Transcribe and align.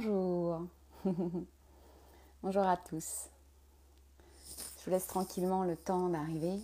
Bonjour. 0.00 0.68
À 2.56 2.76
tous. 2.78 3.28
Je 4.78 4.84
vous 4.84 4.90
laisse 4.90 5.06
tranquillement 5.06 5.64
le 5.64 5.76
temps 5.76 6.08
d'arriver 6.08 6.58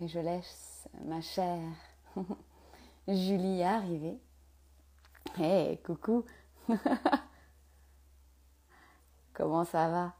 et 0.00 0.08
je 0.08 0.18
laisse 0.18 0.86
ma 1.06 1.22
chère 1.22 1.72
Julie 3.08 3.62
arriver. 3.62 4.18
Hé, 5.38 5.80
coucou. 5.82 6.26
Comment 9.32 9.64
ça 9.64 9.88
va? 9.88 10.14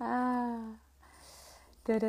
Ah. 0.00 0.56
-da 1.86 2.00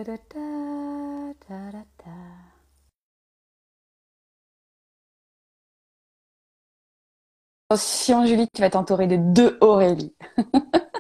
Attention 7.74 8.28
Julie, 8.28 8.48
tu 8.54 8.62
vas 8.62 8.70
t'entourer 8.70 9.08
de 9.08 9.16
deux 9.16 9.58
Aurélie. 9.60 10.14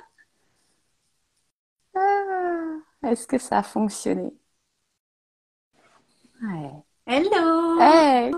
Ah, 1.95 3.11
Est-ce 3.11 3.27
que 3.27 3.37
ça 3.37 3.59
a 3.59 3.63
fonctionné? 3.63 4.33
Ouais. 6.41 6.71
Hello! 7.05 7.79
Hey, 7.79 8.31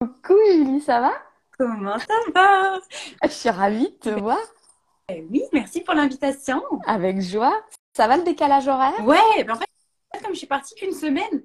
coucou 0.00 0.34
Julie, 0.50 0.80
ça 0.80 1.00
va? 1.00 1.12
Comment 1.56 1.96
ça 2.00 2.14
va? 2.34 2.80
Je 3.22 3.28
suis 3.28 3.50
ravie 3.50 3.88
de 3.88 3.96
te 3.98 4.08
voir. 4.08 4.40
Eh 5.08 5.24
oui, 5.30 5.44
merci 5.52 5.82
pour 5.82 5.94
l'invitation. 5.94 6.60
Avec 6.88 7.20
joie. 7.20 7.64
Ça 7.96 8.08
va 8.08 8.16
le 8.16 8.24
décalage 8.24 8.66
horaire? 8.66 8.98
Ouais, 9.04 9.44
ben 9.44 9.54
en 9.54 9.56
fait, 9.58 9.68
comme 10.24 10.32
je 10.32 10.38
suis 10.38 10.48
partie 10.48 10.74
qu'une 10.74 10.92
semaine, 10.92 11.44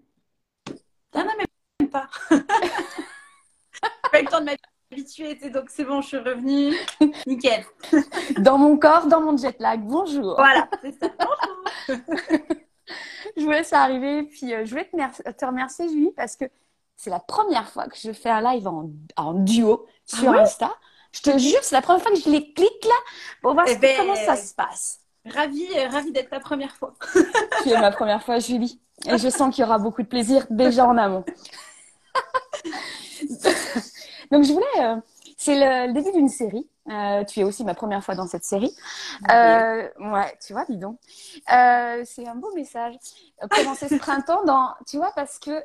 non, 1.13 1.23
non, 1.23 1.31
même 1.79 1.89
pas. 1.91 2.09
Pas 4.11 4.19
eu 4.19 4.23
le 4.23 4.29
temps 4.29 4.39
de 4.39 4.45
m'habituer, 4.45 4.70
tu 4.95 5.05
sais, 5.39 5.49
donc 5.49 5.69
c'est 5.69 5.83
bon, 5.85 6.01
je 6.01 6.07
suis 6.07 6.17
revenue. 6.17 6.75
Nickel. 7.27 7.63
Dans 8.39 8.57
mon 8.57 8.77
corps, 8.77 9.07
dans 9.07 9.21
mon 9.21 9.37
jet 9.37 9.55
lag. 9.59 9.81
Bonjour. 9.81 10.35
Voilà, 10.35 10.67
c'est 10.81 10.91
ça. 10.99 11.07
Bonjour. 11.87 12.01
Je 13.37 13.43
vous 13.43 13.51
laisse 13.51 13.71
arriver. 13.71 14.23
Puis 14.23 14.53
euh, 14.53 14.65
je 14.65 14.71
voulais 14.71 14.85
te, 14.85 14.95
mer- 14.97 15.13
te 15.37 15.45
remercier, 15.45 15.87
Julie, 15.87 16.11
parce 16.11 16.35
que 16.35 16.45
c'est 16.97 17.09
la 17.09 17.19
première 17.19 17.69
fois 17.69 17.87
que 17.87 17.95
je 17.97 18.11
fais 18.11 18.29
un 18.29 18.41
live 18.41 18.67
en, 18.67 18.89
en 19.15 19.33
duo 19.33 19.85
sur 20.05 20.27
Ah 20.29 20.31
ouais 20.33 20.39
Insta. 20.39 20.71
Je 21.13 21.21
te 21.21 21.37
jure, 21.37 21.59
c'est 21.61 21.75
la 21.75 21.81
première 21.81 22.01
fois 22.01 22.11
que 22.11 22.19
je 22.19 22.29
les 22.29 22.51
clique 22.53 22.83
là 22.85 22.95
pour 23.41 23.53
voir 23.53 23.65
Eh 23.69 23.75
ce- 23.75 23.79
ben- 23.79 23.95
comment 23.97 24.15
ça 24.15 24.35
se 24.35 24.53
passe. 24.53 24.99
Ravie, 25.25 25.67
euh, 25.77 25.87
ravie 25.87 26.11
d'être 26.11 26.31
la 26.31 26.39
première 26.41 26.75
fois. 26.75 26.93
Tu 27.63 27.69
es 27.69 27.79
ma 27.79 27.91
première 27.91 28.23
fois, 28.23 28.39
Julie. 28.39 28.81
Et 29.07 29.17
je 29.17 29.29
sens 29.29 29.53
qu'il 29.55 29.63
y 29.63 29.65
aura 29.65 29.77
beaucoup 29.77 30.01
de 30.03 30.07
plaisir 30.07 30.45
déjà 30.49 30.85
en 30.85 30.97
amont. 30.97 31.23
Donc, 34.31 34.43
je 34.43 34.53
voulais. 34.53 34.65
euh, 34.79 34.95
c'est 35.37 35.55
le, 35.55 35.87
le 35.87 35.93
début 35.93 36.11
d'une 36.11 36.29
série. 36.29 36.67
Euh, 36.89 37.23
tu 37.25 37.39
es 37.39 37.43
aussi 37.43 37.63
ma 37.63 37.73
première 37.73 38.03
fois 38.03 38.15
dans 38.15 38.27
cette 38.27 38.43
série. 38.43 38.73
Euh, 39.31 39.87
ouais, 39.99 40.37
tu 40.45 40.53
vois, 40.53 40.65
dis 40.69 40.77
donc. 40.77 40.97
Euh, 41.53 42.03
c'est 42.05 42.27
un 42.27 42.35
beau 42.35 42.51
message. 42.55 42.95
Commencer 43.49 43.87
ce 43.89 43.95
printemps 43.95 44.43
dans. 44.45 44.69
Tu 44.87 44.97
vois, 44.97 45.11
parce 45.15 45.39
que. 45.39 45.63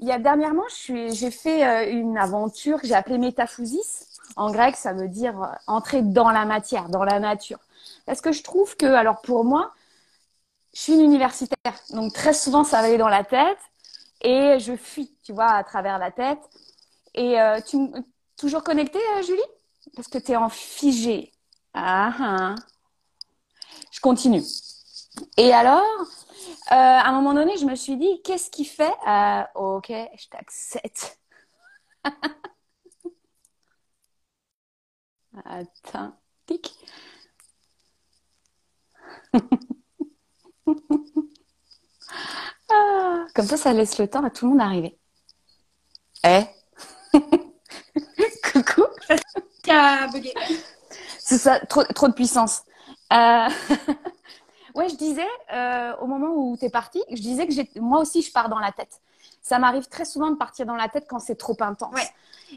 Il 0.00 0.08
y 0.08 0.12
a 0.12 0.18
dernièrement, 0.18 0.64
j'ai 0.88 1.30
fait 1.30 1.88
une 1.92 2.18
aventure 2.18 2.80
que 2.80 2.86
j'ai 2.88 2.94
appelée 2.96 3.16
métaphousis. 3.16 4.08
En 4.34 4.50
grec, 4.50 4.74
ça 4.74 4.92
veut 4.92 5.06
dire 5.06 5.56
entrer 5.68 6.02
dans 6.02 6.30
la 6.30 6.44
matière, 6.46 6.88
dans 6.88 7.04
la 7.04 7.20
nature. 7.20 7.60
Parce 8.04 8.20
que 8.20 8.32
je 8.32 8.42
trouve 8.42 8.76
que, 8.76 8.86
alors 8.86 9.20
pour 9.20 9.44
moi, 9.44 9.72
je 10.74 10.80
suis 10.80 10.92
une 10.94 11.02
universitaire, 11.02 11.74
donc 11.90 12.12
très 12.12 12.32
souvent 12.34 12.64
ça 12.64 12.80
va 12.80 12.88
aller 12.88 12.98
dans 12.98 13.08
la 13.08 13.22
tête 13.22 13.58
et 14.20 14.58
je 14.58 14.74
fuis, 14.74 15.16
tu 15.22 15.32
vois, 15.32 15.50
à 15.52 15.62
travers 15.62 15.98
la 15.98 16.10
tête. 16.10 16.40
Et 17.14 17.40
euh, 17.40 17.60
tu 17.60 17.76
toujours 18.36 18.64
connectée, 18.64 18.98
euh, 19.16 19.22
Julie? 19.22 19.40
Parce 19.94 20.08
que 20.08 20.18
tu 20.18 20.32
es 20.32 20.36
en 20.36 20.48
figé. 20.48 21.32
Ah, 21.74 22.12
ah. 22.18 22.54
Je 23.90 24.00
continue. 24.00 24.42
Et 25.36 25.52
alors, 25.52 25.80
euh, 25.80 26.74
à 26.74 27.08
un 27.08 27.12
moment 27.12 27.34
donné, 27.34 27.56
je 27.56 27.64
me 27.66 27.74
suis 27.76 27.96
dit, 27.96 28.20
qu'est-ce 28.24 28.50
qui 28.50 28.64
fait 28.64 28.92
Euh, 29.06 29.42
Ok, 29.54 29.88
je 29.90 30.28
t'accepte. 30.28 31.18
Attends, 35.44 36.12
tic. 36.46 36.72
Ah, 42.70 43.26
comme 43.34 43.46
ça, 43.46 43.56
ça 43.56 43.72
laisse 43.72 43.98
le 43.98 44.08
temps 44.08 44.22
à 44.24 44.30
tout 44.30 44.44
le 44.44 44.50
monde 44.50 44.58
d'arriver. 44.58 44.98
Eh? 46.22 46.63
Coucou. 48.52 48.82
C'est 51.18 51.38
ça, 51.38 51.58
trop, 51.60 51.84
trop 51.84 52.08
de 52.08 52.12
puissance. 52.12 52.62
Euh, 53.12 53.48
ouais, 54.74 54.88
je 54.88 54.96
disais, 54.96 55.26
euh, 55.52 55.92
au 56.00 56.06
moment 56.06 56.34
où 56.34 56.56
tu 56.58 56.66
es 56.66 56.70
parti, 56.70 57.02
je 57.10 57.20
disais 57.20 57.46
que 57.46 57.80
moi 57.80 58.00
aussi, 58.00 58.22
je 58.22 58.32
pars 58.32 58.48
dans 58.48 58.58
la 58.58 58.72
tête. 58.72 59.00
Ça 59.42 59.58
m'arrive 59.58 59.88
très 59.88 60.04
souvent 60.04 60.30
de 60.30 60.36
partir 60.36 60.64
dans 60.66 60.74
la 60.76 60.88
tête 60.88 61.06
quand 61.08 61.18
c'est 61.18 61.34
trop 61.34 61.56
intense. 61.60 61.94
Ouais. 61.94 62.08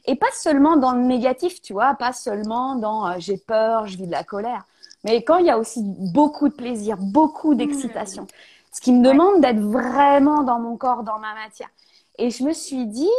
Et 0.06 0.16
pas 0.16 0.32
seulement 0.34 0.78
dans 0.78 0.94
le 0.94 1.02
négatif, 1.02 1.62
tu 1.62 1.74
vois, 1.74 1.96
pas 1.96 2.14
seulement 2.14 2.76
dans 2.76 3.08
euh, 3.08 3.16
j'ai 3.18 3.38
peur, 3.38 3.88
je 3.88 3.98
vis 3.98 4.08
de 4.08 4.12
la 4.12 4.24
colère, 4.24 4.64
mais 5.04 5.24
quand 5.24 5.38
il 5.38 5.46
y 5.46 5.50
a 5.50 5.58
aussi 5.58 5.82
beaucoup 5.84 6.48
de 6.50 6.54
plaisir, 6.54 6.98
beaucoup 6.98 7.56
d'excitation. 7.56 8.28
Ce 8.72 8.80
qui 8.82 8.92
me 8.94 9.06
Ouais. 9.06 9.14
demande 9.14 9.42
d'être 9.42 9.60
vraiment 9.60 10.44
dans 10.44 10.60
mon 10.60 10.78
corps, 10.78 11.04
dans 11.04 11.20
ma 11.20 11.34
matière. 11.34 11.70
Et 12.18 12.30
je 12.30 12.44
me 12.44 12.54
suis 12.54 12.86
dit, 12.86 13.10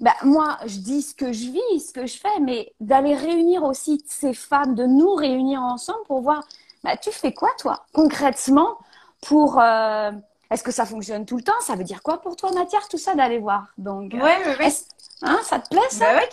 bah, 0.00 0.14
moi, 0.22 0.58
je 0.66 0.78
dis 0.78 1.02
ce 1.02 1.14
que 1.14 1.32
je 1.32 1.50
vis, 1.50 1.80
ce 1.88 1.92
que 1.92 2.06
je 2.06 2.18
fais, 2.18 2.40
mais 2.40 2.72
d'aller 2.80 3.14
réunir 3.16 3.64
aussi 3.64 4.02
ces 4.06 4.32
femmes, 4.34 4.74
de 4.74 4.84
nous 4.86 5.14
réunir 5.14 5.60
ensemble 5.62 6.04
pour 6.06 6.20
voir, 6.20 6.42
bah, 6.84 6.96
tu 6.96 7.10
fais 7.10 7.32
quoi, 7.32 7.50
toi, 7.58 7.84
concrètement, 7.92 8.78
pour. 9.26 9.60
euh, 9.60 10.12
Est-ce 10.50 10.62
que 10.62 10.70
ça 10.70 10.86
fonctionne 10.86 11.26
tout 11.26 11.36
le 11.36 11.42
temps? 11.42 11.60
Ça 11.60 11.74
veut 11.74 11.84
dire 11.84 12.02
quoi 12.02 12.20
pour 12.20 12.36
toi, 12.36 12.50
matière, 12.52 12.88
tout 12.88 12.98
ça, 12.98 13.14
d'aller 13.14 13.38
voir? 13.38 13.66
Donc, 13.76 14.14
euh, 14.14 14.18
Ouais, 14.18 14.38
ouais, 14.58 14.72
hein, 15.22 15.38
ça 15.42 15.58
te 15.58 15.68
plaît, 15.68 15.90
ça? 15.90 16.06
Bah 16.06 16.14
ouais, 16.20 16.28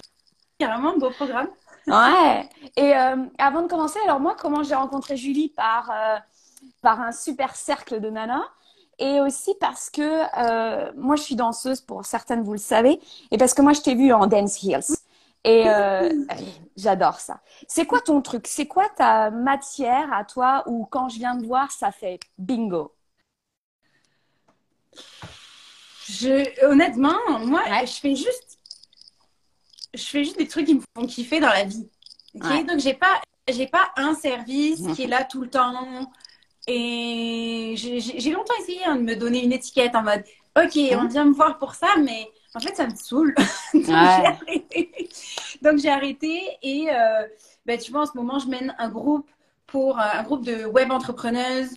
carrément, 0.59 0.97
beau 0.97 1.09
programme. 1.09 1.49
Ouais. 1.87 2.49
Et 2.77 2.95
euh, 2.95 3.25
avant 3.37 3.61
de 3.63 3.67
commencer, 3.67 3.99
alors 4.05 4.19
moi, 4.19 4.35
comment 4.39 4.63
j'ai 4.63 4.75
rencontré 4.75 5.17
Julie? 5.17 5.49
Par, 5.49 5.91
euh, 5.91 6.17
par 6.81 7.01
un 7.01 7.11
super 7.11 7.55
cercle 7.55 7.99
de 7.99 8.09
nanas. 8.09 8.43
Et 8.97 9.19
aussi 9.19 9.53
parce 9.59 9.89
que 9.89 10.01
euh, 10.37 10.91
moi, 10.95 11.15
je 11.15 11.23
suis 11.23 11.35
danseuse, 11.35 11.81
pour 11.81 12.05
certaines, 12.05 12.43
vous 12.43 12.53
le 12.53 12.57
savez. 12.59 12.99
Et 13.31 13.37
parce 13.37 13.53
que 13.53 13.61
moi, 13.61 13.73
je 13.73 13.81
t'ai 13.81 13.95
vue 13.95 14.13
en 14.13 14.27
Dance 14.27 14.63
Heels. 14.63 14.95
Et 15.43 15.69
euh, 15.69 16.09
j'adore 16.77 17.19
ça. 17.19 17.41
C'est 17.67 17.85
quoi 17.85 17.99
ton 18.01 18.21
truc? 18.21 18.47
C'est 18.47 18.67
quoi 18.67 18.87
ta 18.95 19.31
matière 19.31 20.11
à 20.13 20.23
toi 20.23 20.63
où 20.67 20.85
quand 20.85 21.09
je 21.09 21.17
viens 21.17 21.35
de 21.35 21.45
voir, 21.45 21.71
ça 21.71 21.91
fait 21.91 22.19
bingo? 22.37 22.93
Je, 26.07 26.65
honnêtement, 26.65 27.17
moi, 27.39 27.61
Ouais. 27.69 27.85
je 27.85 27.93
fais 27.93 28.15
juste, 28.15 28.59
je 29.93 30.03
fais 30.03 30.23
juste 30.23 30.37
des 30.37 30.47
trucs 30.47 30.67
qui 30.67 30.75
me 30.75 30.81
font 30.95 31.05
kiffer 31.07 31.39
dans 31.39 31.49
la 31.49 31.63
vie. 31.65 31.89
Ouais. 32.35 32.63
Donc 32.63 32.79
j'ai 32.79 32.93
pas, 32.93 33.21
j'ai 33.49 33.67
pas 33.67 33.89
un 33.97 34.13
service 34.13 34.81
qui 34.95 35.03
est 35.03 35.07
là 35.07 35.23
tout 35.23 35.41
le 35.41 35.49
temps. 35.49 35.73
Et 36.67 37.75
j'ai 37.77 38.31
longtemps 38.31 38.53
essayé 38.61 38.83
hein, 38.85 38.95
de 38.95 39.01
me 39.01 39.15
donner 39.15 39.43
une 39.43 39.53
étiquette 39.53 39.95
en 39.95 40.01
mode, 40.03 40.23
ok, 40.57 40.71
on 40.93 41.03
Mhm. 41.03 41.09
vient 41.09 41.25
me 41.25 41.33
voir 41.33 41.59
pour 41.59 41.75
ça, 41.75 41.87
mais 42.03 42.27
en 42.55 42.59
fait 42.59 42.75
ça 42.75 42.87
me 42.87 42.95
saoule. 42.95 43.35
Donc 43.73 43.83
j'ai 43.85 44.25
arrêté. 44.25 45.09
Donc 45.61 45.77
j'ai 45.77 45.89
arrêté 45.89 46.41
et 46.63 46.87
euh, 46.91 47.23
ben, 47.65 47.77
tu 47.79 47.91
vois, 47.91 48.01
en 48.01 48.05
ce 48.05 48.15
moment, 48.15 48.39
je 48.39 48.47
mène 48.47 48.75
un 48.79 48.89
groupe 48.89 49.29
pour 49.67 49.99
euh, 49.99 50.03
un 50.13 50.23
groupe 50.23 50.43
de 50.45 50.65
web 50.65 50.91
entrepreneuses 50.91 51.75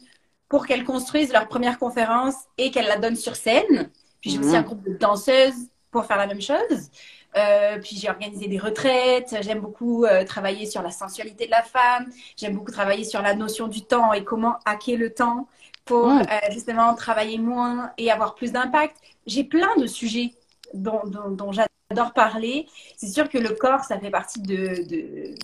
pour 0.49 0.67
qu'elles 0.67 0.85
construisent 0.85 1.33
leur 1.33 1.49
première 1.49 1.79
conférence 1.79 2.35
et 2.57 2.71
qu'elles 2.71 2.87
la 2.87 2.97
donnent 2.99 3.17
sur 3.17 3.37
scène. 3.37 3.91
Puis 4.21 4.31
j'ai 4.31 4.39
aussi 4.39 4.51
Mhm. 4.51 4.57
un 4.57 4.63
groupe 4.63 4.83
de 4.85 4.95
danseuses 4.97 5.69
pour 5.91 6.05
faire 6.07 6.17
la 6.17 6.27
même 6.27 6.41
chose. 6.41 6.91
Euh, 7.37 7.79
puis 7.79 7.97
j'ai 7.97 8.09
organisé 8.09 8.49
des 8.49 8.59
retraites. 8.59 9.37
J'aime 9.43 9.61
beaucoup 9.61 10.05
euh, 10.05 10.25
travailler 10.25 10.67
sur 10.67 10.83
la 10.83 10.91
sensualité 10.91 11.47
de 11.47 11.51
la 11.51 11.63
femme. 11.63 12.11
J'aime 12.37 12.55
beaucoup 12.55 12.73
travailler 12.73 13.05
sur 13.05 13.23
la 13.23 13.35
notion 13.35 13.69
du 13.69 13.83
temps 13.83 14.13
et 14.13 14.25
comment 14.25 14.59
hacker 14.65 14.97
le 14.97 15.13
temps 15.13 15.49
pour 15.85 16.09
euh, 16.09 16.23
justement 16.51 16.95
travailler 16.95 17.39
moins 17.39 17.93
et 17.99 18.11
avoir 18.11 18.35
plus 18.35 18.53
d'impact. 18.53 18.97
J'ai 19.27 19.45
plein 19.45 19.75
de 19.77 19.87
sujets 19.87 20.35
dont, 20.75 21.03
dont, 21.07 21.31
dont 21.31 21.53
j'adore 21.53 22.13
parler. 22.13 22.67
C'est 22.97 23.09
sûr 23.09 23.29
que 23.29 23.39
le 23.39 23.51
corps, 23.51 23.85
ça 23.85 23.99
fait 23.99 24.11
partie 24.11 24.41
de, 24.41 24.85
de, 24.89 25.35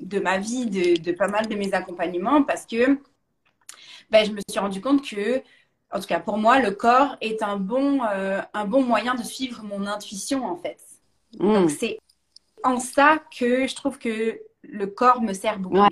de 0.00 0.20
ma 0.20 0.38
vie, 0.38 0.66
de, 0.66 1.00
de 1.00 1.12
pas 1.12 1.28
mal 1.28 1.46
de 1.48 1.54
mes 1.54 1.72
accompagnements 1.74 2.42
parce 2.42 2.66
que 2.66 2.98
ben, 4.10 4.24
je 4.24 4.32
me 4.32 4.40
suis 4.48 4.58
rendu 4.58 4.80
compte 4.80 5.06
que, 5.06 5.42
en 5.92 6.00
tout 6.00 6.06
cas 6.06 6.20
pour 6.20 6.38
moi, 6.38 6.60
le 6.60 6.70
corps 6.72 7.16
est 7.20 7.42
un 7.42 7.56
bon, 7.56 8.00
euh, 8.04 8.40
un 8.54 8.64
bon 8.64 8.82
moyen 8.82 9.14
de 9.14 9.22
suivre 9.22 9.62
mon 9.62 9.86
intuition 9.86 10.44
en 10.46 10.56
fait. 10.56 10.78
Mm. 11.38 11.54
Donc 11.54 11.70
c'est 11.70 11.98
en 12.64 12.78
ça 12.80 13.18
que 13.38 13.66
je 13.66 13.74
trouve 13.74 13.98
que 13.98 14.40
le 14.62 14.86
corps 14.86 15.20
me 15.22 15.32
sert 15.32 15.58
beaucoup. 15.58 15.76
Ouais. 15.78 15.88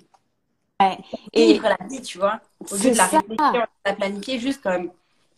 Ouais. 0.81 0.99
Et 1.33 1.55
Vivre 1.55 1.69
la 1.69 1.87
vie, 1.87 2.03
tu 2.03 2.19
vois, 2.19 2.41
au 2.71 2.75
lieu 2.77 2.91
de 2.91 2.97
la 2.97 3.07
réfléchir, 3.07 3.53
de 3.53 3.61
la 3.87 3.93
planifier, 3.95 4.39
juste 4.39 4.63
comme 4.63 4.91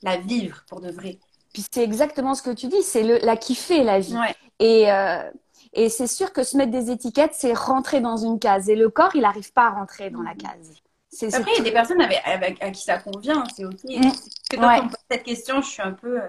la 0.03 0.17
vivre 0.17 0.65
pour 0.69 0.81
de 0.81 0.91
vrai. 0.91 1.19
Puis 1.53 1.65
c'est 1.71 1.85
exactement 1.85 2.35
ce 2.35 2.43
que 2.43 2.51
tu 2.51 2.67
dis, 2.67 2.83
c'est 2.83 3.03
la 3.21 3.37
kiffer, 3.37 3.85
la 3.85 4.01
vie. 4.01 4.17
Ouais. 4.17 4.35
Et, 4.59 4.91
euh, 4.93 5.31
Et 5.75 5.91
c'est 5.91 6.07
sûr 6.07 6.33
que 6.33 6.43
se 6.45 6.57
mettre 6.57 6.73
des 6.73 6.91
étiquettes, 6.91 7.35
c'est 7.35 7.53
rentrer 7.53 8.01
dans 8.01 8.17
une 8.17 8.39
case. 8.39 8.71
Et 8.71 8.75
le 8.75 8.89
corps, 8.89 9.15
il 9.15 9.21
n'arrive 9.21 9.53
pas 9.53 9.67
à 9.67 9.71
rentrer 9.71 10.09
dans 10.09 10.23
la 10.23 10.31
Mhm. 10.33 10.39
case. 10.39 11.35
Après, 11.35 11.51
il 11.53 11.59
y 11.59 11.61
a 11.61 11.65
des 11.65 11.73
personnes 11.73 12.01
avec, 12.01 12.21
avec- 12.25 12.63
à 12.63 12.71
qui 12.71 12.83
ça 12.83 12.99
convient, 12.99 13.45
c'est 13.55 13.67
ok. 13.67 13.75
Mm. 13.85 14.01
Parce 14.03 14.21
que 14.51 14.57
quand 14.57 14.67
Ouais. 14.67 14.81
on 14.81 14.85
me 14.85 14.89
pose 14.89 14.97
cette 15.11 15.23
question, 15.25 15.61
je 15.61 15.69
suis 15.69 15.83
un 15.83 15.93
peu. 15.93 16.21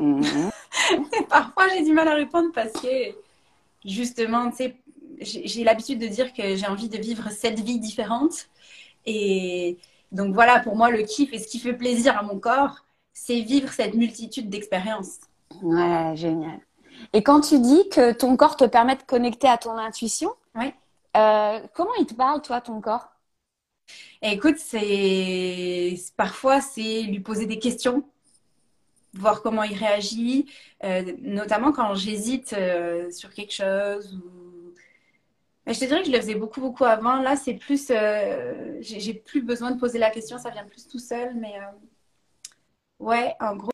Mhm. 0.00 0.50
Parfois, 1.28 1.68
j'ai 1.68 1.84
du 1.84 1.92
mal 1.92 2.08
à 2.08 2.14
répondre 2.14 2.50
parce 2.54 2.72
que, 2.72 2.88
justement, 3.84 4.50
tu 4.50 4.56
sais, 4.58 4.76
j'ai 5.20 5.64
l'habitude 5.64 6.00
de 6.00 6.08
dire 6.08 6.32
que 6.32 6.56
j'ai 6.56 6.66
envie 6.66 6.88
de 6.88 6.98
vivre 6.98 7.30
cette 7.30 7.60
vie 7.60 7.80
différente. 7.80 8.48
Et 9.06 9.78
donc, 10.12 10.34
voilà, 10.34 10.60
pour 10.60 10.76
moi, 10.76 10.90
le 10.90 11.02
kiff 11.04 11.32
et 11.34 11.38
ce 11.38 11.48
qui 11.48 11.60
fait 11.60 11.74
plaisir 11.74 12.18
à 12.18 12.22
mon 12.22 12.38
corps, 12.40 12.84
c'est 13.14 13.40
vivre 13.42 13.72
cette 13.72 13.94
multitude 13.94 14.50
d'expériences. 14.50 15.20
Ouais, 15.62 16.16
génial. 16.16 16.60
Et 17.12 17.22
quand 17.22 17.40
tu 17.40 17.58
dis 17.60 17.88
que 17.90 18.12
ton 18.12 18.36
corps 18.36 18.56
te 18.56 18.64
permet 18.64 18.96
de 18.96 19.02
connecter 19.02 19.48
à 19.48 19.58
ton 19.58 19.76
intuition, 19.76 20.30
euh, 21.16 21.60
comment 21.74 21.94
il 22.00 22.06
te 22.06 22.14
parle, 22.14 22.42
toi, 22.42 22.60
ton 22.60 22.80
corps? 22.80 23.08
Et 24.22 24.32
écoute, 24.32 24.58
c'est 24.58 25.94
parfois 26.16 26.60
c'est 26.60 27.02
lui 27.02 27.20
poser 27.20 27.46
des 27.46 27.58
questions, 27.58 28.04
voir 29.14 29.42
comment 29.42 29.62
il 29.62 29.76
réagit, 29.76 30.46
euh, 30.84 31.14
notamment 31.20 31.72
quand 31.72 31.94
j'hésite 31.94 32.52
euh, 32.52 33.10
sur 33.10 33.32
quelque 33.32 33.52
chose. 33.52 34.14
Ou... 34.14 34.74
Mais 35.66 35.74
je 35.74 35.80
te 35.80 35.84
dirais 35.84 36.00
que 36.00 36.06
je 36.08 36.12
le 36.12 36.20
faisais 36.20 36.34
beaucoup 36.34 36.60
beaucoup 36.60 36.84
avant. 36.84 37.20
Là, 37.20 37.36
c'est 37.36 37.54
plus, 37.54 37.90
euh, 37.90 38.76
j'ai 38.80 39.14
plus 39.14 39.42
besoin 39.42 39.70
de 39.70 39.78
poser 39.80 39.98
la 39.98 40.10
question, 40.10 40.38
ça 40.38 40.50
vient 40.50 40.64
plus 40.64 40.86
tout 40.88 40.98
seul. 40.98 41.34
Mais 41.36 41.54
ouais, 42.98 43.34
en 43.40 43.56
gros, 43.56 43.70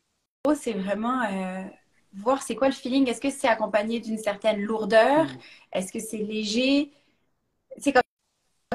c'est 0.55 0.73
vraiment 0.73 1.23
voir 2.13 2.43
c'est 2.43 2.55
quoi 2.55 2.69
le 2.69 2.75
feeling. 2.75 3.09
Est-ce 3.09 3.21
que 3.21 3.31
c'est 3.31 3.49
accompagné 3.49 4.01
d'une 4.01 4.19
certaine 4.19 4.61
lourdeur? 4.63 5.27
Est-ce 5.73 5.93
que 5.93 5.99
c'est 6.01 6.19
léger? 6.19 6.93
C'est 7.79 7.93
comme 7.93 8.03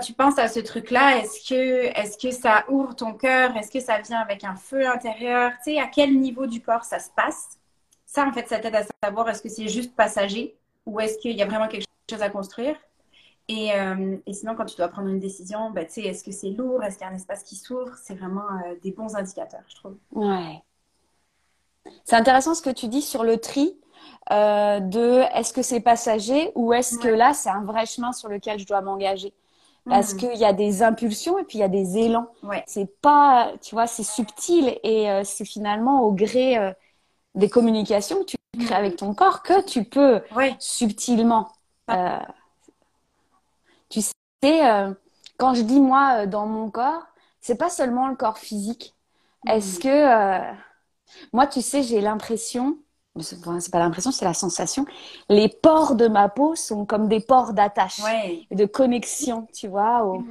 tu 0.01 0.13
penses 0.13 0.39
à 0.39 0.47
ce 0.47 0.59
truc-là, 0.59 1.17
est-ce 1.17 1.47
que, 1.47 1.99
est-ce 1.99 2.17
que 2.17 2.31
ça 2.31 2.65
ouvre 2.69 2.95
ton 2.95 3.13
cœur? 3.13 3.55
Est-ce 3.57 3.71
que 3.71 3.79
ça 3.79 3.99
vient 3.99 4.19
avec 4.19 4.43
un 4.43 4.55
feu 4.55 4.87
intérieur? 4.87 5.51
Tu 5.63 5.73
sais, 5.73 5.79
à 5.79 5.87
quel 5.87 6.17
niveau 6.19 6.47
du 6.47 6.61
corps 6.61 6.85
ça 6.85 6.99
se 6.99 7.09
passe? 7.15 7.57
Ça, 8.05 8.25
en 8.25 8.31
fait, 8.31 8.47
ça 8.47 8.59
t'aide 8.59 8.75
à 8.75 8.83
savoir 9.03 9.29
est-ce 9.29 9.41
que 9.41 9.49
c'est 9.49 9.67
juste 9.67 9.95
passager 9.95 10.55
ou 10.85 10.99
est-ce 10.99 11.17
qu'il 11.17 11.35
y 11.37 11.41
a 11.41 11.45
vraiment 11.45 11.67
quelque 11.67 11.85
chose 12.09 12.21
à 12.21 12.29
construire? 12.29 12.75
Et, 13.47 13.73
euh, 13.73 14.17
et 14.25 14.33
sinon, 14.33 14.55
quand 14.55 14.65
tu 14.65 14.75
dois 14.75 14.87
prendre 14.87 15.09
une 15.09 15.19
décision, 15.19 15.71
ben, 15.71 15.85
tu 15.85 15.93
sais, 15.93 16.01
est-ce 16.03 16.23
que 16.23 16.31
c'est 16.31 16.51
lourd? 16.51 16.83
Est-ce 16.83 16.97
qu'il 16.97 17.05
y 17.05 17.09
a 17.09 17.11
un 17.11 17.15
espace 17.15 17.43
qui 17.43 17.55
s'ouvre? 17.55 17.95
C'est 18.01 18.15
vraiment 18.15 18.45
euh, 18.65 18.75
des 18.81 18.91
bons 18.91 19.15
indicateurs, 19.15 19.63
je 19.67 19.75
trouve. 19.75 19.97
Ouais. 20.11 20.61
C'est 22.05 22.15
intéressant 22.15 22.53
ce 22.53 22.61
que 22.61 22.69
tu 22.69 22.87
dis 22.87 23.01
sur 23.01 23.23
le 23.23 23.37
tri 23.37 23.75
euh, 24.31 24.79
de 24.79 25.23
est-ce 25.35 25.53
que 25.53 25.61
c'est 25.61 25.79
passager 25.79 26.51
ou 26.55 26.73
est-ce 26.73 26.97
que 26.97 27.07
là, 27.07 27.33
c'est 27.33 27.49
un 27.49 27.63
vrai 27.63 27.85
chemin 27.85 28.11
sur 28.13 28.29
lequel 28.29 28.59
je 28.59 28.65
dois 28.65 28.81
m'engager? 28.81 29.33
Parce 29.89 30.13
Mhm. 30.13 30.19
qu'il 30.19 30.37
y 30.37 30.45
a 30.45 30.53
des 30.53 30.83
impulsions 30.83 31.37
et 31.39 31.43
puis 31.43 31.57
il 31.59 31.61
y 31.61 31.63
a 31.65 31.69
des 31.69 31.97
élans. 31.97 32.27
Ouais. 32.43 32.63
C'est 32.67 33.01
pas, 33.01 33.53
tu 33.61 33.75
vois, 33.75 33.87
c'est 33.87 34.03
subtil 34.03 34.77
et 34.83 35.09
euh, 35.11 35.23
c'est 35.25 35.45
finalement 35.45 36.03
au 36.03 36.13
gré 36.13 36.57
euh, 36.57 36.71
des 37.35 37.49
communications 37.49 38.19
que 38.21 38.25
tu 38.25 38.37
crées 38.59 38.75
avec 38.75 38.97
ton 38.97 39.13
corps 39.15 39.43
que 39.43 39.61
tu 39.65 39.83
peux 39.85 40.21
Ouais. 40.35 40.55
subtilement. 40.59 41.49
euh, 41.91 42.19
tu 43.89 44.01
sais, 44.01 44.13
euh, 44.43 44.93
quand 45.37 45.53
je 45.53 45.61
dis 45.61 45.79
moi 45.79 46.23
euh, 46.23 46.25
dans 46.27 46.45
mon 46.45 46.69
corps, 46.69 47.03
c'est 47.41 47.55
pas 47.57 47.69
seulement 47.69 48.07
le 48.07 48.15
corps 48.15 48.37
physique. 48.37 48.95
Est-ce 49.47 49.79
que 49.79 49.87
euh, 49.87 50.53
moi, 51.33 51.47
tu 51.47 51.61
sais, 51.61 51.83
j'ai 51.83 52.01
l'impression, 52.01 52.77
c'est 53.21 53.71
pas 53.71 53.79
l'impression, 53.79 54.11
c'est 54.11 54.25
la 54.25 54.33
sensation, 54.33 54.85
les 55.29 55.49
pores 55.49 55.95
de 55.95 56.07
ma 56.07 56.29
peau 56.29 56.55
sont 56.55 56.85
comme 56.85 57.07
des 57.07 57.19
pores 57.19 57.53
d'attache, 57.53 58.01
Ouais. 58.03 58.45
de 58.51 58.65
connexion, 58.65 59.47
tu 59.53 59.67
vois, 59.67 60.05
au, 60.05 60.25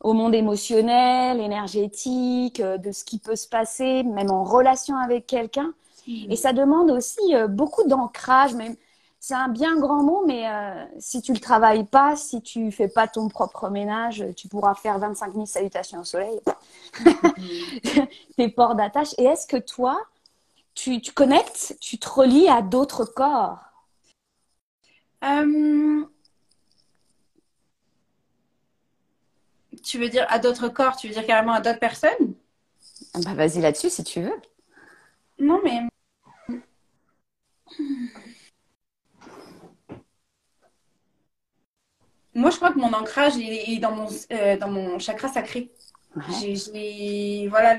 au 0.00 0.12
monde 0.12 0.34
émotionnel, 0.34 1.40
énergétique, 1.40 2.60
euh, 2.60 2.78
de 2.78 2.92
ce 2.92 3.04
qui 3.04 3.18
peut 3.18 3.36
se 3.36 3.48
passer, 3.48 4.02
même 4.04 4.30
en 4.30 4.44
relation 4.44 4.96
avec 4.96 5.26
quelqu'un. 5.26 5.72
Et 6.30 6.36
ça 6.36 6.52
demande 6.52 6.90
aussi 6.90 7.34
euh, 7.34 7.48
beaucoup 7.48 7.84
d'ancrage, 7.88 8.54
même. 8.54 8.76
C'est 9.20 9.34
un 9.34 9.48
bien 9.48 9.76
grand 9.78 10.02
mot, 10.04 10.24
mais 10.26 10.48
euh, 10.48 10.84
si 11.00 11.20
tu 11.22 11.32
le 11.32 11.40
travailles 11.40 11.84
pas, 11.84 12.14
si 12.16 12.42
tu 12.42 12.70
fais 12.70 12.88
pas 12.88 13.08
ton 13.08 13.28
propre 13.28 13.70
ménage, 13.70 14.24
tu 14.36 14.46
pourras 14.48 14.74
faire 14.74 14.98
25 14.98 15.34
000 15.34 15.46
salutations 15.46 16.00
au 16.00 16.04
soleil, 16.04 16.38
Mhm. 17.36 17.80
tes 18.36 18.48
ports 18.48 18.74
d'attache. 18.74 19.14
Et 19.18 19.24
est-ce 19.24 19.46
que 19.46 19.56
toi, 19.56 19.98
tu, 20.76 21.00
tu 21.00 21.10
connectes, 21.12 21.76
tu 21.80 21.98
te 21.98 22.08
relis 22.08 22.48
à 22.48 22.62
d'autres 22.62 23.04
corps? 23.04 23.58
Euh, 25.24 26.06
Tu 29.84 29.98
veux 29.98 30.08
dire 30.08 30.26
à 30.28 30.38
d'autres 30.38 30.68
corps? 30.68 30.96
Tu 30.96 31.08
veux 31.08 31.14
dire 31.14 31.26
carrément 31.26 31.52
à 31.52 31.60
d'autres 31.60 31.78
personnes? 31.78 32.34
Ah 33.14 33.18
Bah, 33.24 33.34
vas-y 33.34 33.60
là-dessus 33.60 33.90
si 33.90 34.04
tu 34.04 34.20
veux. 34.20 34.34
Non, 35.38 35.60
mais 35.64 35.80
moi, 42.34 42.50
je 42.50 42.56
crois 42.56 42.72
que 42.72 42.78
mon 42.78 42.92
ancrage 42.92 43.36
est, 43.38 43.72
est 43.72 43.78
dans 43.78 43.92
mon, 43.92 44.08
euh, 44.32 44.56
dans 44.56 44.68
mon 44.68 44.98
chakra 44.98 45.28
sacré. 45.28 45.70
Ouais. 46.14 46.22
J'ai- 46.40 47.48
voilà, 47.48 47.78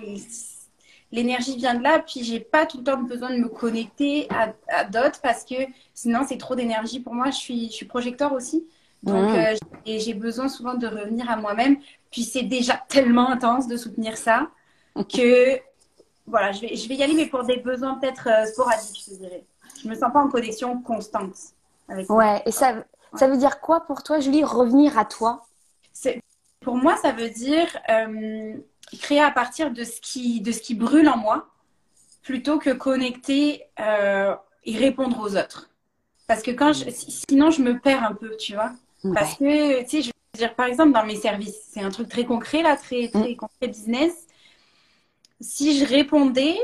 l'énergie 1.11 1.55
vient 1.57 1.75
de 1.75 1.83
là, 1.83 1.99
puis 1.99 2.23
j'ai 2.23 2.39
pas 2.39 2.65
tout 2.65 2.77
le 2.79 2.83
temps 2.83 3.01
besoin 3.01 3.31
de 3.31 3.37
me 3.37 3.49
connecter 3.49 4.27
à, 4.31 4.53
à 4.69 4.83
d'autres 4.85 5.21
parce 5.21 5.45
que 5.45 5.55
sinon 5.93 6.21
c'est 6.27 6.37
trop 6.37 6.55
d'énergie 6.55 6.99
pour 6.99 7.13
moi. 7.13 7.31
Je 7.31 7.37
suis, 7.37 7.67
je 7.67 7.73
suis 7.73 7.85
projecteur 7.85 8.33
aussi, 8.33 8.67
donc 9.03 9.33
Mhm. 9.33 9.35
euh, 9.35 9.55
et 9.85 9.99
j'ai 9.99 10.13
besoin 10.13 10.49
souvent 10.49 10.73
de 10.75 10.87
revenir 10.87 11.29
à 11.29 11.37
moi-même. 11.37 11.77
Puis 12.11 12.23
c'est 12.23 12.43
déjà 12.43 12.77
tellement 12.89 13.29
intense 13.29 13.67
de 13.67 13.77
soutenir 13.77 14.17
ça 14.17 14.49
que 15.13 15.59
voilà, 16.25 16.51
je 16.51 16.61
vais, 16.61 16.75
je 16.75 16.87
vais 16.89 16.95
y 16.95 17.03
aller, 17.03 17.13
mais 17.13 17.27
pour 17.27 17.43
des 17.43 17.57
besoins 17.57 17.95
peut-être 17.95 18.27
euh, 18.27 18.45
sporadiques, 18.45 19.03
je 19.09 19.15
dirais. 19.15 19.45
Je 19.83 19.87
me 19.89 19.95
sens 19.95 20.11
pas 20.11 20.19
en 20.19 20.29
connexion 20.29 20.81
constante 20.81 21.35
avec 21.87 22.07
ça. 22.07 22.15
Ouais, 22.15 22.41
et 22.45 22.51
ça, 22.51 22.83
ça 23.15 23.27
veut 23.29 23.37
dire 23.37 23.61
quoi 23.61 23.85
pour 23.85 24.03
toi, 24.03 24.19
Julie, 24.19 24.43
revenir 24.43 24.97
à 24.97 25.05
toi? 25.05 25.47
Pour 26.61 26.75
moi, 26.75 26.97
ça 26.97 27.11
veut 27.11 27.29
dire 27.29 27.67
euh, 27.89 28.55
créer 29.01 29.21
à 29.21 29.31
partir 29.31 29.71
de 29.71 29.83
ce 29.83 29.99
qui, 30.01 30.41
de 30.41 30.51
ce 30.51 30.61
qui 30.61 30.75
brûle 30.75 31.09
en 31.09 31.17
moi, 31.17 31.49
plutôt 32.23 32.59
que 32.59 32.71
connecter 32.71 33.63
euh, 33.79 34.35
et 34.65 34.77
répondre 34.77 35.19
aux 35.19 35.35
autres. 35.37 35.69
Parce 36.27 36.43
que 36.43 36.51
quand 36.51 36.73
je, 36.73 36.89
si- 36.91 37.11
sinon, 37.29 37.51
je 37.51 37.61
me 37.61 37.79
perds 37.79 38.03
un 38.03 38.13
peu, 38.13 38.35
tu 38.37 38.53
vois. 38.55 38.71
Parce 39.13 39.35
que, 39.35 39.81
tu 39.83 39.89
sais, 39.89 40.01
je 40.03 40.07
veux 40.07 40.39
dire, 40.39 40.55
par 40.55 40.67
exemple, 40.67 40.93
dans 40.93 41.05
mes 41.05 41.15
services, 41.15 41.57
c'est 41.69 41.81
un 41.81 41.89
truc 41.89 42.09
très 42.09 42.25
concret, 42.25 42.61
là, 42.63 42.75
très, 42.77 43.09
très 43.09 43.35
concret 43.35 43.67
business. 43.67 44.27
Si 45.39 45.77
je 45.79 45.85
répondais 45.85 46.57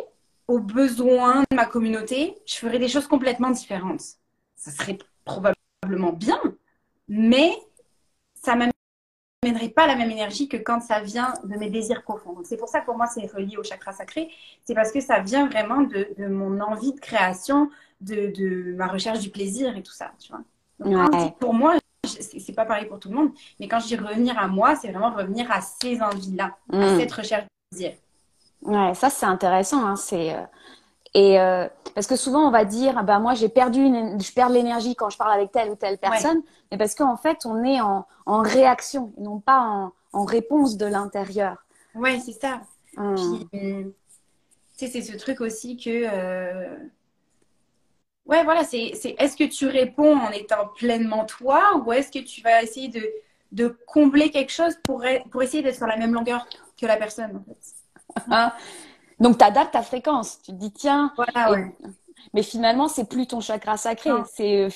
aux 0.47 0.59
besoins 0.59 1.41
de 1.51 1.55
ma 1.55 1.65
communauté, 1.65 2.35
je 2.45 2.55
ferais 2.55 2.79
des 2.79 2.87
choses 2.87 3.07
complètement 3.07 3.51
différentes. 3.51 4.01
Ça 4.55 4.71
serait 4.71 4.97
probablement 5.25 6.11
bien, 6.13 6.39
mais 7.07 7.51
ça 8.35 8.55
m'amènerait 9.43 9.69
pas 9.69 9.87
la 9.87 9.95
même 9.95 10.11
énergie 10.11 10.47
que 10.47 10.57
quand 10.57 10.81
ça 10.81 11.01
vient 11.01 11.33
de 11.43 11.55
mes 11.57 11.69
désirs 11.69 12.03
profonds. 12.03 12.35
C'est 12.43 12.57
pour 12.57 12.67
ça 12.69 12.81
que 12.81 12.85
pour 12.85 12.97
moi, 12.97 13.07
c'est 13.07 13.25
relié 13.31 13.57
au 13.57 13.63
chakra 13.63 13.91
sacré. 13.91 14.29
C'est 14.63 14.73
parce 14.73 14.91
que 14.91 15.01
ça 15.01 15.19
vient 15.19 15.47
vraiment 15.47 15.81
de, 15.81 16.07
de 16.17 16.27
mon 16.27 16.59
envie 16.61 16.93
de 16.93 16.99
création, 16.99 17.69
de, 18.01 18.31
de 18.35 18.73
ma 18.75 18.87
recherche 18.87 19.19
du 19.19 19.29
plaisir 19.29 19.75
et 19.77 19.83
tout 19.83 19.91
ça, 19.93 20.11
tu 20.19 20.31
vois. 20.31 20.41
Donc, 20.79 21.39
pour 21.39 21.53
moi, 21.53 21.75
c'est 22.05 22.53
pas 22.53 22.65
pareil 22.65 22.85
pour 22.87 22.99
tout 22.99 23.09
le 23.09 23.15
monde, 23.15 23.31
mais 23.59 23.67
quand 23.67 23.79
je 23.79 23.87
dis 23.87 23.95
revenir 23.95 24.37
à 24.37 24.47
moi, 24.47 24.75
c'est 24.75 24.91
vraiment 24.91 25.13
revenir 25.13 25.49
à 25.51 25.61
ces 25.61 26.01
envies-là, 26.01 26.57
à 26.71 26.75
Mm. 26.75 26.99
cette 26.99 27.11
recherche 27.11 27.43
du 27.43 27.49
plaisir. 27.77 27.93
Ouais, 28.61 28.93
ça 28.93 29.09
c'est 29.09 29.25
intéressant. 29.25 29.85
Hein, 29.85 29.95
c'est 29.95 30.33
euh, 30.33 30.41
et 31.13 31.39
euh, 31.39 31.67
parce 31.95 32.07
que 32.07 32.15
souvent 32.15 32.47
on 32.47 32.51
va 32.51 32.65
dire, 32.65 32.95
ah 32.97 33.03
ben 33.03 33.19
moi 33.19 33.33
j'ai 33.33 33.49
perdu, 33.49 33.81
une, 33.83 34.19
je 34.21 34.31
perds 34.33 34.49
l'énergie 34.49 34.95
quand 34.95 35.09
je 35.09 35.17
parle 35.17 35.33
avec 35.33 35.51
telle 35.51 35.69
ou 35.69 35.75
telle 35.75 35.97
personne, 35.97 36.41
mais 36.71 36.77
parce 36.77 36.95
qu'en 36.95 37.17
fait 37.17 37.45
on 37.45 37.63
est 37.63 37.81
en, 37.81 38.05
en 38.25 38.41
réaction 38.41 39.13
et 39.17 39.21
non 39.21 39.39
pas 39.39 39.59
en, 39.61 39.93
en 40.13 40.25
réponse 40.25 40.77
de 40.77 40.85
l'intérieur. 40.85 41.57
Ouais, 41.95 42.19
c'est 42.19 42.33
ça. 42.33 42.61
Hum. 42.97 43.15
Puis, 43.15 43.47
tu 43.51 43.93
sais, 44.73 44.87
c'est 44.87 45.01
ce 45.01 45.17
truc 45.17 45.41
aussi 45.41 45.77
que. 45.77 45.89
euh, 45.89 46.75
Ouais, 48.25 48.43
voilà, 48.45 48.63
c'est, 48.63 48.91
est-ce 49.19 49.35
que 49.35 49.43
tu 49.43 49.67
réponds 49.67 50.15
en 50.17 50.31
étant 50.31 50.67
pleinement 50.77 51.25
toi 51.25 51.75
ou 51.85 51.91
est-ce 51.91 52.09
que 52.11 52.23
tu 52.23 52.41
vas 52.41 52.63
essayer 52.63 52.87
de, 52.87 53.05
de 53.51 53.67
combler 53.85 54.31
quelque 54.31 54.51
chose 54.51 54.75
pour, 54.85 55.03
pour 55.29 55.43
essayer 55.43 55.61
d'être 55.61 55.75
sur 55.75 55.87
la 55.87 55.97
même 55.97 56.13
longueur 56.13 56.47
que 56.79 56.85
la 56.85 56.95
personne, 56.95 57.35
en 57.35 57.43
fait? 57.43 57.57
Donc 59.19 59.37
tu 59.37 59.43
adaptes 59.45 59.73
ta 59.73 59.81
fréquence. 59.83 60.39
Tu 60.41 60.51
te 60.51 60.57
dis 60.57 60.71
tiens, 60.71 61.13
Voilà, 61.15 61.59
et- 61.59 61.71
mais 62.33 62.43
finalement 62.43 62.87
c'est 62.87 63.07
plus 63.07 63.27
ton 63.27 63.39
chakra 63.41 63.77
sacré, 63.77 64.09
c'est 64.33 64.67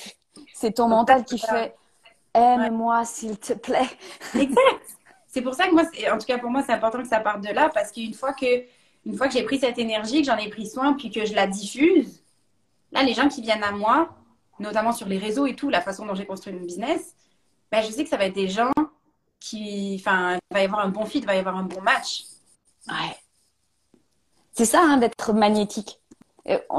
c'est 0.54 0.72
ton 0.72 0.88
mental 0.88 1.24
qui 1.24 1.38
fait 1.38 1.74
aime-moi 2.34 3.04
s'il 3.04 3.38
te 3.38 3.52
plaît. 3.54 3.88
Exact. 4.34 4.58
C'est 5.30 5.42
pour 5.42 5.52
ça 5.54 5.66
que 5.68 5.72
moi, 5.74 5.82
en 6.10 6.16
tout 6.18 6.24
cas 6.26 6.38
pour 6.38 6.48
moi, 6.50 6.62
c'est 6.62 6.72
important 6.72 7.02
que 7.02 7.06
ça 7.08 7.20
parte 7.20 7.42
de 7.42 7.52
là 7.52 7.70
parce 7.72 7.92
qu'une 7.92 8.14
fois 8.14 8.32
que, 8.32 8.64
une 9.04 9.14
fois 9.14 9.28
que 9.28 9.34
j'ai 9.34 9.42
pris 9.42 9.58
cette 9.58 9.78
énergie, 9.78 10.22
que 10.22 10.26
j'en 10.26 10.38
ai 10.38 10.48
pris 10.48 10.66
soin, 10.66 10.94
puis 10.94 11.10
que 11.10 11.26
je 11.26 11.34
la 11.34 11.46
diffuse, 11.46 12.22
là, 12.92 13.02
les 13.02 13.12
gens 13.12 13.28
qui 13.28 13.42
viennent 13.42 13.62
à 13.62 13.70
moi, 13.70 14.08
notamment 14.58 14.90
sur 14.90 15.06
les 15.06 15.18
réseaux 15.18 15.46
et 15.46 15.54
tout, 15.54 15.68
la 15.68 15.82
façon 15.82 16.06
dont 16.06 16.14
j'ai 16.14 16.24
construit 16.24 16.54
mon 16.54 16.64
business, 16.64 17.14
ben, 17.70 17.82
je 17.84 17.90
sais 17.92 18.04
que 18.04 18.08
ça 18.10 18.16
va 18.16 18.24
être 18.24 18.34
des 18.34 18.48
gens 18.48 18.72
qui, 19.38 19.96
enfin, 20.00 20.36
il 20.50 20.54
va 20.54 20.62
y 20.62 20.64
avoir 20.64 20.80
un 20.84 20.88
bon 20.88 21.04
fit, 21.04 21.18
il 21.18 21.26
va 21.26 21.36
y 21.36 21.38
avoir 21.38 21.56
un 21.56 21.64
bon 21.64 21.82
match. 21.82 22.24
Ouais. 22.88 23.14
C'est 24.58 24.64
ça, 24.64 24.82
hein, 24.82 24.96
d'être 24.96 25.32
magnétique. 25.32 26.00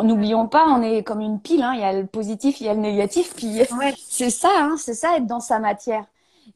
N'oublions 0.03 0.50
pas, 0.50 0.65
on 0.67 0.81
est 0.81 1.01
comme 1.01 1.21
une 1.21 1.39
pile, 1.39 1.63
hein. 1.63 1.71
il 1.75 1.79
y 1.79 1.83
a 1.83 1.93
le 1.93 2.05
positif, 2.05 2.59
il 2.59 2.65
y 2.65 2.69
a 2.69 2.74
le 2.74 2.81
négatif, 2.81 3.33
puis 3.33 3.62
c'est 3.98 4.31
ça, 4.31 4.50
hein, 4.53 4.75
c'est 4.77 4.93
ça 4.93 5.15
être 5.15 5.25
dans 5.25 5.39
sa 5.39 5.59
matière. 5.59 6.03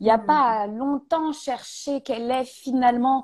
Il 0.02 0.04
n'y 0.04 0.12
a 0.12 0.18
mm. 0.18 0.26
pas 0.26 0.68
longtemps 0.68 1.32
chercher 1.32 2.02
quelle 2.02 2.30
est 2.30 2.44
finalement 2.44 3.24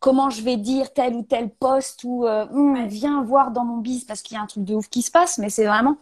comment 0.00 0.28
je 0.28 0.42
vais 0.42 0.56
dire 0.56 0.92
tel 0.92 1.14
ou 1.14 1.22
tel 1.22 1.48
poste 1.48 2.02
ou 2.02 2.26
euh, 2.26 2.46
hum, 2.50 2.84
viens 2.88 3.22
voir 3.22 3.52
dans 3.52 3.64
mon 3.64 3.76
bis 3.76 4.04
parce 4.04 4.22
qu'il 4.22 4.36
y 4.36 4.40
a 4.40 4.42
un 4.42 4.46
truc 4.46 4.64
de 4.64 4.74
ouf 4.74 4.88
qui 4.88 5.02
se 5.02 5.12
passe, 5.12 5.38
mais 5.38 5.48
c'est 5.48 5.66
vraiment, 5.66 5.98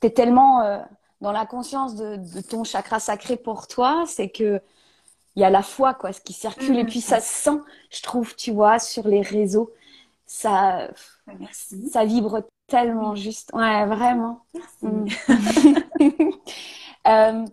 tu 0.00 0.08
es 0.08 0.10
tellement 0.10 0.62
euh, 0.62 0.80
dans 1.20 1.30
la 1.30 1.46
conscience 1.46 1.94
de, 1.94 2.40
ton 2.40 2.64
chakra 2.64 2.98
sacré 2.98 3.36
pour 3.36 3.68
toi, 3.68 4.02
c'est 4.08 4.30
que 4.30 4.60
il 5.36 5.42
y 5.42 5.44
a 5.44 5.50
la 5.50 5.62
foi 5.62 5.94
quoi, 5.94 6.12
ce 6.12 6.20
qui 6.20 6.32
circule 6.32 6.76
et 6.76 6.82
mm. 6.82 6.88
puis 6.88 7.00
ça 7.00 7.20
se 7.20 7.32
sent, 7.32 7.60
je 7.90 8.02
trouve, 8.02 8.34
tu 8.34 8.50
vois, 8.50 8.80
sur 8.80 9.06
les 9.06 9.22
réseaux, 9.22 9.70
ça, 10.30 10.88
ça 11.90 12.04
vibre 12.04 12.42
tellement 12.68 13.16
juste, 13.16 13.50
ouais, 13.52 13.84
vraiment. 13.86 14.46
Merci. 14.54 14.86
Mm. 14.86 15.06
Euh, 17.08 17.46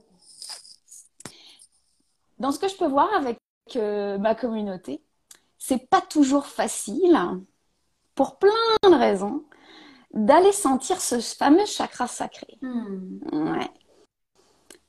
dans 2.38 2.52
ce 2.52 2.60
que 2.60 2.68
je 2.68 2.76
peux 2.76 2.90
voir 2.90 3.08
avec 3.14 3.40
ma 3.74 4.36
communauté, 4.36 5.02
c'est 5.58 5.90
pas 5.90 6.02
toujours 6.02 6.48
facile, 6.48 7.18
pour 8.14 8.40
plein 8.40 8.52
de 8.84 8.94
raisons, 8.94 9.46
d'aller 10.14 10.52
sentir 10.52 11.00
ce 11.00 11.22
fameux 11.22 11.66
chakra 11.66 12.08
sacré. 12.08 12.58
Hmm. 12.62 13.20
Ouais. 13.32 13.70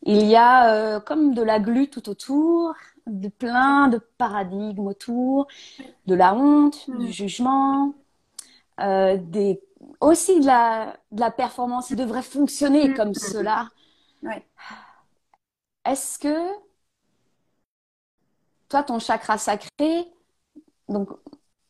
Il 0.09 0.25
y 0.25 0.37
a 0.37 0.73
euh, 0.73 1.01
comme 1.01 1.35
de 1.35 1.43
la 1.43 1.61
glu 1.61 1.91
tout 1.91 2.09
autour, 2.09 2.75
de 3.07 3.29
plein 3.29 3.89
de 3.89 3.99
paradigmes 3.99 4.87
autour, 4.87 5.49
de 6.07 6.15
la 6.15 6.35
honte, 6.35 6.89
du 6.99 7.13
jugement, 7.13 7.93
euh, 8.81 9.19
des, 9.21 9.61
aussi 10.01 10.41
de 10.41 10.47
la, 10.47 10.97
de 11.13 11.21
la 11.21 11.31
performance. 11.31 11.91
Il 11.91 11.97
devrait 11.97 12.23
fonctionner 12.23 12.89
hmm. 12.89 12.95
comme 12.95 13.13
cela. 13.13 13.69
Ouais. 14.23 14.43
Est-ce 15.85 16.19
que 16.19 16.53
toi, 18.71 18.83
ton 18.83 19.01
chakra 19.01 19.37
sacré, 19.37 20.07
donc 20.89 21.11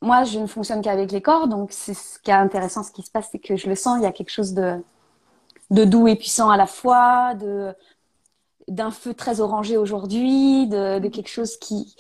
moi, 0.01 0.23
je 0.23 0.39
ne 0.39 0.47
fonctionne 0.47 0.81
qu'avec 0.81 1.11
les 1.11 1.23
corps, 1.23 1.49
donc 1.49 1.73
c'est 1.73 1.95
ce 1.95 2.21
qui 2.21 2.31
est 2.31 2.35
intéressant, 2.35 2.85
ce 2.85 2.93
qui 2.93 3.03
se 3.03 3.11
passe, 3.11 3.31
c'est 3.33 3.41
que 3.41 3.57
je 3.57 3.69
le 3.69 3.75
sens, 3.75 3.99
il 3.99 4.05
y 4.05 4.07
a 4.07 4.13
quelque 4.13 4.31
chose 4.31 4.55
de, 4.55 4.81
de 5.71 5.85
doux 5.85 6.07
et 6.07 6.15
puissant 6.15 6.51
à 6.51 6.57
la 6.57 6.67
fois, 6.67 7.35
de 7.35 7.75
d'un 8.69 8.91
feu 8.91 9.15
très 9.15 9.41
orangé 9.41 9.77
aujourd'hui, 9.77 10.67
de, 10.69 10.99
de, 10.99 11.09
quelque 11.09 11.29
chose 11.29 11.57
qui 11.57 11.97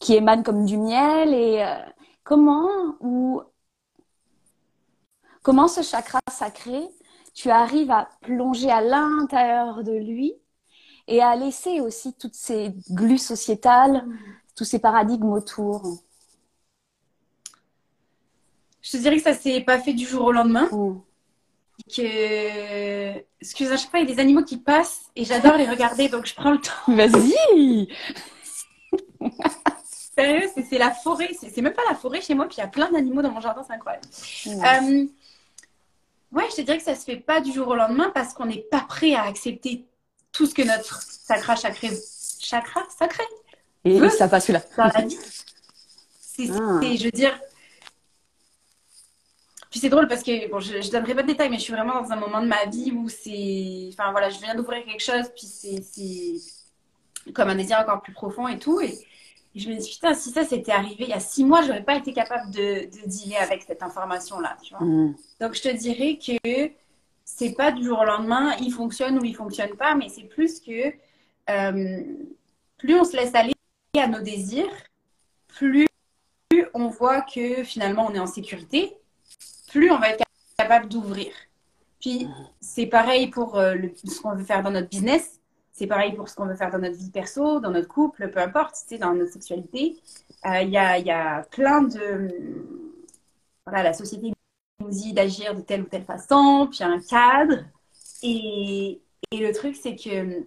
qui 0.00 0.14
émane 0.14 0.42
comme 0.42 0.64
du 0.64 0.78
miel 0.78 1.32
et 1.32 1.62
euh, 1.62 1.76
comment 2.24 2.96
ou 3.00 3.40
comment 5.42 5.68
ce 5.68 5.82
chakra 5.82 6.18
sacré, 6.30 6.80
tu 7.34 7.50
arrives 7.50 7.90
à 7.90 8.08
plonger 8.22 8.70
à 8.70 8.80
l'intérieur 8.80 9.84
de 9.84 9.92
lui 9.92 10.34
et 11.06 11.22
à 11.22 11.36
laisser 11.36 11.80
aussi 11.80 12.14
toutes 12.14 12.34
ces 12.34 12.74
glues 12.90 13.18
sociétales, 13.18 14.04
tous 14.56 14.64
ces 14.64 14.78
paradigmes 14.78 15.32
autour? 15.32 15.82
Je 18.82 18.90
te 18.90 18.96
dirais 18.96 19.16
que 19.16 19.22
ça 19.22 19.34
s'est 19.34 19.60
pas 19.60 19.78
fait 19.78 19.94
du 19.94 20.04
jour 20.04 20.26
au 20.26 20.32
lendemain. 20.32 20.68
Mm. 20.72 21.00
Que, 21.94 23.18
excusez, 23.40 23.72
je 23.72 23.76
sais 23.76 23.88
pas, 23.90 23.98
il 23.98 24.08
y 24.08 24.12
a 24.12 24.14
des 24.14 24.20
animaux 24.20 24.44
qui 24.44 24.56
passent 24.56 25.10
et 25.16 25.24
j'adore 25.24 25.56
les 25.56 25.68
regarder, 25.68 26.08
donc 26.08 26.26
je 26.26 26.34
prends 26.34 26.52
le 26.52 26.58
temps. 26.58 26.72
Vas-y. 26.88 27.88
Sérieux, 30.16 30.48
c'est 30.68 30.78
la 30.78 30.90
forêt. 30.90 31.30
C'est 31.40 31.60
même 31.62 31.72
pas 31.72 31.82
la 31.88 31.96
forêt 31.96 32.20
chez 32.20 32.34
moi, 32.34 32.46
puis 32.46 32.56
il 32.58 32.60
y 32.60 32.64
a 32.64 32.68
plein 32.68 32.90
d'animaux 32.90 33.22
dans 33.22 33.30
mon 33.30 33.40
jardin, 33.40 33.62
c'est 33.66 33.72
incroyable. 33.72 34.06
Euh, 34.46 35.06
ouais, 36.32 36.44
je 36.50 36.56
te 36.56 36.60
dirais 36.60 36.78
que 36.78 36.84
ça 36.84 36.94
se 36.94 37.04
fait 37.04 37.16
pas 37.16 37.40
du 37.40 37.52
jour 37.52 37.68
au 37.68 37.74
lendemain 37.74 38.10
parce 38.14 38.34
qu'on 38.34 38.46
n'est 38.46 38.64
pas 38.70 38.80
prêt 38.80 39.14
à 39.14 39.24
accepter 39.24 39.86
tout 40.30 40.46
ce 40.46 40.54
que 40.54 40.62
notre 40.62 41.02
chakra 41.26 41.56
sacré, 41.56 41.90
chakra 42.40 42.82
sacré. 42.96 43.24
Et, 43.84 44.08
ça 44.10 44.28
passe 44.28 44.48
là? 44.48 44.62
Dans 44.76 44.84
la 44.84 45.00
vie. 45.02 45.18
C'est, 46.20 46.50
ah. 46.50 46.80
je 46.82 47.04
veux 47.04 47.10
dire, 47.10 47.38
puis 49.72 49.80
c'est 49.80 49.88
drôle 49.88 50.06
parce 50.06 50.22
que, 50.22 50.50
bon, 50.50 50.60
je, 50.60 50.76
ne 50.76 50.90
donnerai 50.90 51.14
pas 51.14 51.22
de 51.22 51.28
détails, 51.28 51.48
mais 51.48 51.56
je 51.56 51.62
suis 51.62 51.72
vraiment 51.72 52.02
dans 52.02 52.12
un 52.12 52.16
moment 52.16 52.42
de 52.42 52.46
ma 52.46 52.66
vie 52.66 52.92
où 52.92 53.08
c'est. 53.08 53.88
Enfin 53.90 54.10
voilà, 54.10 54.28
je 54.28 54.38
viens 54.38 54.54
d'ouvrir 54.54 54.84
quelque 54.84 55.02
chose, 55.02 55.30
puis 55.34 55.46
c'est 55.46 57.32
comme 57.32 57.48
un 57.48 57.54
désir 57.54 57.78
encore 57.78 58.02
plus 58.02 58.12
profond 58.12 58.46
et 58.48 58.58
tout. 58.58 58.82
Et, 58.82 58.92
je 59.54 59.70
me 59.70 59.76
dis, 59.76 59.90
putain, 59.90 60.12
si 60.12 60.28
ça 60.30 60.44
s'était 60.44 60.72
arrivé 60.72 61.04
il 61.04 61.08
y 61.08 61.14
a 61.14 61.20
six 61.20 61.44
mois, 61.44 61.62
j'aurais 61.62 61.82
pas 61.82 61.96
été 61.96 62.12
capable 62.12 62.50
de, 62.50 62.84
de 62.84 63.08
dealer 63.08 63.38
avec 63.38 63.62
cette 63.62 63.82
information-là, 63.82 64.58
tu 64.62 64.74
vois. 64.74 64.84
Mm. 64.84 65.14
Donc 65.40 65.54
je 65.54 65.62
te 65.62 65.74
dirais 65.74 66.18
que 66.18 66.70
c'est 67.24 67.54
pas 67.54 67.72
du 67.72 67.82
jour 67.82 67.98
au 67.98 68.04
lendemain, 68.04 68.54
il 68.60 68.72
fonctionne 68.72 69.18
ou 69.18 69.24
il 69.24 69.34
fonctionne 69.34 69.74
pas, 69.76 69.94
mais 69.94 70.10
c'est 70.10 70.24
plus 70.24 70.60
que 70.60 70.92
euh, 71.48 72.02
plus 72.76 72.94
on 72.94 73.04
se 73.04 73.16
laisse 73.16 73.34
aller 73.34 73.54
à 73.98 74.06
nos 74.06 74.20
désirs, 74.20 74.70
plus 75.48 75.86
on 76.74 76.88
voit 76.88 77.22
que 77.22 77.64
finalement 77.64 78.06
on 78.10 78.14
est 78.14 78.18
en 78.18 78.26
sécurité 78.26 78.98
plus 79.72 79.90
on 79.90 79.98
va 79.98 80.10
être 80.10 80.24
capable 80.56 80.88
d'ouvrir. 80.88 81.32
Puis 82.00 82.28
c'est 82.60 82.86
pareil 82.86 83.28
pour 83.28 83.58
euh, 83.58 83.76
ce 84.04 84.20
qu'on 84.20 84.34
veut 84.34 84.44
faire 84.44 84.62
dans 84.62 84.70
notre 84.70 84.88
business, 84.88 85.40
c'est 85.72 85.86
pareil 85.86 86.12
pour 86.12 86.28
ce 86.28 86.36
qu'on 86.36 86.46
veut 86.46 86.54
faire 86.54 86.70
dans 86.70 86.78
notre 86.78 86.96
vie 86.96 87.10
perso, 87.10 87.58
dans 87.60 87.70
notre 87.70 87.88
couple, 87.88 88.28
peu 88.30 88.40
importe, 88.40 88.74
c'est 88.74 88.98
dans 88.98 89.14
notre 89.14 89.32
sexualité. 89.32 89.96
Euh, 90.46 90.60
il 90.62 90.70
y, 90.70 90.76
a, 90.76 90.98
y, 90.98 91.10
a, 91.10 91.42
plein 91.50 91.82
de... 91.82 92.28
Voilà, 93.66 93.82
la 93.82 93.94
société 93.94 94.32
nous 94.80 94.90
dit 94.90 95.12
d'agir 95.14 95.54
de 95.54 95.62
telle 95.62 95.82
ou 95.82 95.86
telle 95.86 96.04
façon, 96.04 96.68
puis 96.68 96.80
il 96.80 96.82
y 96.82 96.84
a 96.84 96.88
un 96.88 97.00
cadre. 97.00 97.64
Et, 98.22 99.00
et 99.30 99.36
le 99.38 99.52
truc, 99.52 99.76
c'est 99.76 99.96
que 99.96 100.44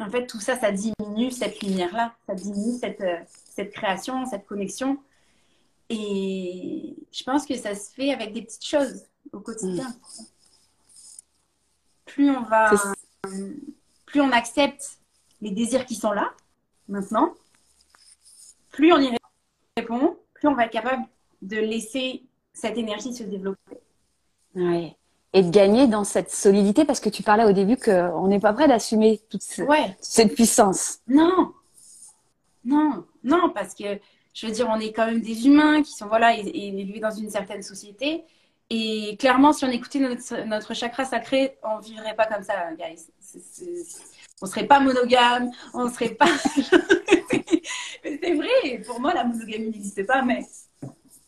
en 0.00 0.08
fait, 0.08 0.26
tout 0.26 0.40
ça, 0.40 0.58
ça 0.58 0.72
diminue 0.72 1.30
cette 1.30 1.62
lumière-là, 1.62 2.14
ça 2.26 2.34
diminue 2.34 2.78
cette, 2.78 3.02
euh, 3.02 3.18
cette 3.26 3.72
création, 3.72 4.24
cette 4.24 4.46
connexion. 4.46 4.98
Et 5.90 6.96
je 7.12 7.24
pense 7.24 7.44
que 7.44 7.56
ça 7.56 7.74
se 7.74 7.92
fait 7.92 8.12
avec 8.12 8.32
des 8.32 8.42
petites 8.42 8.64
choses 8.64 9.02
au 9.32 9.40
quotidien. 9.40 9.88
Mm. 9.88 10.24
Plus 12.06 12.30
on 12.30 12.42
va, 12.42 12.72
plus 14.06 14.20
on 14.20 14.30
accepte 14.32 14.98
les 15.40 15.50
désirs 15.50 15.84
qui 15.84 15.94
sont 15.94 16.12
là, 16.12 16.32
maintenant, 16.88 17.34
plus 18.70 18.92
on 18.92 18.98
y 18.98 19.16
répond, 19.76 20.16
plus 20.34 20.48
on 20.48 20.54
va 20.54 20.64
être 20.66 20.72
capable 20.72 21.04
de 21.42 21.56
laisser 21.56 22.24
cette 22.52 22.76
énergie 22.76 23.14
se 23.14 23.22
développer. 23.22 23.80
Ouais. 24.54 24.96
Et 25.32 25.42
de 25.42 25.50
gagner 25.50 25.86
dans 25.86 26.04
cette 26.04 26.30
solidité 26.30 26.84
parce 26.84 26.98
que 26.98 27.08
tu 27.08 27.22
parlais 27.22 27.44
au 27.44 27.52
début 27.52 27.76
qu'on 27.76 28.26
n'est 28.26 28.40
pas 28.40 28.52
prêt 28.52 28.66
d'assumer 28.66 29.20
toute 29.28 29.42
cette 30.00 30.34
puissance. 30.34 30.98
Non, 31.06 31.52
non, 32.64 33.04
non, 33.22 33.50
parce 33.50 33.74
que 33.74 34.00
je 34.34 34.46
veux 34.46 34.52
dire, 34.52 34.68
on 34.68 34.78
est 34.78 34.92
quand 34.92 35.06
même 35.06 35.20
des 35.20 35.46
humains 35.46 35.82
qui 35.82 35.92
sont 35.92 36.06
voilà 36.06 36.34
élevés 36.36 37.00
dans 37.00 37.10
une 37.10 37.30
certaine 37.30 37.62
société. 37.62 38.24
Et 38.70 39.16
clairement, 39.18 39.52
si 39.52 39.64
on 39.64 39.70
écoutait 39.70 39.98
notre, 39.98 40.74
chakra 40.74 41.04
sacré, 41.04 41.58
on 41.64 41.80
vivrait 41.80 42.14
pas 42.14 42.26
comme 42.26 42.44
ça, 42.44 42.72
guys. 42.74 43.08
On 44.40 44.46
ne 44.46 44.50
serait 44.50 44.66
pas 44.66 44.78
monogame, 44.78 45.50
on 45.74 45.86
ne 45.86 45.90
serait 45.90 46.14
pas. 46.14 46.28
c'est 48.02 48.34
vrai, 48.34 48.78
pour 48.86 49.00
moi, 49.00 49.12
la 49.12 49.24
monogamie 49.24 49.70
n'existe 49.70 50.06
pas, 50.06 50.22
mais 50.22 50.46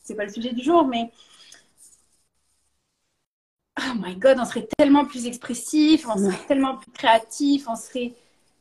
c'est 0.04 0.14
pas 0.14 0.24
le 0.24 0.32
sujet 0.32 0.52
du 0.52 0.62
jour. 0.62 0.86
Mais 0.86 1.10
oh 3.80 3.94
my 3.98 4.14
god, 4.16 4.38
on 4.38 4.44
serait 4.44 4.68
tellement 4.78 5.04
plus 5.04 5.26
expressif, 5.26 6.06
on 6.08 6.16
serait 6.16 6.46
tellement 6.46 6.76
plus 6.76 6.92
créatif, 6.92 7.66
on 7.66 7.74
serait, 7.74 8.14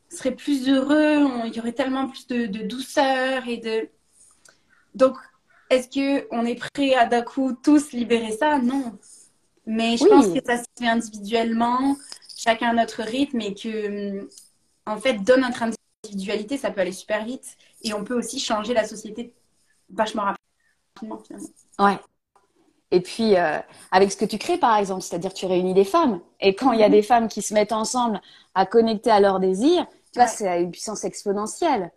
serait 0.10 0.36
plus 0.36 0.68
heureux, 0.68 1.46
il 1.46 1.54
y 1.54 1.60
aurait 1.60 1.74
tellement 1.74 2.08
plus 2.08 2.26
de 2.26 2.64
douceur 2.64 3.48
et 3.48 3.58
de 3.58 3.90
donc, 4.96 5.16
est-ce 5.70 5.88
qu'on 5.88 6.46
est 6.46 6.56
prêt 6.56 6.96
à 6.96 7.06
d'un 7.06 7.22
coup 7.22 7.54
tous 7.64 7.92
libérer 7.94 8.32
ça? 8.32 8.58
Non. 8.60 8.98
Mais 9.66 9.98
je 9.98 10.06
pense 10.06 10.28
que 10.28 10.44
ça 10.46 10.58
se 10.58 10.66
fait 10.78 10.88
individuellement, 10.88 11.96
chacun 12.38 12.70
à 12.70 12.74
notre 12.74 13.04
rythme 13.04 13.40
et 13.42 13.54
que, 13.54 14.28
en 14.86 14.98
fait, 14.98 15.24
dans 15.24 15.40
notre 15.40 15.64
individualité, 16.04 16.58
ça 16.58 16.72
peut 16.72 16.82
aller 16.82 16.92
super 16.92 17.24
vite 17.24 17.58
et 17.84 17.94
on 17.94 18.04
peut 18.04 18.18
aussi 18.18 18.40
changer 18.40 18.74
la 18.74 18.86
société 18.86 19.34
vachement 19.90 20.24
rapidement 20.24 21.20
finalement. 21.24 21.50
Ouais. 21.80 22.00
Et 22.94 23.00
puis, 23.00 23.38
euh, 23.38 23.60
avec 23.92 24.12
ce 24.12 24.18
que 24.18 24.26
tu 24.26 24.38
crées, 24.38 24.58
par 24.58 24.76
exemple, 24.78 25.02
c'est-à-dire 25.02 25.34
tu 25.34 25.46
réunis 25.46 25.74
des 25.74 25.86
femmes. 25.86 26.20
Et 26.42 26.56
quand 26.56 26.74
il 26.74 26.80
y 26.80 26.84
a 26.84 26.88
mhm. 26.88 26.94
des 26.94 27.04
femmes 27.04 27.28
qui 27.30 27.42
se 27.42 27.54
mettent 27.54 27.72
ensemble 27.72 28.22
à 28.54 28.66
connecter 28.66 29.12
à 29.12 29.22
leurs 29.22 29.40
désirs, 29.40 29.88
tu 30.12 30.20
vois, 30.20 30.28
c'est 30.28 30.48
à 30.48 30.58
une 30.58 30.72
puissance 30.72 31.06
exponentielle 31.06 31.92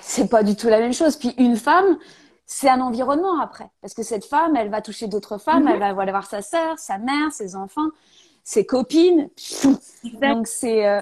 c'est 0.00 0.28
pas 0.28 0.42
du 0.42 0.56
tout 0.56 0.68
la 0.68 0.78
même 0.80 0.92
chose. 0.94 1.16
Puis 1.16 1.34
une 1.38 1.56
femme, 1.56 1.98
c'est 2.46 2.68
un 2.68 2.80
environnement 2.80 3.40
après. 3.40 3.70
Parce 3.80 3.94
que 3.94 4.02
cette 4.02 4.24
femme, 4.24 4.56
elle 4.56 4.70
va 4.70 4.82
toucher 4.82 5.08
d'autres 5.08 5.38
femmes, 5.38 5.64
Mhm. 5.64 5.68
elle 5.68 5.94
va 5.94 6.02
aller 6.02 6.12
voir 6.12 6.26
sa 6.26 6.42
sœur, 6.42 6.78
sa 6.78 6.98
mère, 6.98 7.32
ses 7.32 7.56
enfants, 7.56 7.88
ses 8.44 8.66
copines. 8.66 9.30
Donc 10.22 10.46
c'est. 10.46 10.86
euh, 10.86 11.00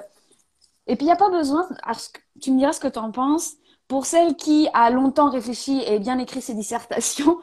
Et 0.87 0.97
puis 0.97 1.05
il 1.07 1.09
n'y 1.09 1.13
a 1.13 1.17
pas 1.17 1.31
besoin. 1.31 1.69
alors, 1.85 2.01
Tu 2.41 2.51
me 2.53 2.59
diras 2.59 2.73
ce 2.73 2.81
que 2.81 2.89
tu 2.89 2.99
en 2.99 3.11
penses. 3.13 3.55
Pour 3.89 4.07
celle 4.07 4.37
qui 4.37 4.69
a 4.75 4.91
longtemps 4.91 5.31
réfléchi 5.31 5.83
et 5.87 5.99
bien 5.99 6.19
écrit 6.19 6.43
ses 6.43 6.55
dissertations, 6.55 7.39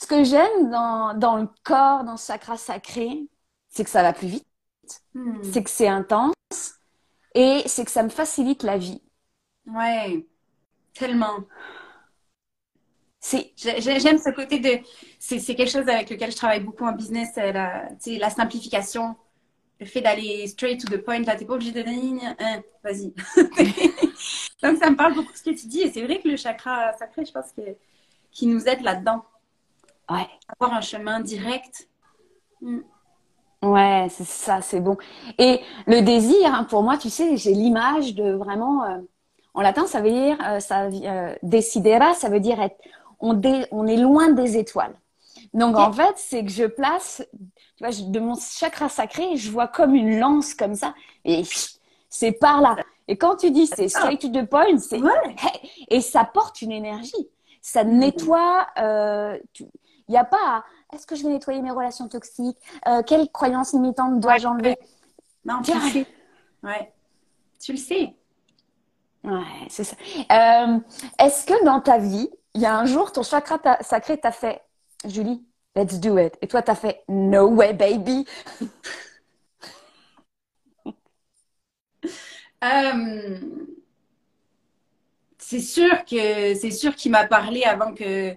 ce 0.00 0.06
que 0.06 0.24
j'aime 0.24 0.70
dans, 0.70 1.14
dans 1.14 1.36
le 1.36 1.48
corps, 1.64 2.04
dans 2.04 2.16
ce 2.16 2.26
chakra 2.28 2.56
sacré, 2.56 3.28
c'est 3.70 3.84
que 3.84 3.90
ça 3.90 4.02
va 4.02 4.12
plus 4.12 4.28
vite, 4.28 4.46
Hmm. 5.14 5.42
c'est 5.42 5.62
que 5.64 5.70
c'est 5.70 5.88
intense 5.88 6.34
et 7.34 7.62
c'est 7.66 7.84
que 7.84 7.90
ça 7.90 8.02
me 8.02 8.08
facilite 8.08 8.62
la 8.62 8.78
vie. 8.78 9.02
Ouais, 9.68 10.26
tellement. 10.94 11.46
J'aime 13.56 14.18
ce 14.18 14.30
côté 14.34 14.58
de. 14.60 14.78
C'est 15.18 15.40
quelque 15.54 15.70
chose 15.70 15.88
avec 15.88 16.08
lequel 16.10 16.30
je 16.30 16.36
travaille 16.36 16.60
beaucoup 16.60 16.84
en 16.84 16.92
business, 16.92 17.30
euh, 17.38 17.52
la, 17.52 17.88
la 18.06 18.30
simplification. 18.30 19.16
Le 19.80 19.86
fait 19.86 20.02
d'aller 20.02 20.46
straight 20.48 20.80
to 20.84 20.88
the 20.96 21.02
point, 21.02 21.20
là, 21.22 21.36
t'es 21.36 21.44
pas 21.46 21.54
obligé 21.54 21.72
de 21.72 21.82
ligne. 21.82 22.20
Hein, 22.40 22.62
Vas-y. 22.84 23.14
Donc, 24.62 24.78
ça 24.78 24.90
me 24.90 24.96
parle 24.96 25.14
beaucoup 25.14 25.32
de 25.32 25.38
ce 25.38 25.42
que 25.44 25.50
tu 25.50 25.66
dis. 25.68 25.80
Et 25.82 25.92
c'est 25.92 26.02
vrai 26.04 26.20
que 26.20 26.28
le 26.28 26.36
chakra 26.36 26.92
sacré, 26.94 27.24
je 27.24 27.32
pense 27.32 27.52
que 27.52 27.62
qui 28.32 28.46
nous 28.46 28.66
aide 28.68 28.82
là-dedans. 28.82 29.24
ouais. 30.10 30.28
Avoir 30.48 30.74
un 30.78 30.80
chemin 30.80 31.20
direct. 31.20 31.88
Hmm. 32.62 32.80
Ouais, 33.62 34.08
c'est 34.10 34.24
ça, 34.26 34.60
c'est 34.62 34.80
bon. 34.80 34.96
Et 35.38 35.60
le 35.86 36.00
désir, 36.02 36.54
hein, 36.54 36.64
pour 36.64 36.82
moi, 36.82 36.98
tu 36.98 37.10
sais, 37.10 37.36
j'ai 37.36 37.52
l'image 37.54 38.14
de 38.14 38.32
vraiment, 38.32 38.84
euh, 38.84 38.98
en 39.54 39.60
latin, 39.60 39.86
ça 39.86 40.00
veut 40.00 40.10
dire, 40.10 40.38
euh, 40.46 40.60
ça, 40.60 40.84
euh, 40.84 41.34
desidera, 41.42 42.14
ça 42.14 42.28
veut 42.28 42.40
dire 42.40 42.60
être, 42.60 42.76
on, 43.20 43.34
dé- 43.34 43.66
on 43.70 43.86
est 43.86 43.96
loin 43.96 44.30
des 44.30 44.56
étoiles. 44.56 44.94
Donc, 45.54 45.76
en 45.76 45.92
fait, 45.92 46.14
c'est 46.16 46.44
que 46.44 46.50
je 46.50 46.64
place, 46.64 47.22
tu 47.76 47.84
vois, 47.84 47.90
de 47.92 48.20
mon 48.20 48.34
chakra 48.36 48.88
sacré, 48.88 49.36
je 49.36 49.50
vois 49.50 49.66
comme 49.68 49.94
une 49.94 50.18
lance 50.18 50.54
comme 50.54 50.74
ça, 50.74 50.94
et 51.24 51.42
c'est 52.08 52.32
par 52.32 52.60
là. 52.60 52.76
Et 53.08 53.16
quand 53.16 53.36
tu 53.36 53.50
dis 53.50 53.66
c'est 53.66 53.88
straight 53.88 54.20
to 54.20 54.28
the 54.28 54.44
point, 54.48 54.78
c'est, 54.78 55.00
Ouais. 55.00 55.10
et 55.88 56.00
ça 56.00 56.24
porte 56.24 56.60
une 56.62 56.72
énergie. 56.72 57.28
Ça 57.62 57.82
nettoie, 57.84 58.66
euh, 58.78 59.38
il 59.60 59.66
n'y 60.10 60.16
a 60.18 60.24
pas 60.24 60.36
à, 60.46 60.64
est-ce 60.94 61.06
que 61.06 61.16
je 61.16 61.22
vais 61.24 61.30
nettoyer 61.30 61.60
mes 61.62 61.70
relations 61.70 62.08
toxiques? 62.08 62.56
Euh, 62.86 63.02
quelles 63.02 63.28
croyances 63.30 63.72
limitantes 63.72 64.20
dois-je 64.20 64.46
enlever? 64.46 64.78
Non, 65.44 65.60
tu 65.62 65.72
le 65.74 65.80
sais. 65.90 66.06
Ouais. 66.62 66.92
Tu 67.60 67.72
le 67.72 67.78
sais. 67.78 68.14
Ouais, 69.24 69.66
c'est 69.68 69.84
ça. 69.84 69.96
Euh, 70.32 70.78
est-ce 71.18 71.44
que 71.46 71.64
dans 71.64 71.80
ta 71.80 71.98
vie, 71.98 72.30
il 72.54 72.62
y 72.62 72.66
a 72.66 72.76
un 72.78 72.86
jour, 72.86 73.12
ton 73.12 73.22
chakra 73.22 73.58
sacré 73.82 74.18
t'a 74.18 74.32
fait, 74.32 74.62
Julie, 75.04 75.44
let's 75.76 75.98
do 76.00 76.18
it. 76.18 76.34
Et 76.40 76.46
toi, 76.48 76.62
t'as 76.62 76.74
fait, 76.74 77.02
no 77.08 77.48
way, 77.48 77.72
baby. 77.74 78.26
Euh, 82.64 83.38
c'est 85.38 85.60
sûr 85.60 86.04
que 86.04 86.54
c'est 86.54 86.70
sûr 86.70 86.94
qu'il 86.96 87.12
m'a 87.12 87.26
parlé 87.26 87.64
avant 87.64 87.94
que 87.94 88.34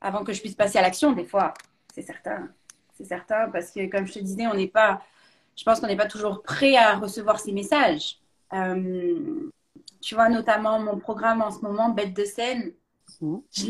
avant 0.00 0.24
que 0.24 0.32
je 0.32 0.40
puisse 0.40 0.54
passer 0.54 0.78
à 0.78 0.82
l'action 0.82 1.12
des 1.12 1.24
fois 1.24 1.54
c'est 1.94 2.02
certain 2.02 2.48
c'est 2.94 3.04
certain 3.06 3.48
parce 3.50 3.70
que 3.72 3.86
comme 3.90 4.06
je 4.06 4.14
te 4.14 4.18
disais 4.20 4.46
on 4.46 4.54
n'est 4.54 4.68
pas 4.68 5.02
je 5.56 5.64
pense 5.64 5.80
qu'on 5.80 5.86
n'est 5.88 5.96
pas 5.96 6.06
toujours 6.08 6.42
prêt 6.42 6.76
à 6.76 6.96
recevoir 6.96 7.40
ces 7.40 7.52
messages 7.52 8.18
Euh, 8.54 9.50
tu 10.06 10.14
vois 10.14 10.28
notamment 10.30 10.78
mon 10.80 10.98
programme 10.98 11.42
en 11.42 11.50
ce 11.50 11.60
moment 11.60 11.90
bête 11.90 12.14
de 12.14 12.24
scène 12.24 12.72
Mhm. 13.20 13.42
je 13.52 13.66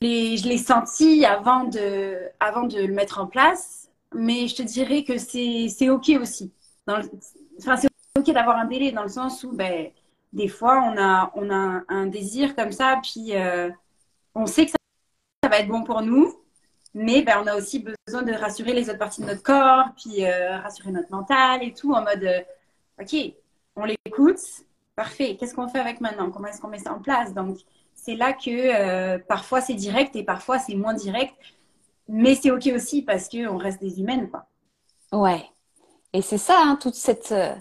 l'ai 0.00 0.36
je 0.36 0.48
l'ai 0.48 0.58
senti 0.58 1.24
avant 1.24 1.64
de 1.64 2.18
avant 2.40 2.64
de 2.64 2.78
le 2.78 2.92
mettre 2.92 3.18
en 3.20 3.26
place 3.26 3.90
mais 4.14 4.48
je 4.48 4.56
te 4.56 4.62
dirais 4.62 5.04
que 5.04 5.18
c'est 5.18 5.68
c'est 5.68 5.88
ok 5.90 6.10
aussi 6.20 6.52
dans 6.86 6.98
le- 6.98 7.10
enfin 7.58 7.76
c'est 7.76 7.88
ok 8.18 8.32
d'avoir 8.34 8.58
un 8.58 8.66
délai 8.66 8.92
dans 8.92 9.02
le 9.02 9.08
sens 9.08 9.44
où 9.44 9.52
ben, 9.52 9.90
des 10.32 10.48
fois 10.48 10.82
on 10.82 10.98
a, 10.98 11.32
on 11.34 11.50
a 11.50 11.54
un, 11.54 11.84
un 11.88 12.06
désir 12.06 12.54
comme 12.56 12.72
ça, 12.72 13.00
puis 13.02 13.36
euh, 13.36 13.70
on 14.34 14.46
sait 14.46 14.66
que 14.66 14.72
ça, 14.72 14.78
ça 15.44 15.50
va 15.50 15.58
être 15.60 15.68
bon 15.68 15.84
pour 15.84 16.02
nous, 16.02 16.34
mais 16.94 17.22
ben, 17.22 17.40
on 17.42 17.46
a 17.48 17.56
aussi 17.56 17.80
besoin 18.06 18.22
de 18.22 18.32
rassurer 18.32 18.74
les 18.74 18.90
autres 18.90 18.98
parties 18.98 19.22
de 19.22 19.26
notre 19.26 19.42
corps, 19.42 19.86
puis 19.96 20.24
euh, 20.26 20.58
rassurer 20.60 20.92
notre 20.92 21.10
mental 21.12 21.62
et 21.64 21.74
tout, 21.74 21.92
en 21.94 22.02
mode 22.04 22.24
euh, 22.24 22.40
ok, 23.00 23.16
on 23.76 23.84
l'écoute, 23.84 24.40
qu'est-ce 25.08 25.54
qu'on 25.54 25.68
fait 25.68 25.80
avec 25.80 26.00
maintenant? 26.00 26.30
Comment 26.30 26.48
est-ce 26.48 26.60
qu'on 26.60 26.68
met 26.68 26.78
ça 26.78 26.92
en 26.92 27.00
place? 27.00 27.34
Donc 27.34 27.58
c'est 27.94 28.14
là 28.14 28.32
que 28.32 28.50
euh, 28.50 29.18
parfois 29.18 29.60
c'est 29.60 29.74
direct 29.74 30.16
et 30.16 30.24
parfois 30.24 30.58
c'est 30.58 30.74
moins 30.74 30.94
direct, 30.94 31.34
mais 32.08 32.34
c'est 32.34 32.50
ok 32.50 32.70
aussi 32.74 33.02
parce 33.02 33.28
qu'on 33.28 33.56
reste 33.56 33.80
des 33.80 34.00
humaines, 34.00 34.30
quoi. 34.30 34.46
Ouais. 35.12 35.44
Et 36.12 36.22
c'est 36.22 36.38
ça, 36.38 36.56
hein, 36.58 36.76
toute 36.80 36.96
euh, 37.32 37.54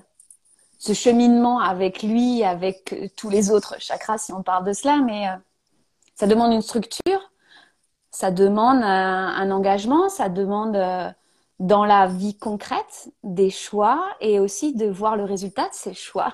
ce 0.78 0.94
cheminement 0.94 1.60
avec 1.60 2.04
lui, 2.04 2.44
avec 2.44 2.94
euh, 2.94 3.08
tous 3.16 3.30
les 3.30 3.52
autres 3.52 3.76
chakras, 3.80 4.18
si 4.18 4.34
on 4.34 4.44
parle 4.44 4.66
de 4.66 4.74
cela, 4.74 4.98
mais 4.98 5.28
ça 6.16 6.26
demande 6.26 6.54
une 6.54 6.62
structure, 6.62 7.32
ça 8.12 8.32
demande 8.32 8.82
un, 8.84 9.52
engagement, 9.52 10.10
ça 10.10 10.30
demande 10.30 10.78
dans 11.60 11.86
la 11.86 12.08
vie 12.08 12.38
concrète 12.38 13.12
des 13.24 13.50
choix 13.50 14.04
et 14.20 14.40
aussi 14.40 14.74
de 14.74 14.88
voir 14.88 15.16
le 15.16 15.24
résultat 15.24 15.70
de 15.70 15.74
ces 15.74 15.94
choix 15.94 16.34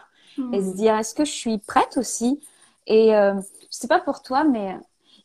et 0.52 0.62
se 0.62 0.76
dire 0.76 0.96
est-ce 0.96 1.14
que 1.16 1.26
je 1.26 1.32
suis 1.32 1.58
prête 1.60 1.98
aussi? 1.98 2.40
Et 2.88 3.16
euh, 3.16 3.36
je 3.40 3.68
sais 3.78 3.88
pas 3.88 4.00
pour 4.02 4.22
toi 4.24 4.44
mais 4.44 4.78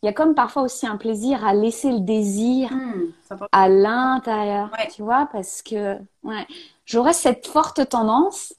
il 0.02 0.06
y 0.06 0.08
a 0.08 0.12
comme 0.12 0.34
parfois 0.34 0.62
aussi 0.62 0.86
un 0.86 0.96
plaisir 0.96 1.44
à 1.46 1.54
laisser 1.54 1.92
le 1.92 2.00
désir 2.00 2.70
Hmm, 2.70 3.12
à 3.52 3.68
l'intérieur, 3.68 4.70
Ouais. 4.72 4.88
tu 4.88 5.02
vois, 5.02 5.28
parce 5.32 5.62
que 5.62 5.98
ouais, 6.24 6.46
j'aurais 6.86 7.12
cette 7.14 7.46
forte 7.48 7.88
tendance 7.88 8.54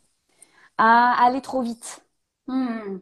à 0.77 1.13
aller 1.25 1.41
trop 1.41 1.61
vite 1.63 2.03
Hmm, 2.47 3.01